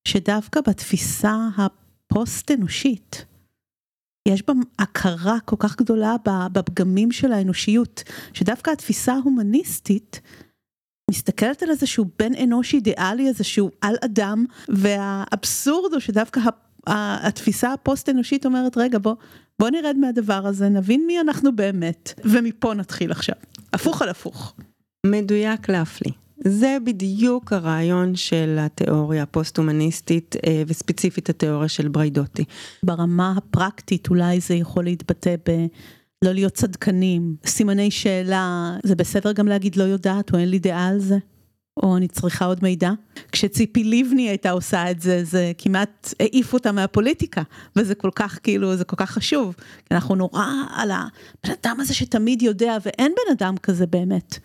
שדווקא 0.08 0.60
בתפיסה 0.68 1.48
הפוסט 1.56 2.50
אנושית, 2.50 3.24
יש 4.28 4.42
בה 4.46 4.54
הכרה 4.78 5.40
כל 5.44 5.56
כך 5.58 5.76
גדולה 5.76 6.16
בפגמים 6.52 7.12
של 7.12 7.32
האנושיות, 7.32 8.02
שדווקא 8.32 8.70
התפיסה 8.70 9.14
ההומניסטית 9.14 10.20
מסתכלת 11.10 11.62
על 11.62 11.70
איזשהו 11.70 12.04
בן 12.18 12.34
אנוש 12.42 12.74
אידיאלי, 12.74 13.28
איזשהו 13.28 13.70
על 13.80 13.96
אדם, 14.04 14.44
והאבסורד 14.68 15.92
הוא 15.92 16.00
שדווקא 16.00 16.40
התפיסה 16.86 17.72
הפוסט 17.72 18.08
אנושית 18.08 18.46
אומרת, 18.46 18.76
רגע 18.76 18.98
בוא, 18.98 19.14
בוא 19.58 19.70
נרד 19.70 19.96
מהדבר 19.96 20.46
הזה, 20.46 20.68
נבין 20.68 21.06
מי 21.06 21.20
אנחנו 21.20 21.56
באמת, 21.56 22.20
ומפה 22.24 22.74
נתחיל 22.74 23.10
עכשיו. 23.10 23.34
הפוך 23.72 24.02
על 24.02 24.08
הפוך. 24.08 24.54
מדויק 25.06 25.68
להפליא. 25.68 26.12
זה 26.44 26.76
בדיוק 26.84 27.52
הרעיון 27.52 28.16
של 28.16 28.56
התיאוריה 28.60 29.22
הפוסט-הומניסטית 29.22 30.36
אה, 30.46 30.62
וספציפית 30.66 31.30
התיאוריה 31.30 31.68
של 31.68 31.88
בריידוטי. 31.88 32.44
ברמה 32.82 33.34
הפרקטית 33.36 34.08
אולי 34.10 34.40
זה 34.40 34.54
יכול 34.54 34.84
להתבטא 34.84 35.34
ב... 35.48 35.66
לא 36.24 36.32
להיות 36.32 36.52
צדקנים, 36.52 37.36
סימני 37.46 37.90
שאלה, 37.90 38.76
זה 38.84 38.94
בסדר 38.94 39.32
גם 39.32 39.48
להגיד 39.48 39.76
לא 39.76 39.82
יודעת 39.82 40.32
או 40.32 40.38
אין 40.38 40.48
לי 40.48 40.58
דעה 40.58 40.88
על 40.88 41.00
זה? 41.00 41.18
או 41.82 41.96
אני 41.96 42.08
צריכה 42.08 42.44
עוד 42.44 42.58
מידע. 42.62 42.90
כשציפי 43.32 43.84
לבני 43.84 44.28
הייתה 44.28 44.50
עושה 44.50 44.90
את 44.90 45.00
זה, 45.00 45.24
זה 45.24 45.52
כמעט 45.58 46.14
העיף 46.20 46.52
אותה 46.52 46.72
מהפוליטיקה, 46.72 47.42
וזה 47.76 47.94
כל 47.94 48.10
כך 48.14 48.38
כאילו, 48.42 48.76
זה 48.76 48.84
כל 48.84 48.96
כך 48.96 49.10
חשוב. 49.10 49.54
אנחנו 49.90 50.14
נורא 50.14 50.46
על 50.70 50.90
הבן 50.90 51.54
אדם 51.62 51.76
הזה 51.80 51.94
שתמיד 51.94 52.42
יודע, 52.42 52.76
ואין 52.84 53.12
בן 53.12 53.32
אדם 53.32 53.56
כזה 53.56 53.86
באמת. 53.86 54.38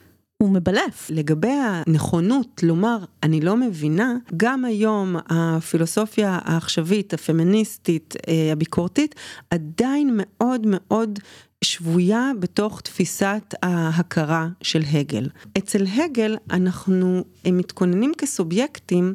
הוא 0.44 0.52
מבלף. 0.52 1.08
לגבי 1.10 1.52
הנכונות 1.52 2.64
לומר 2.64 2.98
אני 3.24 3.42
לא 3.42 3.58
מבינה, 3.58 4.16
גם 4.38 4.66
היום 4.66 5.16
הפילוסופיה 5.30 6.40
העכשווית, 6.44 7.14
הפמיניסטית, 7.14 8.14
אה, 8.28 8.52
הביקורתית, 8.52 9.16
עדיין 9.50 10.10
מאוד 10.14 10.62
מאוד 10.68 11.20
שבויה 11.64 12.32
בתוך 12.40 12.82
תפיסת 12.82 13.54
ההכרה 13.62 14.48
של 14.62 14.82
הגל. 14.92 15.30
אצל 15.58 15.86
הגל 15.86 16.38
אנחנו 16.52 17.24
מתכוננים 17.48 18.12
כסובייקטים 18.18 19.14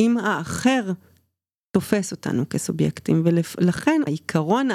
אם 0.00 0.18
האחר 0.18 0.92
תופס 1.70 2.12
אותנו 2.12 2.48
כסובייקטים, 2.48 3.22
ולכן 3.24 4.00
העיקרון 4.06 4.68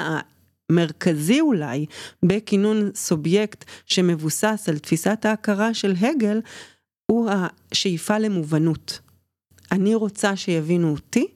המרכזי 0.70 1.40
אולי 1.40 1.86
בכינון 2.24 2.90
סובייקט 2.94 3.64
שמבוסס 3.86 4.68
על 4.68 4.78
תפיסת 4.78 5.24
ההכרה 5.24 5.74
של 5.74 5.94
הגל, 6.00 6.40
הוא 7.10 7.30
השאיפה 7.30 8.18
למובנות. 8.18 9.00
אני 9.72 9.94
רוצה 9.94 10.36
שיבינו 10.36 10.90
אותי 10.90 11.26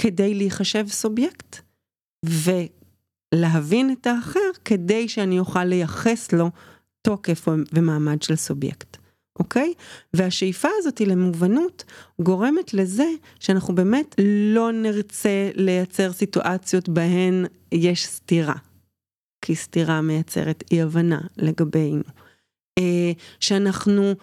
כדי 0.00 0.34
להיחשב 0.34 0.86
סובייקט, 0.88 1.56
ולהבין 2.24 3.92
את 3.92 4.06
האחר 4.06 4.50
כדי 4.64 5.08
שאני 5.08 5.38
אוכל 5.38 5.64
לייחס 5.64 6.32
לו 6.32 6.50
תוקף 7.02 7.48
ומעמד 7.72 8.22
של 8.22 8.36
סובייקט. 8.36 8.96
אוקיי? 9.40 9.74
והשאיפה 10.14 10.68
הזאת 10.78 11.00
למובנות 11.00 11.84
גורמת 12.20 12.74
לזה 12.74 13.08
שאנחנו 13.40 13.74
באמת 13.74 14.14
לא 14.54 14.72
נרצה 14.72 15.50
לייצר 15.54 16.12
סיטואציות 16.12 16.88
בהן 16.88 17.46
יש 17.72 18.06
סתירה. 18.06 18.54
כי 19.42 19.54
סתירה 19.54 20.00
מייצרת 20.00 20.64
אי 20.70 20.82
הבנה 20.82 21.20
לגבינו. 21.36 22.02
אה, 22.78 23.12
שאנחנו 23.40 24.14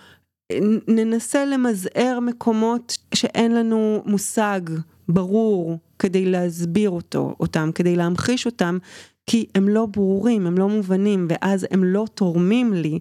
ננסה 0.87 1.45
למזער 1.45 2.19
מקומות 2.21 2.97
שאין 3.13 3.55
לנו 3.55 4.03
מושג 4.05 4.61
ברור 5.09 5.77
כדי 5.99 6.25
להסביר 6.25 6.89
אותו, 6.89 7.35
אותם, 7.39 7.69
כדי 7.75 7.95
להמחיש 7.95 8.45
אותם, 8.45 8.77
כי 9.25 9.45
הם 9.55 9.69
לא 9.69 9.85
ברורים, 9.85 10.47
הם 10.47 10.57
לא 10.57 10.69
מובנים, 10.69 11.27
ואז 11.29 11.67
הם 11.71 11.83
לא 11.83 12.05
תורמים 12.13 12.73
לי 12.73 12.99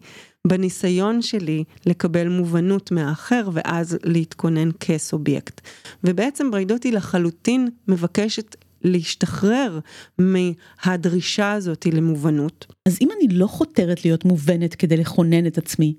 בניסיון 0.48 1.22
שלי 1.22 1.64
לקבל 1.87 2.28
מובנות 2.28 2.90
מהאחר 2.90 3.48
ואז 3.52 3.98
להתכונן 4.04 4.70
כסובייקט. 4.80 5.61
ובעצם 6.04 6.50
בריידותי 6.50 6.92
לחלוטין 6.92 7.68
מבקשת 7.88 8.56
להשתחרר 8.82 9.78
מהדרישה 10.18 11.52
הזאת 11.52 11.87
למובנות. 11.87 12.66
אז 12.87 12.98
אם 13.00 13.09
אני 13.16 13.35
לא 13.35 13.46
חותרת 13.46 14.04
להיות 14.04 14.24
מובנת 14.24 14.74
כדי 14.74 14.96
לכונן 14.96 15.46
את 15.46 15.59
עצמי, 15.59 15.94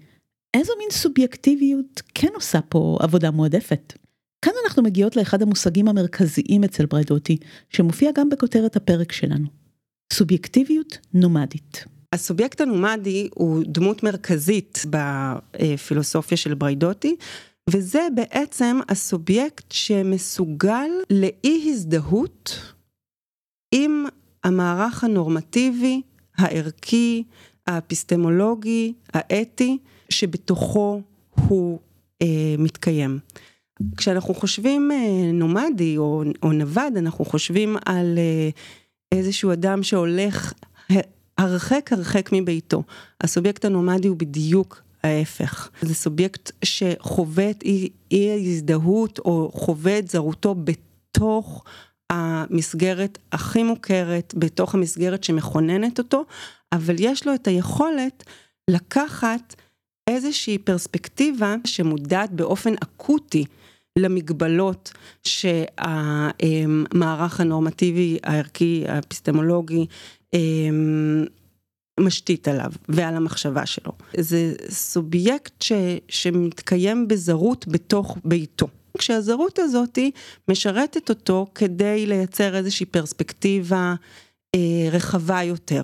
איזו 0.53 0.73
מין 0.79 0.89
סובייקטיביות 0.91 2.01
כן 2.13 2.31
עושה 2.35 2.59
פה 2.61 2.97
עבודה 3.01 3.31
מועדפת? 3.31 3.93
כאן 4.41 4.53
אנחנו 4.65 4.83
מגיעות 4.83 5.15
לאחד 5.15 5.41
המושגים 5.41 5.87
המרכזיים 5.87 6.63
אצל 6.63 6.85
בריידותי, 6.85 7.37
שמופיע 7.69 8.11
גם 8.15 8.29
בכותרת 8.29 8.75
הפרק 8.75 9.11
שלנו. 9.11 9.47
סובייקטיביות 10.13 10.97
נומדית. 11.13 11.96
הסובייקט 12.17 12.61
הנומדי 12.61 13.29
הוא 13.35 13.63
דמות 13.67 14.03
מרכזית 14.03 14.85
בפילוסופיה 14.89 16.37
של 16.37 16.53
בריידוטי, 16.53 17.15
וזה 17.69 18.07
בעצם 18.15 18.79
הסובייקט 18.89 19.71
שמסוגל 19.71 20.89
לאי 21.09 21.71
הזדהות 21.71 22.59
עם 23.71 24.05
המערך 24.43 25.03
הנורמטיבי, 25.03 26.01
הערכי, 26.37 27.23
האפיסטמולוגי, 27.67 28.93
האתי, 29.13 29.77
שבתוכו 30.09 31.01
הוא 31.47 31.79
אה, 32.21 32.55
מתקיים. 32.57 33.19
כשאנחנו 33.97 34.33
חושבים 34.33 34.91
אה, 34.91 35.31
נומדי 35.33 35.97
או, 35.97 36.23
או 36.43 36.51
נווד, 36.51 36.97
אנחנו 36.97 37.25
חושבים 37.25 37.77
על 37.85 38.17
אה, 38.17 38.49
איזשהו 39.11 39.53
אדם 39.53 39.83
שהולך 39.83 40.53
הרחק 41.37 41.93
הרחק 41.93 42.29
מביתו. 42.33 42.83
הסובייקט 43.21 43.65
הנומדי 43.65 44.07
הוא 44.07 44.17
בדיוק 44.17 44.81
ההפך. 45.03 45.69
זה 45.81 45.95
סובייקט 45.95 46.51
שחווה 46.63 47.49
את 47.49 47.63
אי, 47.63 47.89
ההזדהות 48.11 49.19
או 49.19 49.51
חווה 49.53 49.99
את 49.99 50.07
זרותו 50.07 50.55
בתוך 50.55 51.63
המסגרת 52.09 53.17
הכי 53.31 53.63
מוכרת, 53.63 54.33
בתוך 54.37 54.75
המסגרת 54.75 55.23
שמכוננת 55.23 55.99
אותו, 55.99 56.25
אבל 56.71 56.95
יש 56.99 57.27
לו 57.27 57.33
את 57.33 57.47
היכולת 57.47 58.23
לקחת 58.69 59.55
איזושהי 60.09 60.57
פרספקטיבה 60.57 61.55
שמודעת 61.65 62.31
באופן 62.31 62.73
אקוטי 62.83 63.45
למגבלות 63.99 64.93
שהמערך 65.23 66.19
הנורמטיבי, 67.39 68.17
הערכי, 68.23 68.83
האפיסטמולוגי, 68.87 69.85
משתית 71.99 72.47
עליו 72.47 72.71
ועל 72.89 73.15
המחשבה 73.15 73.65
שלו. 73.65 73.91
זה 74.17 74.53
סובייקט 74.69 75.61
ש, 75.61 75.71
שמתקיים 76.09 77.07
בזרות 77.07 77.67
בתוך 77.67 78.17
ביתו. 78.25 78.67
כשהזרות 78.97 79.59
הזאתי 79.59 80.11
משרתת 80.47 81.09
אותו 81.09 81.47
כדי 81.55 82.05
לייצר 82.05 82.55
איזושהי 82.55 82.85
פרספקטיבה 82.85 83.95
אה, 84.55 84.89
רחבה 84.91 85.43
יותר 85.43 85.81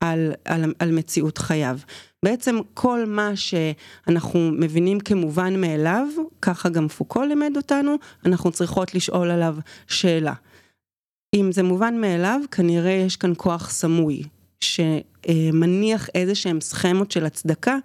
על, 0.00 0.32
על, 0.44 0.74
על 0.78 0.92
מציאות 0.92 1.38
חייו. 1.38 1.78
בעצם 2.24 2.58
כל 2.74 3.04
מה 3.06 3.32
שאנחנו 3.36 4.50
מבינים 4.52 5.00
כמובן 5.00 5.60
מאליו, 5.60 6.06
ככה 6.42 6.68
גם 6.68 6.88
פוקו 6.88 7.22
לימד 7.22 7.52
אותנו, 7.56 7.96
אנחנו 8.26 8.52
צריכות 8.52 8.94
לשאול 8.94 9.30
עליו 9.30 9.56
שאלה. 9.86 10.34
אם 11.34 11.52
זה 11.52 11.62
מובן 11.62 12.00
מאליו, 12.00 12.40
כנראה 12.50 12.90
יש 12.90 13.16
כאן 13.16 13.32
כוח 13.36 13.70
סמוי, 13.70 14.22
שמניח 14.60 16.08
איזה 16.14 16.34
שהם 16.34 16.60
סכמות 16.60 17.10
של 17.10 17.26
הצדקה 17.26 17.76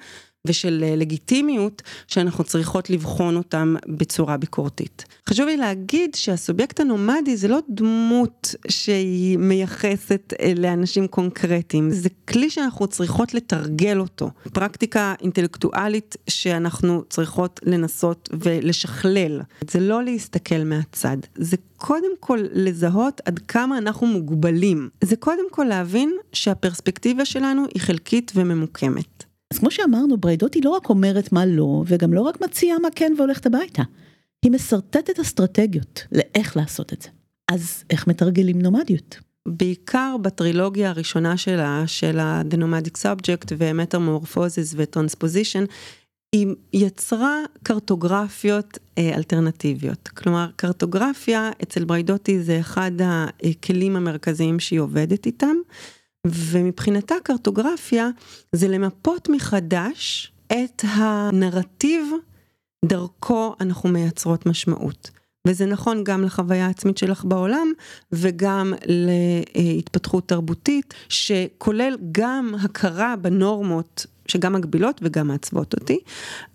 ושל 0.45 0.83
אה, 0.87 0.95
לגיטימיות 0.95 1.81
שאנחנו 2.07 2.43
צריכות 2.43 2.89
לבחון 2.89 3.35
אותם 3.35 3.75
בצורה 3.87 4.37
ביקורתית. 4.37 5.05
חשוב 5.29 5.45
לי 5.45 5.57
להגיד 5.57 6.15
שהסובייקט 6.15 6.79
הנומדי 6.79 7.37
זה 7.37 7.47
לא 7.47 7.59
דמות 7.69 8.55
שהיא 8.67 9.37
מייחסת 9.37 10.33
אה, 10.39 10.53
לאנשים 10.55 11.07
קונקרטיים, 11.07 11.91
זה 11.91 12.09
כלי 12.27 12.49
שאנחנו 12.49 12.87
צריכות 12.87 13.33
לתרגל 13.33 13.99
אותו, 13.99 14.29
פרקטיקה 14.53 15.13
אינטלקטואלית 15.21 16.15
שאנחנו 16.29 17.03
צריכות 17.09 17.59
לנסות 17.63 18.29
ולשכלל. 18.33 19.41
זה 19.71 19.79
לא 19.79 20.03
להסתכל 20.03 20.63
מהצד, 20.65 21.17
זה 21.35 21.57
קודם 21.77 22.11
כל 22.19 22.39
לזהות 22.53 23.21
עד 23.25 23.39
כמה 23.39 23.77
אנחנו 23.77 24.07
מוגבלים. 24.07 24.89
זה 25.03 25.15
קודם 25.15 25.51
כל 25.51 25.63
להבין 25.63 26.17
שהפרספקטיבה 26.33 27.25
שלנו 27.25 27.65
היא 27.73 27.81
חלקית 27.81 28.31
וממוקמת. 28.35 29.24
אז 29.53 29.59
כמו 29.59 29.71
שאמרנו, 29.71 30.17
בריידותי 30.17 30.61
לא 30.61 30.69
רק 30.69 30.89
אומרת 30.89 31.31
מה 31.31 31.45
לא, 31.45 31.83
וגם 31.87 32.13
לא 32.13 32.21
רק 32.21 32.41
מציעה 32.41 32.79
מה 32.79 32.87
כן 32.95 33.13
והולכת 33.17 33.45
הביתה. 33.45 33.83
היא 34.45 34.51
משרטטת 34.51 35.19
אסטרטגיות 35.19 36.03
לאיך 36.11 36.57
לעשות 36.57 36.93
את 36.93 37.01
זה. 37.01 37.09
אז 37.51 37.83
איך 37.89 38.07
מתרגלים 38.07 38.61
נומדיות? 38.61 39.17
בעיקר 39.47 40.15
בטרילוגיה 40.21 40.89
הראשונה 40.89 41.37
שלה, 41.37 41.83
של 41.87 42.19
ה-The 42.19 42.55
Nomadic 42.55 42.97
Subject 42.97 43.53
ו-Metamorphosis 43.57 44.75
ו-Transposition, 44.75 45.65
היא 46.31 46.47
יצרה 46.73 47.39
קרטוגרפיות 47.63 48.77
אה, 48.97 49.15
אלטרנטיביות. 49.15 50.07
כלומר, 50.07 50.47
קרטוגרפיה 50.55 51.51
אצל 51.63 51.83
בריידותי 51.83 52.43
זה 52.43 52.59
אחד 52.59 52.91
הכלים 53.43 53.95
המרכזיים 53.95 54.59
שהיא 54.59 54.79
עובדת 54.79 55.25
איתם. 55.25 55.55
ומבחינתה 56.25 57.15
קרטוגרפיה 57.23 58.09
זה 58.51 58.67
למפות 58.67 59.29
מחדש 59.29 60.31
את 60.47 60.81
הנרטיב 60.83 62.11
דרכו 62.85 63.55
אנחנו 63.61 63.89
מייצרות 63.89 64.45
משמעות. 64.45 65.11
וזה 65.47 65.65
נכון 65.65 66.03
גם 66.03 66.23
לחוויה 66.23 66.67
העצמית 66.67 66.97
שלך 66.97 67.25
בעולם 67.25 67.67
וגם 68.11 68.73
להתפתחות 68.85 70.27
תרבותית 70.27 70.93
שכולל 71.09 71.97
גם 72.11 72.55
הכרה 72.63 73.15
בנורמות 73.15 74.05
שגם 74.27 74.53
מגבילות 74.53 74.99
וגם 75.03 75.27
מעצבות 75.27 75.73
אותי, 75.73 75.99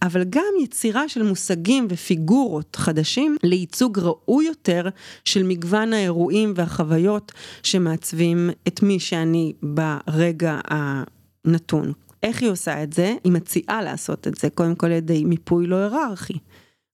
אבל 0.02 0.24
גם 0.24 0.52
יצירה 0.62 1.08
של 1.08 1.22
מושגים 1.22 1.86
ופיגורות 1.90 2.76
חדשים 2.76 3.36
לייצוג 3.42 3.98
ראוי 3.98 4.46
יותר 4.46 4.88
של 5.24 5.42
מגוון 5.42 5.92
האירועים 5.92 6.52
והחוויות 6.56 7.32
שמעצבים 7.62 8.50
את 8.68 8.82
מי 8.82 9.00
שאני 9.00 9.52
ברגע 9.62 10.60
הנתון. 10.64 11.92
איך 12.22 12.42
היא 12.42 12.50
עושה 12.50 12.82
את 12.82 12.92
זה? 12.92 13.14
היא 13.24 13.32
מציעה 13.32 13.82
לעשות 13.82 14.26
את 14.26 14.34
זה 14.34 14.50
קודם 14.50 14.74
כל 14.74 14.86
על 14.86 14.92
ידי 14.92 15.24
מיפוי 15.24 15.66
לא 15.66 15.76
היררכי. 15.76 16.38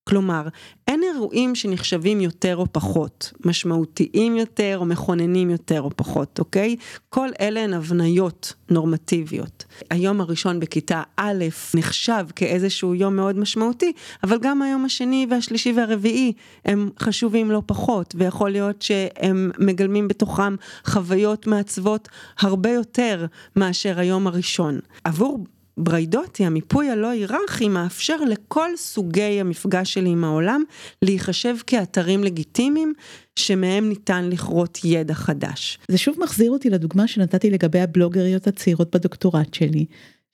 כלומר, 0.09 0.49
אין 0.89 1.03
אירועים 1.03 1.55
שנחשבים 1.55 2.21
יותר 2.21 2.57
או 2.57 2.67
פחות, 2.73 3.33
משמעותיים 3.45 4.37
יותר 4.37 4.79
או 4.81 4.85
מכוננים 4.85 5.51
יותר 5.51 5.83
או 5.83 5.91
פחות, 5.97 6.39
אוקיי? 6.39 6.77
כל 7.09 7.29
אלה 7.41 7.61
הן 7.61 7.75
הבניות 7.75 8.53
נורמטיביות. 8.71 9.65
היום 9.91 10.21
הראשון 10.21 10.61
בכיתה 10.61 11.03
א' 11.17 11.45
נחשב 11.75 12.25
כאיזשהו 12.37 12.95
יום 12.95 13.17
מאוד 13.17 13.39
משמעותי, 13.39 13.93
אבל 14.25 14.39
גם 14.43 14.63
היום 14.63 14.85
השני 14.85 15.27
והשלישי 15.31 15.73
והרביעי 15.73 16.33
הם 16.65 16.91
חשובים 17.01 17.51
לא 17.51 17.63
פחות, 17.67 18.15
ויכול 18.19 18.51
להיות 18.51 18.83
שהם 18.83 19.51
מגלמים 19.59 20.09
בתוכם 20.09 20.57
חוויות 20.87 21.47
מעצבות 21.47 22.09
הרבה 22.41 22.71
יותר 22.71 23.27
מאשר 23.57 23.99
היום 23.99 24.27
הראשון. 24.27 24.79
עבור 25.05 25.45
בריידוטי, 25.79 26.45
המיפוי 26.45 26.91
הלא 26.91 27.09
היררכי, 27.11 27.69
מאפשר 27.69 28.17
לכל 28.17 28.71
סוגי 28.77 29.41
המפגש 29.41 29.95
שלי 29.95 30.11
עם 30.11 30.25
העולם 30.25 30.63
להיחשב 31.03 31.57
כאתרים 31.67 32.25
לגיטימיים 32.25 32.93
שמהם 33.37 33.89
ניתן 33.89 34.29
לכרות 34.33 34.79
ידע 34.85 35.15
חדש. 35.15 35.79
זה 35.89 35.99
שוב 35.99 36.17
מחזיר 36.21 36.51
אותי 36.51 36.71
לדוגמה 36.71 37.09
שנתתי 37.09 37.51
לגבי 37.51 37.81
הבלוגריות 37.81 38.47
הצעירות 38.47 38.97
בדוקטורט 38.97 39.55
שלי, 39.55 39.87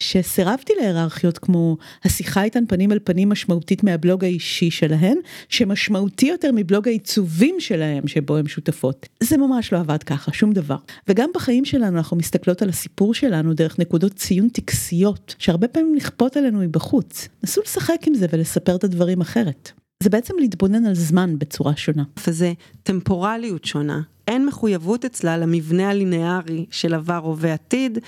שסירבתי 0.02 0.72
להיררכיות 0.80 1.38
כמו 1.38 1.76
השיחה 2.04 2.42
איתן 2.42 2.64
פנים 2.66 2.92
אל 2.92 2.98
פנים 3.04 3.28
משמעותית 3.28 3.84
מהבלוג 3.84 4.24
האישי 4.24 4.70
שלהן, 4.70 5.16
שמשמעותי 5.48 6.26
יותר 6.26 6.50
מבלוג 6.54 6.88
העיצובים 6.88 7.56
שלהם 7.58 8.08
שבו 8.08 8.36
הן 8.36 8.48
שותפות. 8.48 9.08
זה 9.20 9.36
ממש 9.36 9.72
לא 9.72 9.78
עבד 9.78 10.02
ככה, 10.02 10.32
שום 10.32 10.52
דבר. 10.52 10.76
וגם 11.08 11.30
בחיים 11.34 11.64
שלנו 11.64 11.96
אנחנו 11.96 12.16
מסתכלות 12.16 12.62
על 12.62 12.68
הסיפור 12.68 13.14
שלנו 13.14 13.54
דרך 13.54 13.78
נקודות 13.78 14.14
ציון 14.14 14.48
טקסיות, 14.48 15.34
שהרבה 15.38 15.68
פעמים 15.68 15.94
נכפות 15.96 16.36
עלינו 16.36 16.58
מבחוץ. 16.58 17.28
נסו 17.44 17.60
לשחק 17.60 17.98
עם 18.06 18.14
זה 18.14 18.26
ולספר 18.32 18.76
את 18.76 18.84
הדברים 18.84 19.20
אחרת. 19.20 19.72
זה 20.02 20.10
בעצם 20.10 20.34
להתבונן 20.38 20.86
על 20.86 20.94
זמן 20.94 21.38
בצורה 21.38 21.76
שונה. 21.76 22.02
וזה 22.26 22.52
טמפורליות 22.82 23.64
שונה. 23.64 24.00
אין 24.28 24.46
מחויבות 24.46 25.04
אצלה 25.04 25.38
למבנה 25.38 25.90
הלינארי 25.90 26.66
של 26.70 26.94
עבר, 26.94 27.20
הווה, 27.24 27.52
עתיד, 27.52 27.98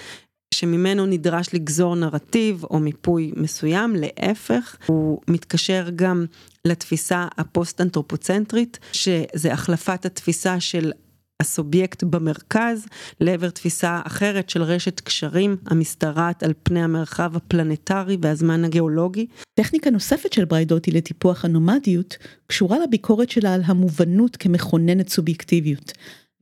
שממנו 0.55 1.07
נדרש 1.07 1.47
לגזור 1.53 1.95
נרטיב 1.97 2.65
או 2.65 2.79
מיפוי 2.79 3.33
מסוים, 3.37 3.97
להפך, 3.97 4.77
הוא 4.87 5.21
מתקשר 5.29 5.87
גם 5.97 6.27
לתפיסה 6.65 7.27
הפוסט-אנתרופוצנטרית, 7.39 8.79
שזה 8.93 9.53
החלפת 9.53 10.07
התפיסה 10.07 10.61
של 10.61 10.93
הסובייקט 11.41 12.03
במרכז 12.03 12.87
לעבר 13.21 13.51
תפיסה 13.51 14.01
אחרת 14.05 14.51
של 14.51 14.63
רשת 14.63 15.01
קשרים 15.01 15.57
המשתרעת 15.67 16.43
על 16.43 16.53
פני 16.63 16.83
המרחב 16.83 17.37
הפלנטרי 17.37 18.17
והזמן 18.23 18.65
הגיאולוגי. 18.65 19.27
טכניקה 19.55 19.91
נוספת 19.91 20.33
של 20.33 20.45
בריידוטי 20.45 20.91
לטיפוח 20.91 21.45
הנומדיות 21.45 22.17
קשורה 22.47 22.79
לביקורת 22.79 23.31
שלה 23.31 23.55
על 23.55 23.63
המובנות 23.65 24.37
כמכוננת 24.37 25.09
סובייקטיביות, 25.09 25.93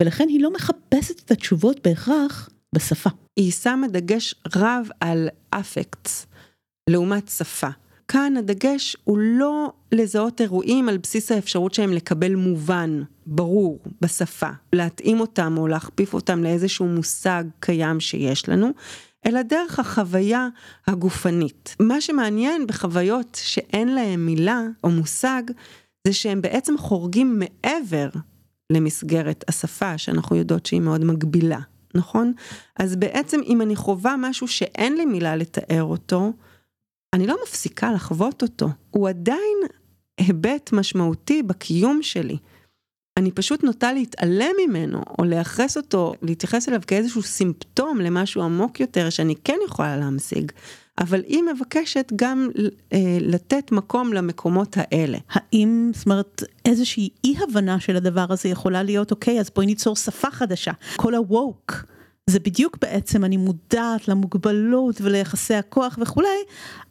ולכן 0.01 0.25
היא 0.29 0.41
לא 0.41 0.53
מחפשת 0.53 1.21
את 1.25 1.31
התשובות 1.31 1.79
בהכרח 1.83 2.49
בשפה. 2.73 3.09
היא 3.35 3.51
שמה 3.51 3.87
דגש 3.87 4.35
רב 4.55 4.87
על 4.99 5.29
אפקטס, 5.49 6.25
לעומת 6.89 7.27
שפה. 7.27 7.69
כאן 8.07 8.37
הדגש 8.37 8.97
הוא 9.03 9.17
לא 9.17 9.71
לזהות 9.91 10.41
אירועים 10.41 10.89
על 10.89 10.97
בסיס 10.97 11.31
האפשרות 11.31 11.73
שהם 11.73 11.93
לקבל 11.93 12.35
מובן, 12.35 13.01
ברור, 13.25 13.79
בשפה, 14.01 14.49
להתאים 14.73 15.19
אותם 15.19 15.55
או 15.57 15.67
להכפיף 15.67 16.13
אותם 16.13 16.43
לאיזשהו 16.43 16.85
מושג 16.85 17.43
קיים 17.59 17.99
שיש 17.99 18.49
לנו, 18.49 18.69
אלא 19.25 19.41
דרך 19.41 19.79
החוויה 19.79 20.47
הגופנית. 20.87 21.75
מה 21.79 22.01
שמעניין 22.01 22.67
בחוויות 22.67 23.39
שאין 23.43 23.95
להם 23.95 24.25
מילה 24.25 24.61
או 24.83 24.89
מושג, 24.89 25.43
זה 26.07 26.13
שהם 26.13 26.41
בעצם 26.41 26.77
חורגים 26.77 27.39
מעבר 27.39 28.09
למסגרת 28.69 29.43
השפה, 29.47 29.97
שאנחנו 29.97 30.35
יודעות 30.35 30.65
שהיא 30.65 30.81
מאוד 30.81 31.05
מגבילה. 31.05 31.59
נכון? 31.95 32.33
אז 32.79 32.95
בעצם 32.95 33.39
אם 33.45 33.61
אני 33.61 33.75
חווה 33.75 34.15
משהו 34.19 34.47
שאין 34.47 34.97
לי 34.97 35.05
מילה 35.05 35.35
לתאר 35.35 35.83
אותו, 35.83 36.33
אני 37.13 37.27
לא 37.27 37.37
מפסיקה 37.43 37.91
לחוות 37.91 38.41
אותו. 38.41 38.69
הוא 38.89 39.09
עדיין 39.09 39.57
היבט 40.17 40.69
משמעותי 40.73 41.43
בקיום 41.43 42.01
שלי. 42.01 42.37
אני 43.17 43.31
פשוט 43.31 43.63
נוטה 43.63 43.93
להתעלם 43.93 44.55
ממנו, 44.67 45.01
או 45.19 45.23
לייחס 45.23 45.77
אותו, 45.77 46.13
להתייחס 46.21 46.69
אליו 46.69 46.81
כאיזשהו 46.87 47.21
סימפטום 47.21 48.01
למשהו 48.01 48.41
עמוק 48.41 48.79
יותר 48.79 49.09
שאני 49.09 49.35
כן 49.43 49.57
יכולה 49.65 49.97
להמשיג. 49.97 50.51
אבל 50.97 51.21
היא 51.27 51.43
מבקשת 51.55 52.11
גם 52.15 52.49
אה, 52.93 53.17
לתת 53.21 53.71
מקום 53.71 54.13
למקומות 54.13 54.75
האלה. 54.77 55.17
האם, 55.29 55.91
זאת 55.93 56.05
אומרת, 56.05 56.43
איזושהי 56.65 57.09
אי 57.23 57.35
הבנה 57.43 57.79
של 57.79 57.95
הדבר 57.95 58.25
הזה 58.29 58.49
יכולה 58.49 58.83
להיות, 58.83 59.11
אוקיי, 59.11 59.39
אז 59.39 59.49
בואי 59.55 59.65
ניצור 59.65 59.95
שפה 59.95 60.31
חדשה. 60.31 60.71
כל 60.95 61.15
ה-woke. 61.15 61.92
זה 62.29 62.39
בדיוק 62.39 62.77
בעצם 62.81 63.25
אני 63.25 63.37
מודעת 63.37 64.07
למוגבלות 64.07 65.01
וליחסי 65.01 65.53
הכוח 65.53 65.97
וכולי, 66.01 66.27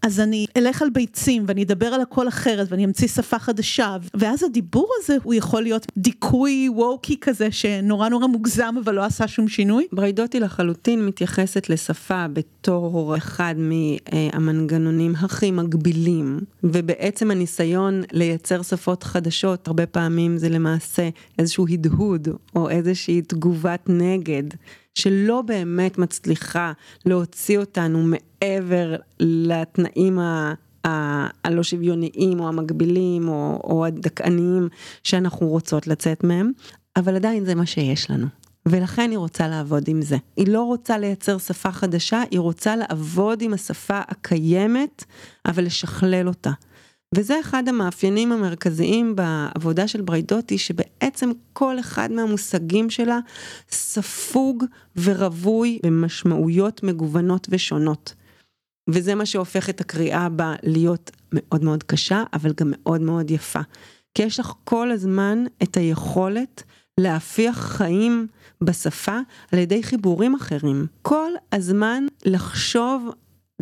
אז 0.02 0.20
אני 0.20 0.46
אלך 0.56 0.82
על 0.82 0.90
ביצים 0.90 1.44
ואני 1.48 1.62
אדבר 1.62 1.86
על 1.86 2.00
הכל 2.00 2.28
אחרת 2.28 2.66
ואני 2.70 2.84
אמציא 2.84 3.08
שפה 3.08 3.38
חדשה, 3.38 3.96
ואז 4.14 4.42
הדיבור 4.42 4.88
הזה 4.98 5.16
הוא 5.22 5.34
יכול 5.34 5.62
להיות 5.62 5.86
דיכוי 5.96 6.68
ווקי 6.68 7.16
כזה 7.20 7.50
שנורא 7.50 8.08
נורא 8.08 8.26
מוגזם 8.26 8.74
אבל 8.84 8.94
לא 8.94 9.04
עשה 9.04 9.28
שום 9.28 9.48
שינוי. 9.48 9.86
בריידוטי 9.92 10.40
לחלוטין 10.40 11.06
מתייחסת 11.06 11.70
לשפה 11.70 12.28
בתור 12.28 13.16
אחד 13.16 13.54
מהמנגנונים 13.58 15.14
הכי 15.16 15.50
מגבילים, 15.50 16.40
ובעצם 16.64 17.30
הניסיון 17.30 18.02
לייצר 18.12 18.62
שפות 18.62 19.02
חדשות 19.02 19.68
הרבה 19.68 19.86
פעמים 19.86 20.38
זה 20.38 20.48
למעשה 20.48 21.08
איזשהו 21.38 21.66
הדהוד 21.68 22.28
או 22.56 22.70
איזושהי 22.70 23.22
תגובת 23.22 23.80
נגד. 23.88 24.44
שלא 24.94 25.42
באמת 25.42 25.98
מצליחה 25.98 26.72
להוציא 27.07 27.59
אותנו 27.59 28.02
מעבר 28.02 28.96
לתנאים 29.20 30.18
ה... 30.18 30.55
הלא 31.44 31.62
שוויוניים 31.62 32.40
או 32.40 32.48
המגבילים 32.48 33.28
או, 33.28 33.61
או 33.64 33.87
הדכאניים 33.87 34.68
שאנחנו 35.02 35.48
רוצות 35.48 35.87
לצאת 35.87 36.24
מהם, 36.24 36.52
אבל 36.96 37.16
עדיין 37.16 37.44
זה 37.44 37.55
מה 37.55 37.66
שיש 37.66 38.11
לנו. 38.11 38.26
ולכן 38.66 39.11
היא 39.11 39.18
רוצה 39.18 39.48
לעבוד 39.48 39.88
עם 39.88 40.02
זה. 40.02 40.16
היא 40.37 40.48
לא 40.48 40.62
רוצה 40.62 40.98
לייצר 40.98 41.38
שפה 41.38 41.72
חדשה, 41.72 42.22
היא 42.31 42.40
רוצה 42.40 42.76
לעבוד 42.76 43.42
עם 43.42 43.55
השפה 43.55 44.00
הקיימת, 44.09 45.05
אבל 45.46 45.64
לשכלל 45.64 46.28
אותה. 46.28 46.50
וזה 47.14 47.40
אחד 47.40 47.68
המאפיינים 47.68 48.33
המרכזיים 48.33 49.16
בעבודה 49.16 49.88
של 49.88 50.03
בריידוטי, 50.03 50.59
שבעצם 50.59 51.31
כל 51.53 51.81
אחד 51.81 52.12
מהמושגים 52.12 52.90
שלה 52.90 53.18
ספוג 53.70 54.64
ורווי 54.96 55.79
במשמעויות 55.87 56.83
מגוונות 56.83 57.46
ושונות. 57.51 58.14
וזה 58.90 59.14
מה 59.14 59.27
שהופך 59.27 59.70
את 59.70 59.81
הקריאה 59.81 60.29
בה 60.29 60.55
להיות 60.62 61.11
מאוד 61.33 61.64
מאוד 61.64 61.83
קשה, 61.83 62.22
אבל 62.33 62.53
גם 62.57 62.72
מאוד 62.77 63.01
מאוד 63.01 63.31
יפה. 63.31 63.61
כי 64.14 64.22
יש 64.22 64.40
לך 64.40 64.53
כל 64.64 64.90
הזמן 64.90 65.44
את 65.62 65.77
היכולת 65.77 66.62
להפיח 67.01 67.59
חיים 67.59 68.27
בשפה 68.61 69.18
על 69.53 69.59
ידי 69.59 69.83
חיבורים 69.83 70.35
אחרים. 70.35 70.87
כל 71.03 71.31
הזמן 71.53 72.07
לחשוב 72.25 73.11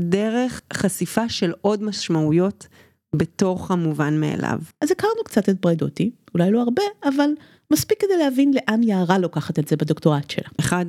דרך 0.01 0.61
חשיפה 0.73 1.29
של 1.29 1.53
עוד 1.61 1.83
משמעויות 1.83 2.67
בתוך 3.14 3.70
המובן 3.70 4.20
מאליו. 4.20 4.59
אז 4.81 4.90
הכרנו 4.90 5.25
קצת 5.25 5.49
את 5.49 5.61
בריידוטי, 5.61 6.11
אולי 6.35 6.51
לא 6.51 6.62
הרבה, 6.62 6.83
אבל 7.05 7.31
מספיק 7.73 8.01
כדי 8.01 8.16
להבין 8.18 8.53
לאן 8.55 8.83
יערה 8.83 9.18
לוקחת 9.18 9.59
את 9.59 9.68
זה 9.68 9.77
בדוקטורט 9.77 10.31
שלה. 10.31 10.49
אחד 10.61 10.87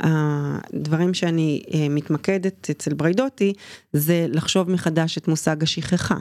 הדברים 0.00 1.14
שאני 1.14 1.62
אה, 1.74 1.86
מתמקדת 1.90 2.70
אצל 2.70 2.94
בריידוטי 2.94 3.52
זה 3.92 4.26
לחשוב 4.28 4.70
מחדש 4.70 5.18
את 5.18 5.28
מושג 5.28 5.62
השכחה. 5.62 6.16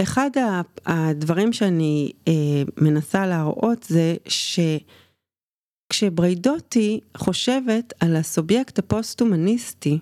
אחד 0.00 0.30
הדברים 0.86 1.52
שאני 1.52 2.12
אה, 2.28 2.32
מנסה 2.76 3.26
להראות 3.26 3.82
זה 3.82 4.16
שכשבריידוטי 5.92 7.00
חושבת 7.16 7.92
על 8.00 8.16
הסובייקט 8.16 8.78
הפוסט-הומניסטי, 8.78 9.98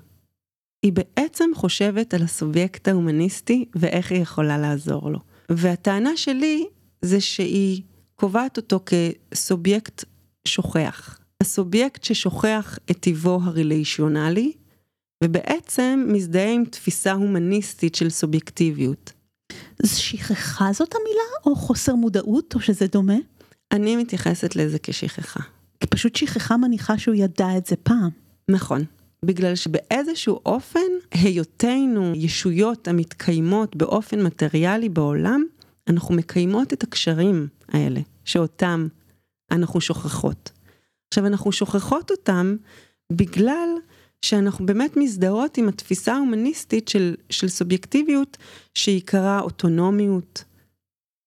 היא 0.83 0.93
בעצם 0.93 1.51
חושבת 1.55 2.15
על 2.15 2.23
הסובייקט 2.23 2.89
ההומניסטי 2.89 3.65
ואיך 3.75 4.13
היא 4.13 4.23
יכולה 4.23 4.59
לעזור 4.59 5.11
לו. 5.11 5.19
והטענה 5.49 6.17
שלי 6.17 6.67
זה 7.03 7.21
שהיא 7.21 7.83
קובעת 8.15 8.57
אותו 8.57 8.81
כסובייקט 8.87 10.05
שוכח. 10.49 11.19
הסובייקט 11.41 12.05
ששוכח 12.05 12.79
את 12.91 12.97
טיבו 13.01 13.41
הריליישיונלי, 13.43 14.53
ובעצם 15.25 16.05
מזדהה 16.09 16.53
עם 16.53 16.65
תפיסה 16.65 17.13
הומניסטית 17.13 17.95
של 17.95 18.11
סובייקטיביות. 18.11 19.13
שכחה 19.87 20.73
זאת 20.73 20.95
המילה, 20.95 21.23
או 21.47 21.57
חוסר 21.57 21.95
מודעות, 21.95 22.55
או 22.55 22.61
שזה 22.61 22.87
דומה? 22.87 23.17
אני 23.73 23.97
מתייחסת 23.97 24.57
לזה 24.57 24.79
כשכחה. 24.83 25.41
כי 25.81 25.87
פשוט 25.87 26.17
שכחה 26.17 26.57
מניחה 26.57 26.99
שהוא 26.99 27.15
ידע 27.15 27.57
את 27.57 27.67
זה 27.67 27.77
פעם. 27.77 28.11
נכון. 28.49 28.85
בגלל 29.25 29.55
שבאיזשהו 29.55 30.41
אופן, 30.47 30.91
היותנו 31.11 32.13
ישויות 32.15 32.89
המתקיימות 32.89 33.77
באופן 33.77 34.23
מטריאלי 34.23 34.89
בעולם, 34.89 35.45
אנחנו 35.89 36.15
מקיימות 36.15 36.73
את 36.73 36.83
הקשרים 36.83 37.49
האלה, 37.69 38.01
שאותם 38.25 38.89
אנחנו 39.51 39.81
שוכחות. 39.81 40.51
עכשיו, 41.09 41.27
אנחנו 41.27 41.53
שוכחות 41.53 42.11
אותם 42.11 42.57
בגלל 43.13 43.69
שאנחנו 44.23 44.67
באמת 44.67 44.97
מזדהות 44.97 45.59
עם 45.59 45.69
התפיסה 45.69 46.15
ההומניסטית 46.15 46.89
של, 46.89 47.15
של 47.31 47.49
סובייקטיביות 47.49 48.37
שעיקרה 48.75 49.41
אוטונומיות, 49.41 50.45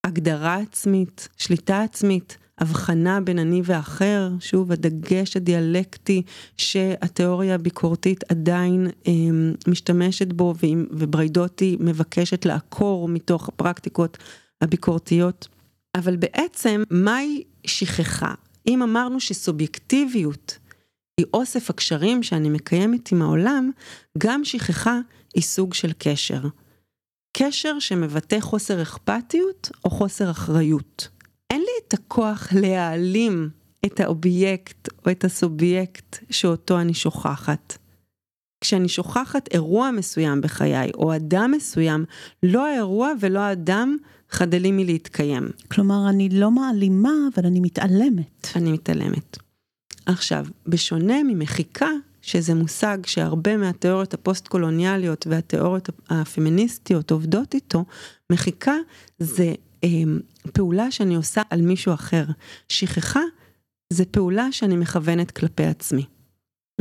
הגדרה 0.03 0.55
עצמית, 0.55 1.27
שליטה 1.37 1.81
עצמית, 1.81 2.37
הבחנה 2.57 3.21
בין 3.21 3.39
אני 3.39 3.61
ואחר, 3.65 4.29
שוב 4.39 4.71
הדגש 4.71 5.37
הדיאלקטי 5.37 6.21
שהתיאוריה 6.57 7.55
הביקורתית 7.55 8.23
עדיין 8.31 8.87
אה, 9.07 9.11
משתמשת 9.67 10.33
בו 10.33 10.53
ובריידוטי 10.91 11.77
מבקשת 11.79 12.45
לעקור 12.45 13.07
מתוך 13.07 13.49
הפרקטיקות 13.49 14.17
הביקורתיות. 14.61 15.47
אבל 15.95 16.15
בעצם 16.15 16.83
מהי 16.89 17.43
שכחה? 17.65 18.33
אם 18.67 18.81
אמרנו 18.81 19.19
שסובייקטיביות 19.19 20.57
היא 21.17 21.25
אוסף 21.33 21.69
הקשרים 21.69 22.23
שאני 22.23 22.49
מקיימת 22.49 23.11
עם 23.11 23.21
העולם, 23.21 23.71
גם 24.17 24.45
שכחה 24.45 24.99
היא 25.35 25.43
סוג 25.43 25.73
של 25.73 25.91
קשר. 25.97 26.41
קשר 27.37 27.79
שמבטא 27.79 28.39
חוסר 28.39 28.81
אכפתיות 28.81 29.71
או 29.85 29.89
חוסר 29.89 30.31
אחריות. 30.31 31.07
את 31.93 31.99
הכוח 31.99 32.47
להעלים 32.61 33.49
את 33.85 33.99
האובייקט 33.99 34.89
או 35.05 35.11
את 35.11 35.23
הסובייקט 35.23 36.17
שאותו 36.29 36.79
אני 36.81 36.93
שוכחת. 36.93 37.77
כשאני 38.61 38.89
שוכחת 38.89 39.49
אירוע 39.53 39.91
מסוים 39.91 40.41
בחיי 40.41 40.91
או 40.93 41.15
אדם 41.15 41.51
מסוים, 41.55 42.05
לא 42.43 42.67
האירוע 42.67 43.11
ולא 43.19 43.39
האדם 43.39 43.97
חדלים 44.29 44.77
מלהתקיים. 44.77 45.49
כלומר, 45.71 46.09
אני 46.09 46.29
לא 46.29 46.51
מעלימה, 46.51 47.13
אבל 47.35 47.45
אני 47.45 47.59
מתעלמת. 47.59 48.47
אני 48.55 48.71
מתעלמת. 48.71 49.37
עכשיו, 50.05 50.45
בשונה 50.67 51.23
ממחיקה, 51.23 51.89
שזה 52.21 52.53
מושג 52.53 52.97
שהרבה 53.05 53.57
מהתיאוריות 53.57 54.13
הפוסט-קולוניאליות 54.13 55.27
והתיאוריות 55.29 55.89
הפמיניסטיות 56.09 57.11
עובדות 57.11 57.53
איתו, 57.53 57.85
מחיקה 58.31 58.75
זה 59.19 59.53
פעולה 60.53 60.91
שאני 60.91 61.15
עושה 61.15 61.41
על 61.49 61.61
מישהו 61.61 61.93
אחר. 61.93 62.25
שכחה 62.69 63.21
זה 63.93 64.05
פעולה 64.05 64.51
שאני 64.51 64.77
מכוונת 64.77 65.31
כלפי 65.31 65.65
עצמי. 65.65 66.05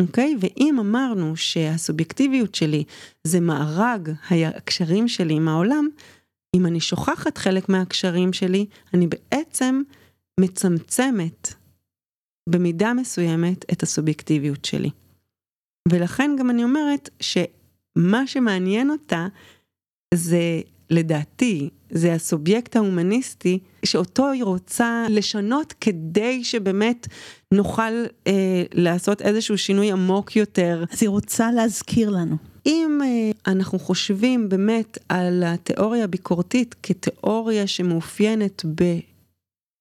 אוקיי? 0.01 0.37
ואם 0.41 0.77
אמרנו 0.81 1.37
שהסובייקטיביות 1.37 2.55
שלי 2.55 2.85
זה 3.27 3.41
מארג 3.41 4.11
הקשרים 4.31 5.09
שלי 5.09 5.35
עם 5.35 5.49
העולם, 5.49 5.89
אם 6.57 6.67
אני 6.67 6.81
שוכחת 6.81 7.39
חלק 7.39 7.69
מהקשרים 7.69 8.33
שלי, 8.33 8.67
אני 8.95 9.07
בעצם 9.07 9.83
מצמצמת 10.41 11.55
במידה 12.49 12.93
מסוימת 12.95 13.73
את 13.73 13.83
הסובייקטיביות 13.83 14.65
שלי. 14.65 14.91
ולכן 15.89 16.37
גם 16.39 16.51
אני 16.51 16.65
אומרת 16.65 17.11
שמה 17.21 18.27
שמעניין 18.27 18.91
אותה 18.91 19.27
זה 20.15 20.61
לדעתי, 20.91 21.71
זה 21.93 22.13
הסובייקט 22.15 22.77
ההומניסטי 22.77 23.59
שאותו 23.85 24.31
היא 24.31 24.45
רוצה 24.45 25.05
לשנות 25.09 25.75
כדי 25.81 26.45
שבאמת 26.45 27.09
נוכל 27.55 27.93
אה, 28.27 28.63
לעשות 28.75 29.23
איזשהו 29.23 29.59
שינוי 29.59 29.93
עמוק 29.93 30.37
יותר. 30.37 30.85
אז 30.93 31.03
היא 31.03 31.09
רוצה 31.09 31.53
להזכיר 31.53 32.11
לנו. 32.11 32.37
אם 32.67 32.99
אה, 33.05 33.53
אנחנו 33.53 33.79
חושבים 33.79 34.49
באמת 34.49 34.99
על 35.09 35.43
התיאוריה 35.47 36.05
הביקורתית 36.05 36.75
כתיאוריה 36.83 37.67
שמאופיינת 37.67 38.65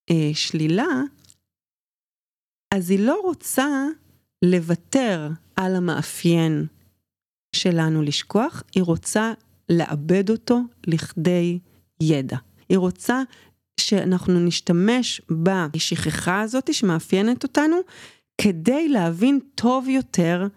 בשלילה, 0.09 0.84
אה, 0.84 1.01
אז 2.74 2.89
היא 2.89 2.99
לא 2.99 3.22
רוצה 3.24 3.68
לוותר 4.45 5.30
על 5.55 5.76
המאפיין 5.76 6.66
שלנו 7.55 8.01
לשכוח, 8.01 8.64
היא 8.76 8.84
רוצה 8.84 9.34
לאבד 9.70 10.30
אותו 10.30 10.59
לכדי 10.88 11.59
ידע. 12.02 12.38
היא 12.70 12.78
רוצה 12.78 13.22
שאנחנו 13.80 14.39
נשתמש 14.39 15.22
בשכחה 15.72 16.41
הזאת 16.41 16.74
שמאפיינת 16.74 17.43
אותנו, 17.43 17.78
כדי 18.41 18.89
להבין 18.89 19.39
טוב 19.56 19.88
יותר 19.88 20.47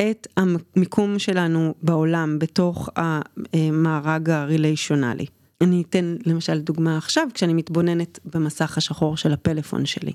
את 0.00 0.26
המיקום 0.36 1.18
שלנו 1.18 1.74
בעולם 1.82 2.38
בתוך 2.38 2.88
המארג 2.96 4.30
הריליישונלי. 4.30 5.26
אני 5.60 5.82
אתן 5.82 6.16
למשל 6.26 6.60
דוגמה 6.60 6.96
עכשיו, 6.96 7.28
כשאני 7.34 7.54
מתבוננת 7.54 8.18
במסך 8.24 8.78
השחור 8.78 9.16
של 9.16 9.32
הפלאפון 9.32 9.86
שלי. 9.86 10.12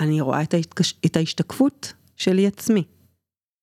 אני 0.00 0.20
רואה 0.20 0.42
את, 0.42 0.54
ההתקש... 0.54 0.94
את 1.06 1.16
ההשתקפות 1.16 1.92
שלי 2.16 2.46
עצמי. 2.46 2.84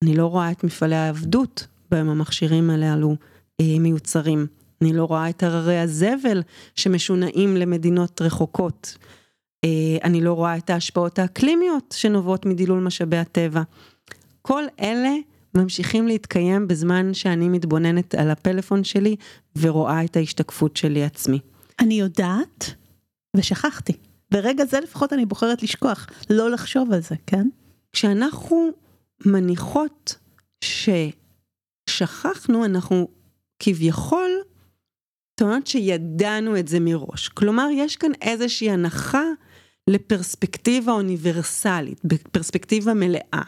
אני 0.04 0.16
לא 0.16 0.26
רואה 0.26 0.50
את 0.50 0.64
מפעלי 0.64 0.96
העבדות 0.96 1.66
בהם 1.90 2.08
המכשירים 2.08 2.70
הללו 2.70 3.16
אה, 3.60 3.78
מיוצרים. 3.80 4.46
אני 4.82 4.92
לא 4.92 5.04
רואה 5.04 5.28
את 5.28 5.42
הררי 5.42 5.78
הזבל 5.78 6.42
שמשונעים 6.74 7.56
למדינות 7.56 8.22
רחוקות. 8.22 8.96
אה, 9.64 9.96
אני 10.04 10.20
לא 10.20 10.32
רואה 10.32 10.56
את 10.56 10.70
ההשפעות 10.70 11.18
האקלימיות 11.18 11.94
שנובעות 11.98 12.46
מדילול 12.46 12.80
משאבי 12.80 13.16
הטבע. 13.16 13.62
כל 14.42 14.64
אלה 14.80 15.14
ממשיכים 15.54 16.06
להתקיים 16.06 16.68
בזמן 16.68 17.14
שאני 17.14 17.48
מתבוננת 17.48 18.14
על 18.14 18.30
הפלאפון 18.30 18.84
שלי 18.84 19.16
ורואה 19.56 20.04
את 20.04 20.16
ההשתקפות 20.16 20.76
שלי 20.76 21.04
עצמי. 21.04 21.38
אני 21.80 21.94
יודעת 21.94 22.74
ושכחתי. 23.36 23.92
ברגע 24.30 24.64
זה 24.64 24.80
לפחות 24.80 25.12
אני 25.12 25.26
בוחרת 25.26 25.62
לשכוח, 25.62 26.06
לא 26.30 26.50
לחשוב 26.50 26.92
על 26.92 27.00
זה, 27.00 27.14
כן? 27.26 27.48
כשאנחנו 27.92 28.70
מניחות 29.26 30.14
ששכחנו, 31.88 32.64
אנחנו 32.64 33.08
כביכול 33.58 34.30
טוענות 35.34 35.66
שידענו 35.66 36.58
את 36.58 36.68
זה 36.68 36.80
מראש. 36.80 37.28
כלומר, 37.28 37.68
יש 37.72 37.96
כאן 37.96 38.10
איזושהי 38.22 38.70
הנחה 38.70 39.24
לפרספקטיבה 39.90 40.92
אוניברסלית, 40.92 42.00
בפרספקטיבה 42.04 42.94
מלאה. 42.94 43.42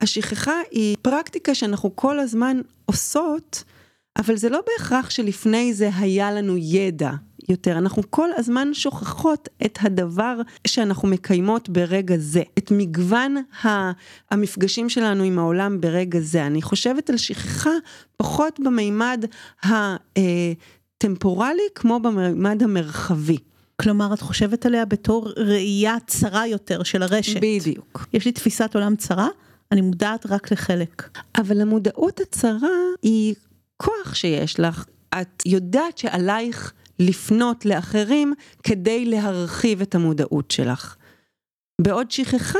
השכחה 0.00 0.60
היא 0.70 0.96
פרקטיקה 1.02 1.54
שאנחנו 1.54 1.96
כל 1.96 2.18
הזמן 2.18 2.60
עושות, 2.86 3.64
אבל 4.18 4.36
זה 4.36 4.48
לא 4.48 4.60
בהכרח 4.66 5.10
שלפני 5.10 5.74
זה 5.74 5.90
היה 5.94 6.32
לנו 6.32 6.56
ידע 6.56 7.10
יותר, 7.48 7.78
אנחנו 7.78 8.02
כל 8.10 8.28
הזמן 8.36 8.74
שוכחות 8.74 9.48
את 9.66 9.78
הדבר 9.82 10.36
שאנחנו 10.66 11.08
מקיימות 11.08 11.68
ברגע 11.68 12.16
זה, 12.18 12.42
את 12.58 12.70
מגוון 12.70 13.36
המפגשים 14.30 14.88
שלנו 14.88 15.24
עם 15.24 15.38
העולם 15.38 15.80
ברגע 15.80 16.20
זה. 16.20 16.46
אני 16.46 16.62
חושבת 16.62 17.10
על 17.10 17.16
שכחה 17.16 17.70
פחות 18.16 18.60
במימד 18.64 19.24
הטמפורלי 20.96 21.62
כמו 21.74 22.00
במימד 22.00 22.62
המרחבי. 22.62 23.38
כלומר, 23.82 24.14
את 24.14 24.20
חושבת 24.20 24.66
עליה 24.66 24.84
בתור 24.84 25.32
ראייה 25.36 25.96
צרה 26.06 26.46
יותר 26.46 26.82
של 26.82 27.02
הרשת. 27.02 27.36
בדיוק. 27.36 28.06
יש 28.12 28.24
לי 28.24 28.32
תפיסת 28.32 28.74
עולם 28.74 28.96
צרה, 28.96 29.28
אני 29.72 29.80
מודעת 29.80 30.26
רק 30.26 30.52
לחלק. 30.52 31.18
אבל 31.38 31.60
המודעות 31.60 32.20
הצרה 32.20 32.68
היא 33.02 33.34
כוח 33.76 34.14
שיש 34.14 34.60
לך. 34.60 34.84
את 35.20 35.42
יודעת 35.46 35.98
שעלייך 35.98 36.72
לפנות 36.98 37.66
לאחרים 37.66 38.34
כדי 38.62 39.04
להרחיב 39.04 39.80
את 39.80 39.94
המודעות 39.94 40.50
שלך. 40.50 40.96
בעוד 41.80 42.10
שכחה 42.10 42.58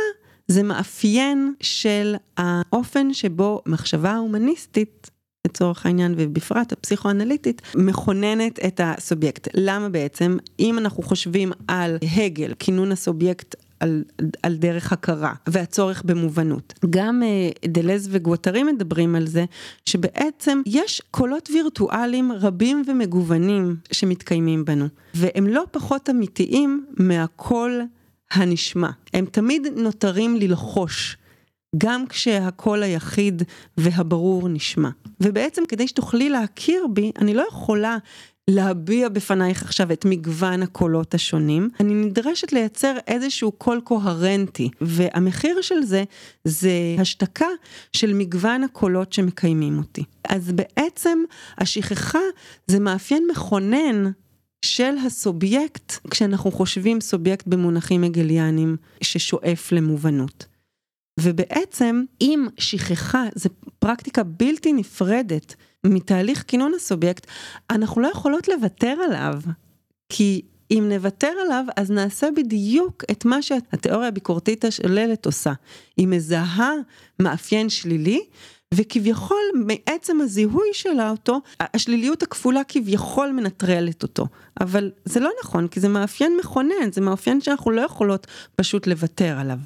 זה 0.48 0.62
מאפיין 0.62 1.54
של 1.60 2.16
האופן 2.36 3.12
שבו 3.12 3.62
מחשבה 3.66 4.16
הומניסטית, 4.16 5.10
לצורך 5.46 5.86
העניין 5.86 6.14
ובפרט 6.16 6.72
הפסיכואנליטית, 6.72 7.62
מכוננת 7.74 8.58
את 8.66 8.80
הסובייקט. 8.84 9.48
למה 9.54 9.88
בעצם? 9.88 10.36
אם 10.60 10.78
אנחנו 10.78 11.02
חושבים 11.02 11.52
על 11.68 11.96
הגל, 12.16 12.54
כינון 12.58 12.92
הסובייקט 12.92 13.54
על, 13.80 14.04
על 14.42 14.56
דרך 14.56 14.92
הכרה 14.92 15.34
והצורך 15.46 16.02
במובנות. 16.04 16.74
גם 16.90 17.22
uh, 17.22 17.68
דלז 17.68 18.08
וגואטרי 18.12 18.62
מדברים 18.62 19.14
על 19.14 19.26
זה 19.26 19.44
שבעצם 19.86 20.62
יש 20.66 21.02
קולות 21.10 21.48
וירטואליים 21.50 22.32
רבים 22.32 22.82
ומגוונים 22.88 23.76
שמתקיימים 23.92 24.64
בנו 24.64 24.86
והם 25.14 25.46
לא 25.46 25.64
פחות 25.70 26.10
אמיתיים 26.10 26.86
מהקול 26.98 27.82
הנשמע. 28.30 28.90
הם 29.14 29.24
תמיד 29.24 29.66
נותרים 29.76 30.36
ללחוש. 30.36 31.16
גם 31.78 32.06
כשהקול 32.06 32.82
היחיד 32.82 33.42
והברור 33.76 34.48
נשמע. 34.48 34.88
ובעצם 35.20 35.62
כדי 35.68 35.88
שתוכלי 35.88 36.28
להכיר 36.28 36.86
בי, 36.92 37.12
אני 37.18 37.34
לא 37.34 37.44
יכולה 37.48 37.98
להביע 38.50 39.08
בפנייך 39.08 39.62
עכשיו 39.62 39.92
את 39.92 40.04
מגוון 40.04 40.62
הקולות 40.62 41.14
השונים, 41.14 41.68
אני 41.80 41.94
נדרשת 41.94 42.52
לייצר 42.52 42.96
איזשהו 43.06 43.52
קול 43.52 43.80
קוהרנטי, 43.80 44.70
והמחיר 44.80 45.60
של 45.62 45.82
זה, 45.82 46.04
זה 46.44 46.70
השתקה 46.98 47.46
של 47.92 48.14
מגוון 48.14 48.64
הקולות 48.64 49.12
שמקיימים 49.12 49.78
אותי. 49.78 50.04
אז 50.28 50.52
בעצם 50.52 51.18
השכחה 51.58 52.18
זה 52.66 52.80
מאפיין 52.80 53.26
מכונן 53.30 54.10
של 54.64 54.94
הסובייקט 55.06 55.92
כשאנחנו 56.10 56.50
חושבים 56.50 57.00
סובייקט 57.00 57.46
במונחים 57.46 58.04
הגליאניים 58.04 58.76
ששואף 59.00 59.72
למובנות. 59.72 60.55
ובעצם 61.20 62.04
אם 62.20 62.46
שכחה, 62.58 63.24
זו 63.34 63.48
פרקטיקה 63.78 64.22
בלתי 64.22 64.72
נפרדת 64.72 65.54
מתהליך 65.84 66.44
כינון 66.46 66.72
הסובייקט, 66.76 67.26
אנחנו 67.70 68.00
לא 68.00 68.08
יכולות 68.08 68.48
לוותר 68.48 68.96
עליו. 69.08 69.40
כי 70.08 70.42
אם 70.70 70.88
נוותר 70.92 71.32
עליו, 71.44 71.64
אז 71.76 71.90
נעשה 71.90 72.28
בדיוק 72.36 73.04
את 73.10 73.24
מה 73.24 73.42
שהתיאוריה 73.42 74.08
הביקורתית 74.08 74.64
השללת 74.64 75.26
עושה. 75.26 75.52
היא 75.96 76.08
מזהה 76.08 76.72
מאפיין 77.20 77.68
שלילי, 77.68 78.20
וכביכול 78.74 79.42
מעצם 79.54 80.20
הזיהוי 80.20 80.68
שלה 80.72 81.10
אותו, 81.10 81.40
השליליות 81.60 82.22
הכפולה 82.22 82.64
כביכול 82.64 83.32
מנטרלת 83.32 84.02
אותו. 84.02 84.26
אבל 84.60 84.90
זה 85.04 85.20
לא 85.20 85.30
נכון, 85.42 85.68
כי 85.68 85.80
זה 85.80 85.88
מאפיין 85.88 86.36
מכונן, 86.40 86.92
זה 86.92 87.00
מאפיין 87.00 87.40
שאנחנו 87.40 87.70
לא 87.70 87.80
יכולות 87.80 88.26
פשוט 88.56 88.86
לוותר 88.86 89.38
עליו. 89.38 89.58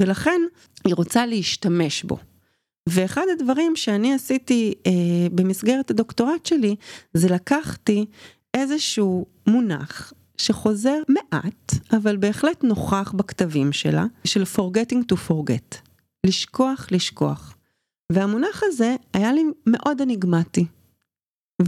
ולכן 0.00 0.40
היא 0.84 0.94
רוצה 0.94 1.26
להשתמש 1.26 2.02
בו. 2.02 2.18
ואחד 2.88 3.22
הדברים 3.32 3.76
שאני 3.76 4.14
עשיתי 4.14 4.74
אה, 4.86 4.92
במסגרת 5.32 5.90
הדוקטורט 5.90 6.46
שלי, 6.46 6.76
זה 7.14 7.28
לקחתי 7.28 8.06
איזשהו 8.54 9.26
מונח 9.46 10.12
שחוזר 10.38 11.02
מעט, 11.08 11.72
אבל 11.92 12.16
בהחלט 12.16 12.64
נוכח 12.64 13.12
בכתבים 13.16 13.72
שלה, 13.72 14.06
של 14.24 14.42
forgetting 14.56 15.12
to 15.12 15.16
forget, 15.30 15.76
לשכוח, 16.26 16.86
לשכוח. 16.90 17.56
והמונח 18.12 18.62
הזה 18.64 18.96
היה 19.14 19.32
לי 19.32 19.42
מאוד 19.66 20.00
אניגמטי. 20.00 20.66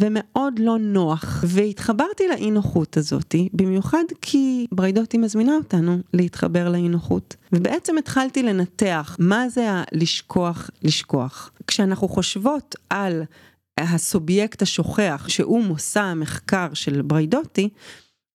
ומאוד 0.00 0.58
לא 0.58 0.78
נוח, 0.78 1.44
והתחברתי 1.46 2.28
לאי 2.28 2.50
נוחות 2.50 2.96
הזאתי, 2.96 3.48
במיוחד 3.52 4.04
כי 4.20 4.66
בריידותי 4.72 5.18
מזמינה 5.18 5.56
אותנו 5.56 5.98
להתחבר 6.14 6.68
לאי 6.68 6.88
נוחות. 6.88 7.36
ובעצם 7.52 7.98
התחלתי 7.98 8.42
לנתח 8.42 9.16
מה 9.18 9.48
זה 9.48 9.66
הלשכוח 9.70 10.70
לשכוח. 10.82 11.50
כשאנחנו 11.66 12.08
חושבות 12.08 12.76
על 12.90 13.22
הסובייקט 13.80 14.62
השוכח, 14.62 15.24
שהוא 15.28 15.64
מושא 15.64 16.00
המחקר 16.00 16.68
של 16.74 17.02
בריידותי, 17.02 17.68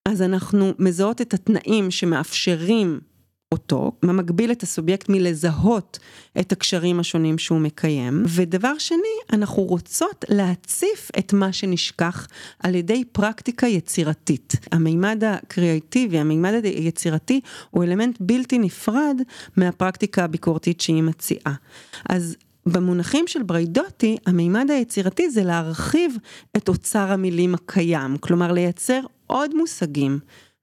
אז 0.08 0.22
אנחנו 0.22 0.74
מזהות 0.80 1.22
את 1.22 1.34
התנאים 1.34 1.91
שמאפשרים 1.91 2.99
אותו, 3.52 3.91
מגביל 4.04 4.52
את 4.52 4.64
הסובייקט 4.64 5.10
מלזהות 5.10 6.00
את 6.39 6.52
הקשרים 6.52 7.00
השונים 7.00 7.38
שהוא 7.38 7.60
מקיים. 7.60 8.24
ודבר 8.28 8.78
שני, 8.78 9.18
אנחנו 9.34 9.64
רוצות 9.64 10.26
להציף 10.30 11.12
את 11.20 11.34
מה 11.34 11.54
שנשכח 11.54 12.28
על 12.60 12.76
ידי 12.76 13.04
פרקטיקה 13.12 13.68
יצירתית. 13.68 14.54
המימד 14.72 15.24
הקריאטיבי, 15.24 16.20
המימד 16.20 16.54
היצירתי, 16.64 17.41
הוא 17.70 17.84
אלמנט 17.84 18.18
בלתי 18.20 18.60
נפרד 18.60 19.22
מהפרקטיקה 19.58 20.24
הביקורתית 20.24 20.82
שהיא 20.82 21.04
מציעה. 21.04 21.54
אז 22.10 22.36
במונחים 22.66 23.28
של 23.28 23.43
בריידוטי, 23.43 24.18
המימד 24.26 24.72
היצירתי 24.72 25.30
זה 25.30 25.43
להרחיב 25.43 26.18
את 26.58 26.70
אוצר 26.70 27.12
המילים 27.12 27.56
הקיים, 27.56 28.18
כלומר 28.18 28.52
לייצר 28.52 29.00
עוד 29.28 29.56
מושגים. 29.56 30.20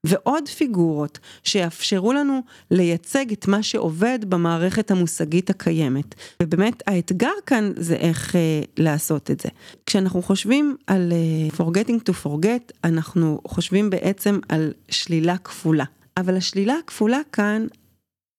ועוד 0.07 0.47
פיגורות 0.47 1.19
שיאפשרו 1.43 2.13
לנו 2.13 2.39
לייצג 2.71 3.31
את 3.31 3.47
מה 3.47 3.63
שעובד 3.63 4.19
במערכת 4.29 4.91
המושגית 4.91 5.49
הקיימת. 5.49 6.15
ובאמת 6.43 6.83
האתגר 6.87 7.31
כאן 7.45 7.71
זה 7.75 7.95
איך 7.95 8.35
אה, 8.35 8.61
לעשות 8.77 9.31
את 9.31 9.39
זה. 9.39 9.49
כשאנחנו 9.85 10.21
חושבים 10.21 10.75
על 10.87 11.13
אה, 11.13 11.65
forgetting 11.65 12.09
to 12.09 12.25
forget, 12.25 12.73
אנחנו 12.83 13.41
חושבים 13.47 13.89
בעצם 13.89 14.39
על 14.49 14.73
שלילה 14.89 15.37
כפולה. 15.37 15.85
אבל 16.17 16.37
השלילה 16.37 16.73
הכפולה 16.83 17.19
כאן, 17.31 17.67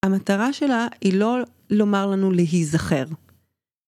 המטרה 0.05 0.53
שלה 0.53 0.87
היא 1.01 1.15
לא 1.15 1.37
לומר 1.71 2.07
לנו 2.07 2.33
להיזכר. 2.33 3.05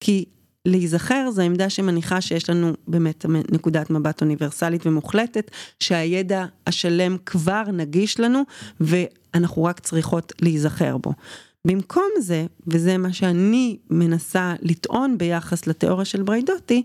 כי 0.03 0.25
להיזכר 0.69 1.31
זו 1.31 1.41
עמדה 1.41 1.69
שמניחה 1.69 2.21
שיש 2.21 2.49
לנו 2.49 2.73
באמת 2.87 3.25
נקודת 3.51 3.89
מבט 3.89 4.21
אוניברסלית 4.21 4.85
ומוחלטת, 4.85 5.51
שהידע 5.79 6.45
השלם 6.67 7.17
כבר 7.25 7.63
נגיש 7.73 8.19
לנו 8.19 8.41
ואנחנו 8.79 9.63
רק 9.63 9.79
צריכות 9.79 10.33
להיזכר 10.41 10.97
בו. 10.97 11.13
במקום 11.65 12.09
זה, 12.19 12.45
וזה 12.67 12.97
מה 12.97 13.13
שאני 13.13 13.77
מנסה 13.89 14.53
לטעון 14.61 15.17
ביחס 15.17 15.67
לתיאוריה 15.67 16.05
של 16.05 16.23
בריידוטי, 16.23 16.83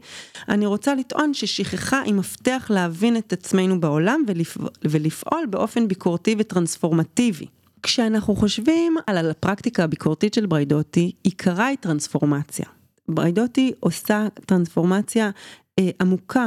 אני 0.48 0.66
רוצה 0.66 0.94
לטעון 0.94 1.34
ששכחה 1.34 2.00
היא 2.00 2.14
מפתח 2.14 2.66
להבין 2.70 3.16
את 3.16 3.32
עצמנו 3.32 3.80
בעולם 3.80 4.24
ולפ... 4.28 4.58
ולפעול 4.84 5.46
באופן 5.50 5.88
ביקורתי 5.88 6.36
וטרנספורמטיבי. 6.38 7.46
כשאנחנו 7.82 8.36
חושבים 8.36 8.96
על 9.06 9.30
הפרקטיקה 9.30 9.84
הביקורתית 9.84 10.34
של 10.34 10.46
בריידוטי, 10.46 11.12
עיקרה 11.22 11.66
היא 11.66 11.78
טרנספורמציה. 11.80 12.66
בריידוטי 13.08 13.72
עושה 13.80 14.26
טרנספורמציה 14.46 15.30
אה, 15.78 15.90
עמוקה 16.00 16.46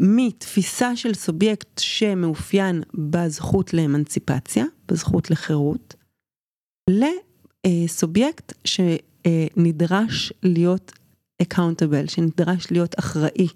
מתפיסה 0.00 0.96
של 0.96 1.14
סובייקט 1.14 1.78
שמאופיין 1.78 2.82
בזכות 2.94 3.74
לאמנציפציה, 3.74 4.64
בזכות 4.88 5.30
לחירות, 5.30 5.94
לסובייקט 6.90 8.52
שנדרש 8.64 10.32
להיות 10.42 10.92
accountable, 11.42 12.10
שנדרש 12.10 12.70
להיות 12.70 12.98
אחראי. 12.98 13.48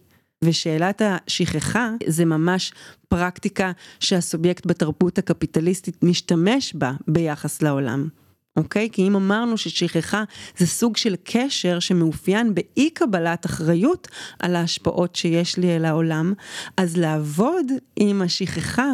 ושאלת 0.45 1.03
השכחה 1.05 1.91
זה 2.07 2.25
ממש 2.25 2.73
פרקטיקה 3.09 3.73
שהסובייקט 4.01 4.67
בתרבות 4.67 5.19
הקפיטליסטית 5.19 6.03
משתמש 6.03 6.75
בה 6.75 6.93
ביחס 7.09 7.63
לעולם. 7.63 8.09
אוקיי? 8.57 8.89
כי 8.93 9.09
אם 9.09 9.17
אמרנו 9.17 9.59
ששכחה 9.59 10.25
זה 10.57 10.67
סוג 10.67 10.97
של 10.97 11.15
קשר 11.25 11.79
שמאופיין 11.79 12.55
באי 12.55 12.91
קבלת 12.91 13.47
אחריות 13.47 14.09
על 14.39 14.57
ההשפעות 14.57 15.17
שיש 15.17 15.57
לי 15.57 15.77
אל 15.77 15.85
העולם, 15.85 16.33
אז 16.77 16.97
לעבוד 16.97 17.67
עם 17.97 18.23
השכחה 18.23 18.89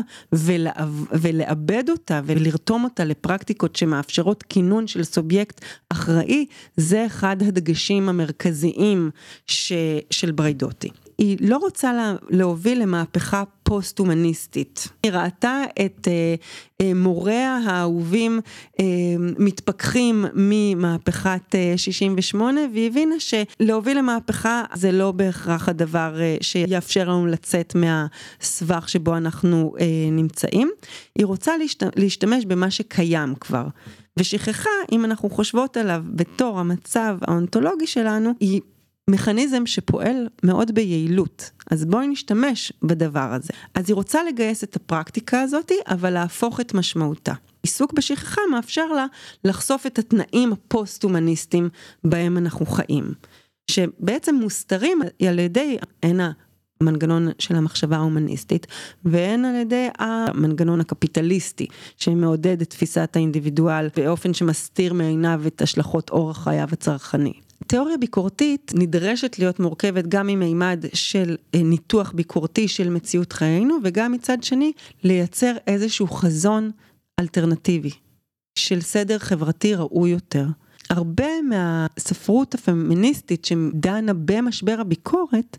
ולעבד 1.13 1.85
אותה 1.91 2.21
ולרתום 2.25 2.85
אותה 2.85 3.05
לפרקטיקות 3.05 3.77
שמאפשרות 3.77 4.43
כינון 4.43 4.87
של 4.87 5.05
סובייקט 5.05 5.61
אחראי, 5.89 6.47
זה 6.77 7.07
אחד 7.07 7.37
הדגשים 7.43 8.09
המרכזיים 8.09 9.11
ש, 9.47 9.73
של 10.11 10.31
בריידוטי. 10.31 10.89
היא 11.19 11.37
לא 11.41 11.57
רוצה 11.57 11.93
לה, 11.93 12.15
להוביל 12.31 12.83
למהפכה 12.83 13.43
פוסט-הומניסטית. 13.69 14.89
היא 15.03 15.13
ראתה 15.13 15.63
את 15.87 16.09
אה, 16.09 16.35
אה, 16.81 16.95
מוריה 16.95 17.59
האהובים 17.67 18.41
אה, 18.81 18.85
מתפכחים 19.39 20.25
ממהפכת 20.35 21.55
אה, 21.55 21.75
68 21.77 22.61
והיא 22.73 22.91
הבינה 22.91 23.15
שלהוביל 23.19 23.99
למהפכה 23.99 24.63
זה 24.75 24.93
לא 24.93 25.13
בהכרח 25.13 25.69
הדבר 25.69 26.21
אה, 26.21 26.37
שיאפשר 26.41 27.09
לנו 27.09 27.27
לצאת 27.27 27.75
מהסבך 27.75 28.89
שבו 28.89 29.17
אנחנו 29.17 29.75
אה, 29.81 29.87
נמצאים. 30.13 30.71
היא 31.19 31.27
רוצה 31.27 31.57
להשת, 31.57 31.83
להשתמש 31.97 32.45
במה 32.45 32.71
שקיים 32.71 33.35
כבר. 33.35 33.67
ושכחה, 34.19 34.71
אם 34.93 35.05
אנחנו 35.05 35.31
חושבות 35.31 35.77
עליו 35.77 36.05
בתור 36.09 36.61
המצב 36.61 37.19
האונתולוגי 37.21 37.87
שלנו, 37.87 38.31
היא 38.41 38.61
מכניזם 39.09 39.67
שפועל 39.67 40.29
מאוד 40.43 40.75
ביעילות, 40.75 41.51
אז 41.71 41.85
בואי 41.85 42.07
נשתמש 42.07 42.73
בדבר 42.83 43.33
הזה. 43.33 43.53
אז 43.75 43.85
היא 43.89 43.95
רוצה 43.95 44.25
לגייס 44.25 44.65
את 44.65 44.77
הפרקטיקה 44.77 45.41
הזאתי, 45.41 45.75
אבל 45.87 46.11
להפוך 46.11 46.61
את 46.61 46.75
משמעותה. 46.75 47.33
עיסוק 47.63 47.93
בשכחה 47.93 48.41
מאפשר 48.51 48.87
לה 48.87 49.07
לחשוף 49.45 49.87
את 49.87 49.99
התנאים 49.99 50.53
הפוסט-הומניסטיים 50.53 51.69
בהם 52.05 52.37
אנחנו 52.37 52.67
חיים, 52.67 53.13
שבעצם 53.71 54.35
מוסתרים 54.35 55.01
על 55.29 55.39
ידי, 55.39 55.79
הן 56.03 56.21
המנגנון 56.81 57.29
של 57.39 57.57
המחשבה 57.57 57.97
ההומניסטית, 57.97 58.67
והן 59.05 59.45
על 59.45 59.55
ידי 59.55 59.89
המנגנון 59.99 60.81
הקפיטליסטי, 60.81 61.67
שמעודד 61.97 62.61
את 62.61 62.71
תפיסת 62.71 63.11
האינדיבידואל 63.17 63.89
באופן 63.97 64.35
שמסתיר 64.35 64.93
מעיניו 64.93 65.43
את 65.47 65.63
השלכות 65.63 66.11
אורח 66.11 66.45
חייו 66.45 66.69
הצרכני. 66.73 67.48
תיאוריה 67.69 67.97
ביקורתית 67.97 68.73
נדרשת 68.75 69.39
להיות 69.39 69.61
מורכבת 69.61 70.07
גם 70.07 70.27
ממימד 70.27 70.85
של 70.95 71.37
אה, 71.55 71.63
ניתוח 71.63 72.13
ביקורתי 72.13 72.69
של 72.69 72.91
מציאות 72.91 73.33
חיינו, 73.33 73.79
וגם 73.85 74.13
מצד 74.13 74.43
שני 74.43 74.73
לייצר 75.05 75.57
איזשהו 75.67 76.07
חזון 76.07 76.71
אלטרנטיבי 77.21 77.91
של 78.59 78.81
סדר 78.81 79.19
חברתי 79.19 79.75
ראוי 79.75 80.11
יותר. 80.11 80.47
הרבה 80.91 81.43
מהספרות 81.49 82.55
הפמיניסטית 82.55 83.45
שדנה 83.45 84.13
במשבר 84.15 84.77
הביקורת, 84.81 85.57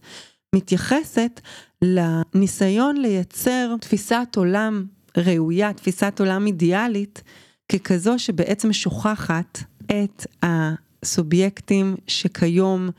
מתייחסת 0.56 1.42
לניסיון 1.82 2.98
לייצר 3.02 3.76
תפיסת 3.82 4.28
עולם 4.36 4.86
ראויה, 5.18 5.74
תפיסת 5.74 6.20
עולם 6.20 6.48
אידיאלית, 6.48 7.24
ככזו 7.72 8.20
שבעצם 8.20 8.74
שוכחת 8.74 9.60
את 9.86 10.46
ה... 10.46 10.74
סובייקטים 11.06 11.96
שכיום 12.08 12.90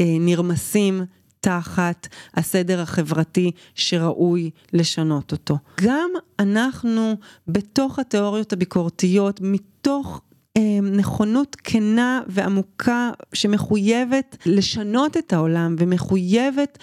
אה, 0.00 0.16
נרמסים 0.20 1.02
תחת 1.40 2.08
הסדר 2.34 2.80
החברתי 2.80 3.50
שראוי 3.74 4.50
לשנות 4.72 5.32
אותו. 5.32 5.58
גם 5.80 6.10
אנחנו 6.38 7.14
בתוך 7.48 7.98
התיאוריות 7.98 8.52
הביקורתיות, 8.52 9.40
מתוך 9.42 10.20
נכונות 10.82 11.56
כנה 11.64 12.20
ועמוקה 12.26 13.10
שמחויבת 13.32 14.36
לשנות 14.46 15.16
את 15.16 15.32
העולם 15.32 15.76
ומחויבת 15.78 16.78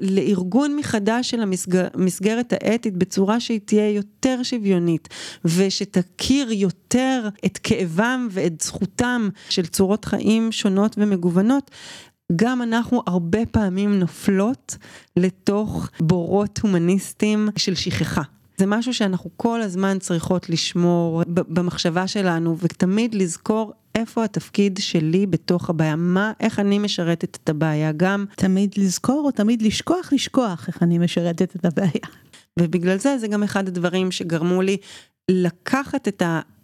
לארגון 0.00 0.76
מחדש 0.76 1.30
של 1.30 1.40
המסגרת 1.94 2.52
האתית 2.52 2.96
בצורה 2.96 3.40
שהיא 3.40 3.60
תהיה 3.64 3.90
יותר 3.90 4.42
שוויונית 4.42 5.08
ושתכיר 5.44 6.52
יותר 6.52 7.28
את 7.46 7.58
כאבם 7.58 8.28
ואת 8.30 8.60
זכותם 8.60 9.28
של 9.48 9.66
צורות 9.66 10.04
חיים 10.04 10.52
שונות 10.52 10.96
ומגוונות. 10.98 11.70
גם 12.36 12.62
אנחנו 12.62 13.02
הרבה 13.06 13.46
פעמים 13.46 13.98
נופלות 13.98 14.76
לתוך 15.16 15.90
בורות 16.00 16.58
הומניסטיים 16.58 17.48
של 17.56 17.74
שכחה. 17.74 18.22
זה 18.60 18.66
משהו 18.66 18.94
שאנחנו 18.94 19.30
כל 19.36 19.62
הזמן 19.62 19.98
צריכות 19.98 20.50
לשמור 20.50 21.22
במחשבה 21.26 22.06
שלנו 22.06 22.58
ותמיד 22.58 23.14
לזכור 23.14 23.72
איפה 23.94 24.24
התפקיד 24.24 24.78
שלי 24.82 25.26
בתוך 25.26 25.70
הבעיה, 25.70 25.96
מה, 25.96 26.32
איך 26.40 26.58
אני 26.58 26.78
משרתת 26.78 27.38
את 27.42 27.48
הבעיה, 27.48 27.92
גם 27.92 28.24
תמיד 28.36 28.74
לזכור 28.76 29.22
או 29.24 29.30
תמיד 29.30 29.62
לשכוח, 29.62 30.12
לשכוח 30.12 30.68
איך 30.68 30.82
אני 30.82 30.98
משרתת 30.98 31.56
את 31.56 31.64
הבעיה. 31.64 32.06
ובגלל 32.60 32.98
זה 32.98 33.18
זה 33.18 33.28
גם 33.28 33.42
אחד 33.42 33.68
הדברים 33.68 34.10
שגרמו 34.10 34.62
לי 34.62 34.76
לקחת 35.30 36.08
את 36.08 36.22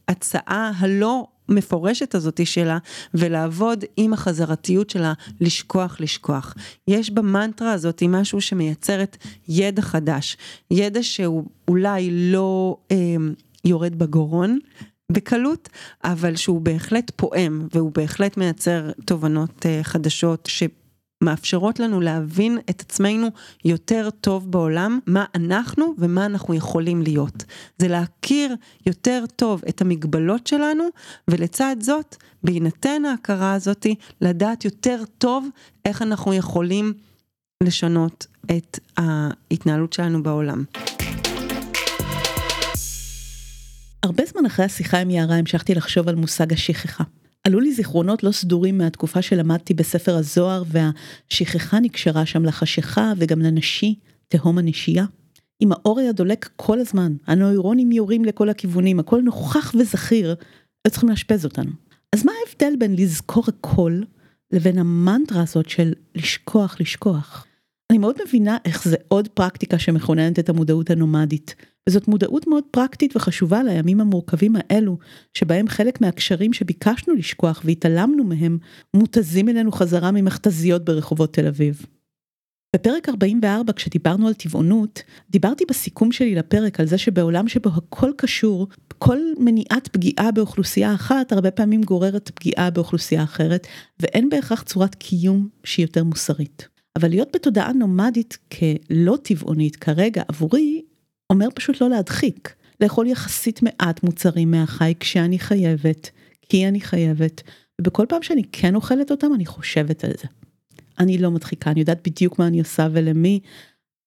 ההצעה 0.09 0.72
הלא 0.78 1.26
המפורשת 1.49 2.14
הזאתי 2.14 2.47
שלה, 2.47 2.78
ולעבוד 3.14 3.84
עם 3.97 4.12
החזרתיות 4.12 4.90
שלה, 4.90 5.12
לשכוח, 5.40 6.01
לשכוח. 6.01 6.55
יש 6.88 7.11
במנטרה 7.11 7.72
הזאת 7.72 8.03
משהו 8.09 8.40
שמייצרת 8.40 9.16
ידע 9.49 9.82
חדש, 9.82 10.36
ידע 10.70 11.03
שהוא 11.03 11.44
אולי 11.68 12.11
לא 12.11 12.76
אה, 12.90 12.97
יורד 13.64 13.99
בגרון. 13.99 14.59
בקלות, 15.12 15.68
אבל 16.05 16.36
שהוא 16.36 16.61
בהחלט 16.61 17.11
פועם 17.16 17.68
והוא 17.74 17.92
בהחלט 17.94 18.36
מייצר 18.36 18.90
תובנות 19.05 19.66
uh, 19.66 19.82
חדשות 19.82 20.49
ש... 20.51 20.62
מאפשרות 21.20 21.80
לנו 21.80 22.00
להבין 22.00 22.58
את 22.70 22.80
עצמנו 22.80 23.28
יותר 23.64 24.08
טוב 24.20 24.50
בעולם, 24.50 24.98
מה 25.06 25.24
אנחנו 25.34 25.94
ומה 25.98 26.26
אנחנו 26.26 26.54
יכולים 26.54 27.02
להיות. 27.02 27.44
זה 27.78 27.88
להכיר 27.88 28.54
יותר 28.86 29.24
טוב 29.36 29.62
את 29.68 29.80
המגבלות 29.80 30.46
שלנו, 30.46 30.84
ולצד 31.28 31.76
זאת, 31.80 32.16
בהינתן 32.42 33.04
ההכרה 33.04 33.52
הזאתי, 33.52 33.94
לדעת 34.20 34.64
יותר 34.64 35.02
טוב 35.18 35.48
איך 35.84 36.02
אנחנו 36.02 36.34
יכולים 36.34 36.92
לשנות 37.62 38.26
את 38.56 38.78
ההתנהלות 38.96 39.92
שלנו 39.92 40.22
בעולם. 40.22 40.64
הרבה 44.02 44.22
זמן 44.26 44.46
אחרי 44.46 44.64
השיחה 44.64 44.98
עם 44.98 45.10
יערה 45.10 45.36
המשכתי 45.36 45.74
לחשוב 45.74 46.08
על 46.08 46.14
מושג 46.14 46.52
השכחה. 46.52 47.04
עלו 47.47 47.61
לי 47.61 47.72
זיכרונות 47.72 48.22
לא 48.22 48.32
סדורים 48.32 48.78
מהתקופה 48.78 49.22
שלמדתי 49.22 49.74
בספר 49.74 50.16
הזוהר 50.16 50.62
והשכחה 50.66 51.80
נקשרה 51.80 52.26
שם 52.26 52.44
לחשיכה 52.44 53.12
וגם 53.16 53.42
לנשי, 53.42 53.94
תהום 54.28 54.59
הנשייה. 54.59 55.05
עם 55.61 55.72
האור 55.72 56.01
היה 56.01 56.12
דולק 56.12 56.51
כל 56.57 56.78
הזמן, 56.78 57.12
הנוירונים 57.26 57.92
יורים 57.92 58.24
לכל 58.24 58.49
הכיוונים, 58.49 59.01
הכל 59.01 59.22
נוכח 59.22 59.74
וזכיר, 59.78 60.34
היו 60.84 60.90
צריכים 60.90 61.09
לאשפז 61.09 61.44
אותנו. 61.44 61.70
אז 62.12 62.24
מה 62.24 62.32
ההבדל 62.47 62.76
בין 62.78 62.97
לזכור 62.97 63.44
הכל 63.49 64.01
לבין 64.53 64.78
המנטרה 64.78 65.42
הזאת 65.42 65.68
של 65.68 65.92
לשכוח 66.14 66.76
לשכוח? 66.80 67.45
אני 67.91 67.99
מאוד 67.99 68.16
מבינה 68.26 68.57
איך 68.64 68.84
זה 68.84 68.97
עוד 69.09 69.28
פרקטיקה 69.28 69.78
שמכוננת 69.78 70.39
את 70.39 70.49
המודעות 70.49 70.91
הנומדית. 70.91 71.55
וזאת 71.89 72.09
מודעות 72.09 72.47
מאוד 72.47 72.64
פרקטית 72.70 73.16
וחשובה 73.16 73.62
לימים 73.62 74.01
המורכבים 74.01 74.57
האלו, 74.57 74.99
שבהם 75.34 75.68
חלק 75.68 76.01
מהקשרים 76.01 76.53
שביקשנו 76.53 77.14
לשכוח 77.14 77.62
והתעלמנו 77.64 78.24
מהם, 78.24 78.59
מותזים 78.95 79.49
אלינו 79.49 79.72
חזרה 79.72 80.11
ממכתזיות 80.11 80.84
ברחובות 80.84 81.32
תל 81.32 81.47
אביב. 81.47 81.87
בפרק 82.76 83.09
44 83.09 83.72
כשדיברנו 83.72 84.28
על 84.28 84.34
טבעונות, 84.34 85.03
דיברתי 85.30 85.64
בסיכום 85.68 86.12
שלי 86.12 86.34
לפרק 86.34 86.80
על 86.80 86.87
זה 86.87 86.99
שבעולם 86.99 87.49
שבו 87.49 87.70
הכל 87.70 88.11
קשור, 88.16 88.68
כל 88.99 89.18
מניעת 89.39 89.89
פגיעה 89.89 90.32
באוכלוסייה 90.32 90.95
אחת 90.95 91.32
הרבה 91.32 91.51
פעמים 91.51 91.82
גוררת 91.82 92.30
פגיעה 92.34 92.70
באוכלוסייה 92.70 93.22
אחרת, 93.22 93.66
ואין 94.01 94.28
בהכרח 94.28 94.62
צורת 94.62 94.95
קיום 94.95 95.49
שהיא 95.64 95.84
יותר 95.84 96.05
מוסרית. 96.05 96.76
אבל 96.97 97.09
להיות 97.09 97.28
בתודעה 97.34 97.72
נומדית 97.72 98.38
כלא 98.53 99.16
טבעונית 99.22 99.76
כרגע 99.76 100.22
עבורי 100.28 100.82
אומר 101.30 101.49
פשוט 101.55 101.80
לא 101.80 101.90
להדחיק, 101.90 102.55
לאכול 102.80 103.07
יחסית 103.07 103.62
מעט 103.62 104.03
מוצרים 104.03 104.51
מהחי 104.51 104.94
כשאני 105.01 105.38
חייבת, 105.38 106.11
כי 106.49 106.68
אני 106.68 106.80
חייבת, 106.80 107.42
ובכל 107.80 108.07
פעם 108.09 108.22
שאני 108.22 108.42
כן 108.53 108.74
אוכלת 108.74 109.11
אותם 109.11 109.34
אני 109.34 109.47
חושבת 109.47 110.05
על 110.05 110.11
זה. 110.11 110.28
אני 110.99 111.18
לא 111.18 111.30
מדחיקה, 111.30 111.70
אני 111.70 111.80
יודעת 111.80 112.09
בדיוק 112.09 112.38
מה 112.38 112.47
אני 112.47 112.59
עושה 112.59 112.88
ולמי, 112.92 113.40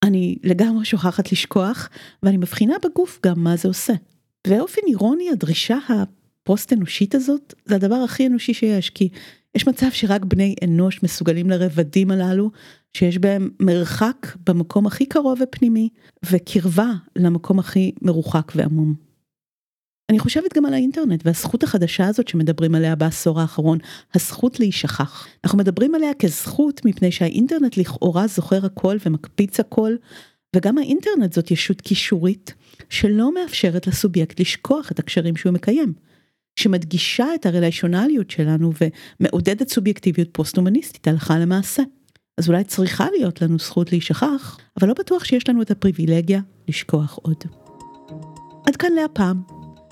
אני 0.04 0.36
לגמרי 0.44 0.86
שוכחת 0.86 1.32
לשכוח, 1.32 1.90
ואני 2.24 2.38
מבחינה 2.38 2.74
בגוף 2.84 3.20
גם 3.26 3.44
מה 3.44 3.56
זה 3.56 3.68
עושה. 3.68 3.94
באופן 4.48 4.82
אירוני 4.88 5.30
הדרישה 5.30 5.78
הפוסט 5.90 6.74
אנושית 6.74 7.16
הזאת 7.16 7.54
זה 7.66 7.76
הדבר 7.76 7.96
הכי 7.96 8.28
אנושי 8.28 8.54
שיש, 8.54 8.90
כי 8.90 9.10
יש 9.56 9.68
מצב 9.68 9.92
שרק 9.92 10.26
בני 10.26 10.56
אנוש 10.64 11.04
מסוגלים 11.04 11.50
לרבדים 11.50 12.12
הללו, 12.12 12.52
שיש 12.98 13.18
בהם 13.18 13.50
מרחק 13.60 14.28
במקום 14.48 14.88
הכי 14.88 15.06
קרוב 15.06 15.40
ופנימי, 15.42 15.90
וקרבה 16.32 16.92
למקום 17.16 17.60
הכי 17.60 17.92
מרוחק 18.02 18.52
ועמום. 18.56 19.10
אני 20.10 20.20
חושבת 20.20 20.58
גם 20.58 20.66
על 20.66 20.74
האינטרנט 20.74 21.22
והזכות 21.26 21.64
החדשה 21.64 22.08
הזאת 22.08 22.28
שמדברים 22.28 22.76
עליה 22.76 22.96
בעשור 22.96 23.42
האחרון, 23.42 23.78
הזכות 24.16 24.60
להישכח. 24.60 25.28
אנחנו 25.44 25.58
מדברים 25.58 25.96
עליה 25.96 26.14
כזכות 26.14 26.86
מפני 26.86 27.12
שהאינטרנט 27.12 27.78
לכאורה 27.78 28.28
זוכר 28.28 28.66
הכל 28.66 28.98
ומקפיץ 29.06 29.60
הכל, 29.60 29.96
וגם 30.56 30.78
האינטרנט 30.78 31.34
זאת 31.34 31.52
ישות 31.52 31.82
קישורית 31.82 32.54
שלא 32.90 33.34
מאפשרת 33.34 33.88
לסובייקט 33.88 34.40
לשכוח 34.40 34.92
את 34.92 35.00
הקשרים 35.00 35.36
שהוא 35.36 35.54
מקיים. 35.54 35.94
שמדגישה 36.60 37.36
את 37.36 37.46
הרליישונליות 37.46 38.32
שלנו 38.32 38.72
ומעודדת 39.20 39.70
סובייקטיביות 39.70 40.30
פוסט-הומניסטית 40.32 41.08
הלכה 41.08 41.40
למעשה. 41.40 41.84
אז 42.40 42.50
אולי 42.50 42.64
צריכה 42.64 43.08
להיות 43.18 43.42
לנו 43.42 43.60
זכות 43.60 43.92
להישכח, 43.92 44.58
אבל 44.80 44.88
לא 44.88 44.94
בטוח 44.94 45.24
שיש 45.24 45.50
לנו 45.50 45.62
את 45.62 45.72
הפריבילגיה 45.72 46.42
לשכוח 46.68 47.20
עוד. 47.22 47.44
עד 48.68 48.76
כאן 48.76 48.90
להפעם. 48.94 49.42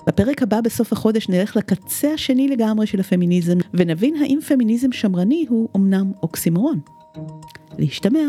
בפרק 0.06 0.42
הבא 0.42 0.60
בסוף 0.60 0.92
החודש 0.92 1.28
נלך 1.28 1.56
לקצה 1.56 2.12
השני 2.12 2.48
לגמרי 2.48 2.86
של 2.86 3.00
הפמיניזם, 3.00 3.58
ונבין 3.74 4.16
האם 4.16 4.38
פמיניזם 4.48 4.92
שמרני 4.92 5.46
הוא 5.48 5.68
אמנם 5.76 6.12
אוקסימורון. 6.22 6.80
להשתמע. 7.78 8.20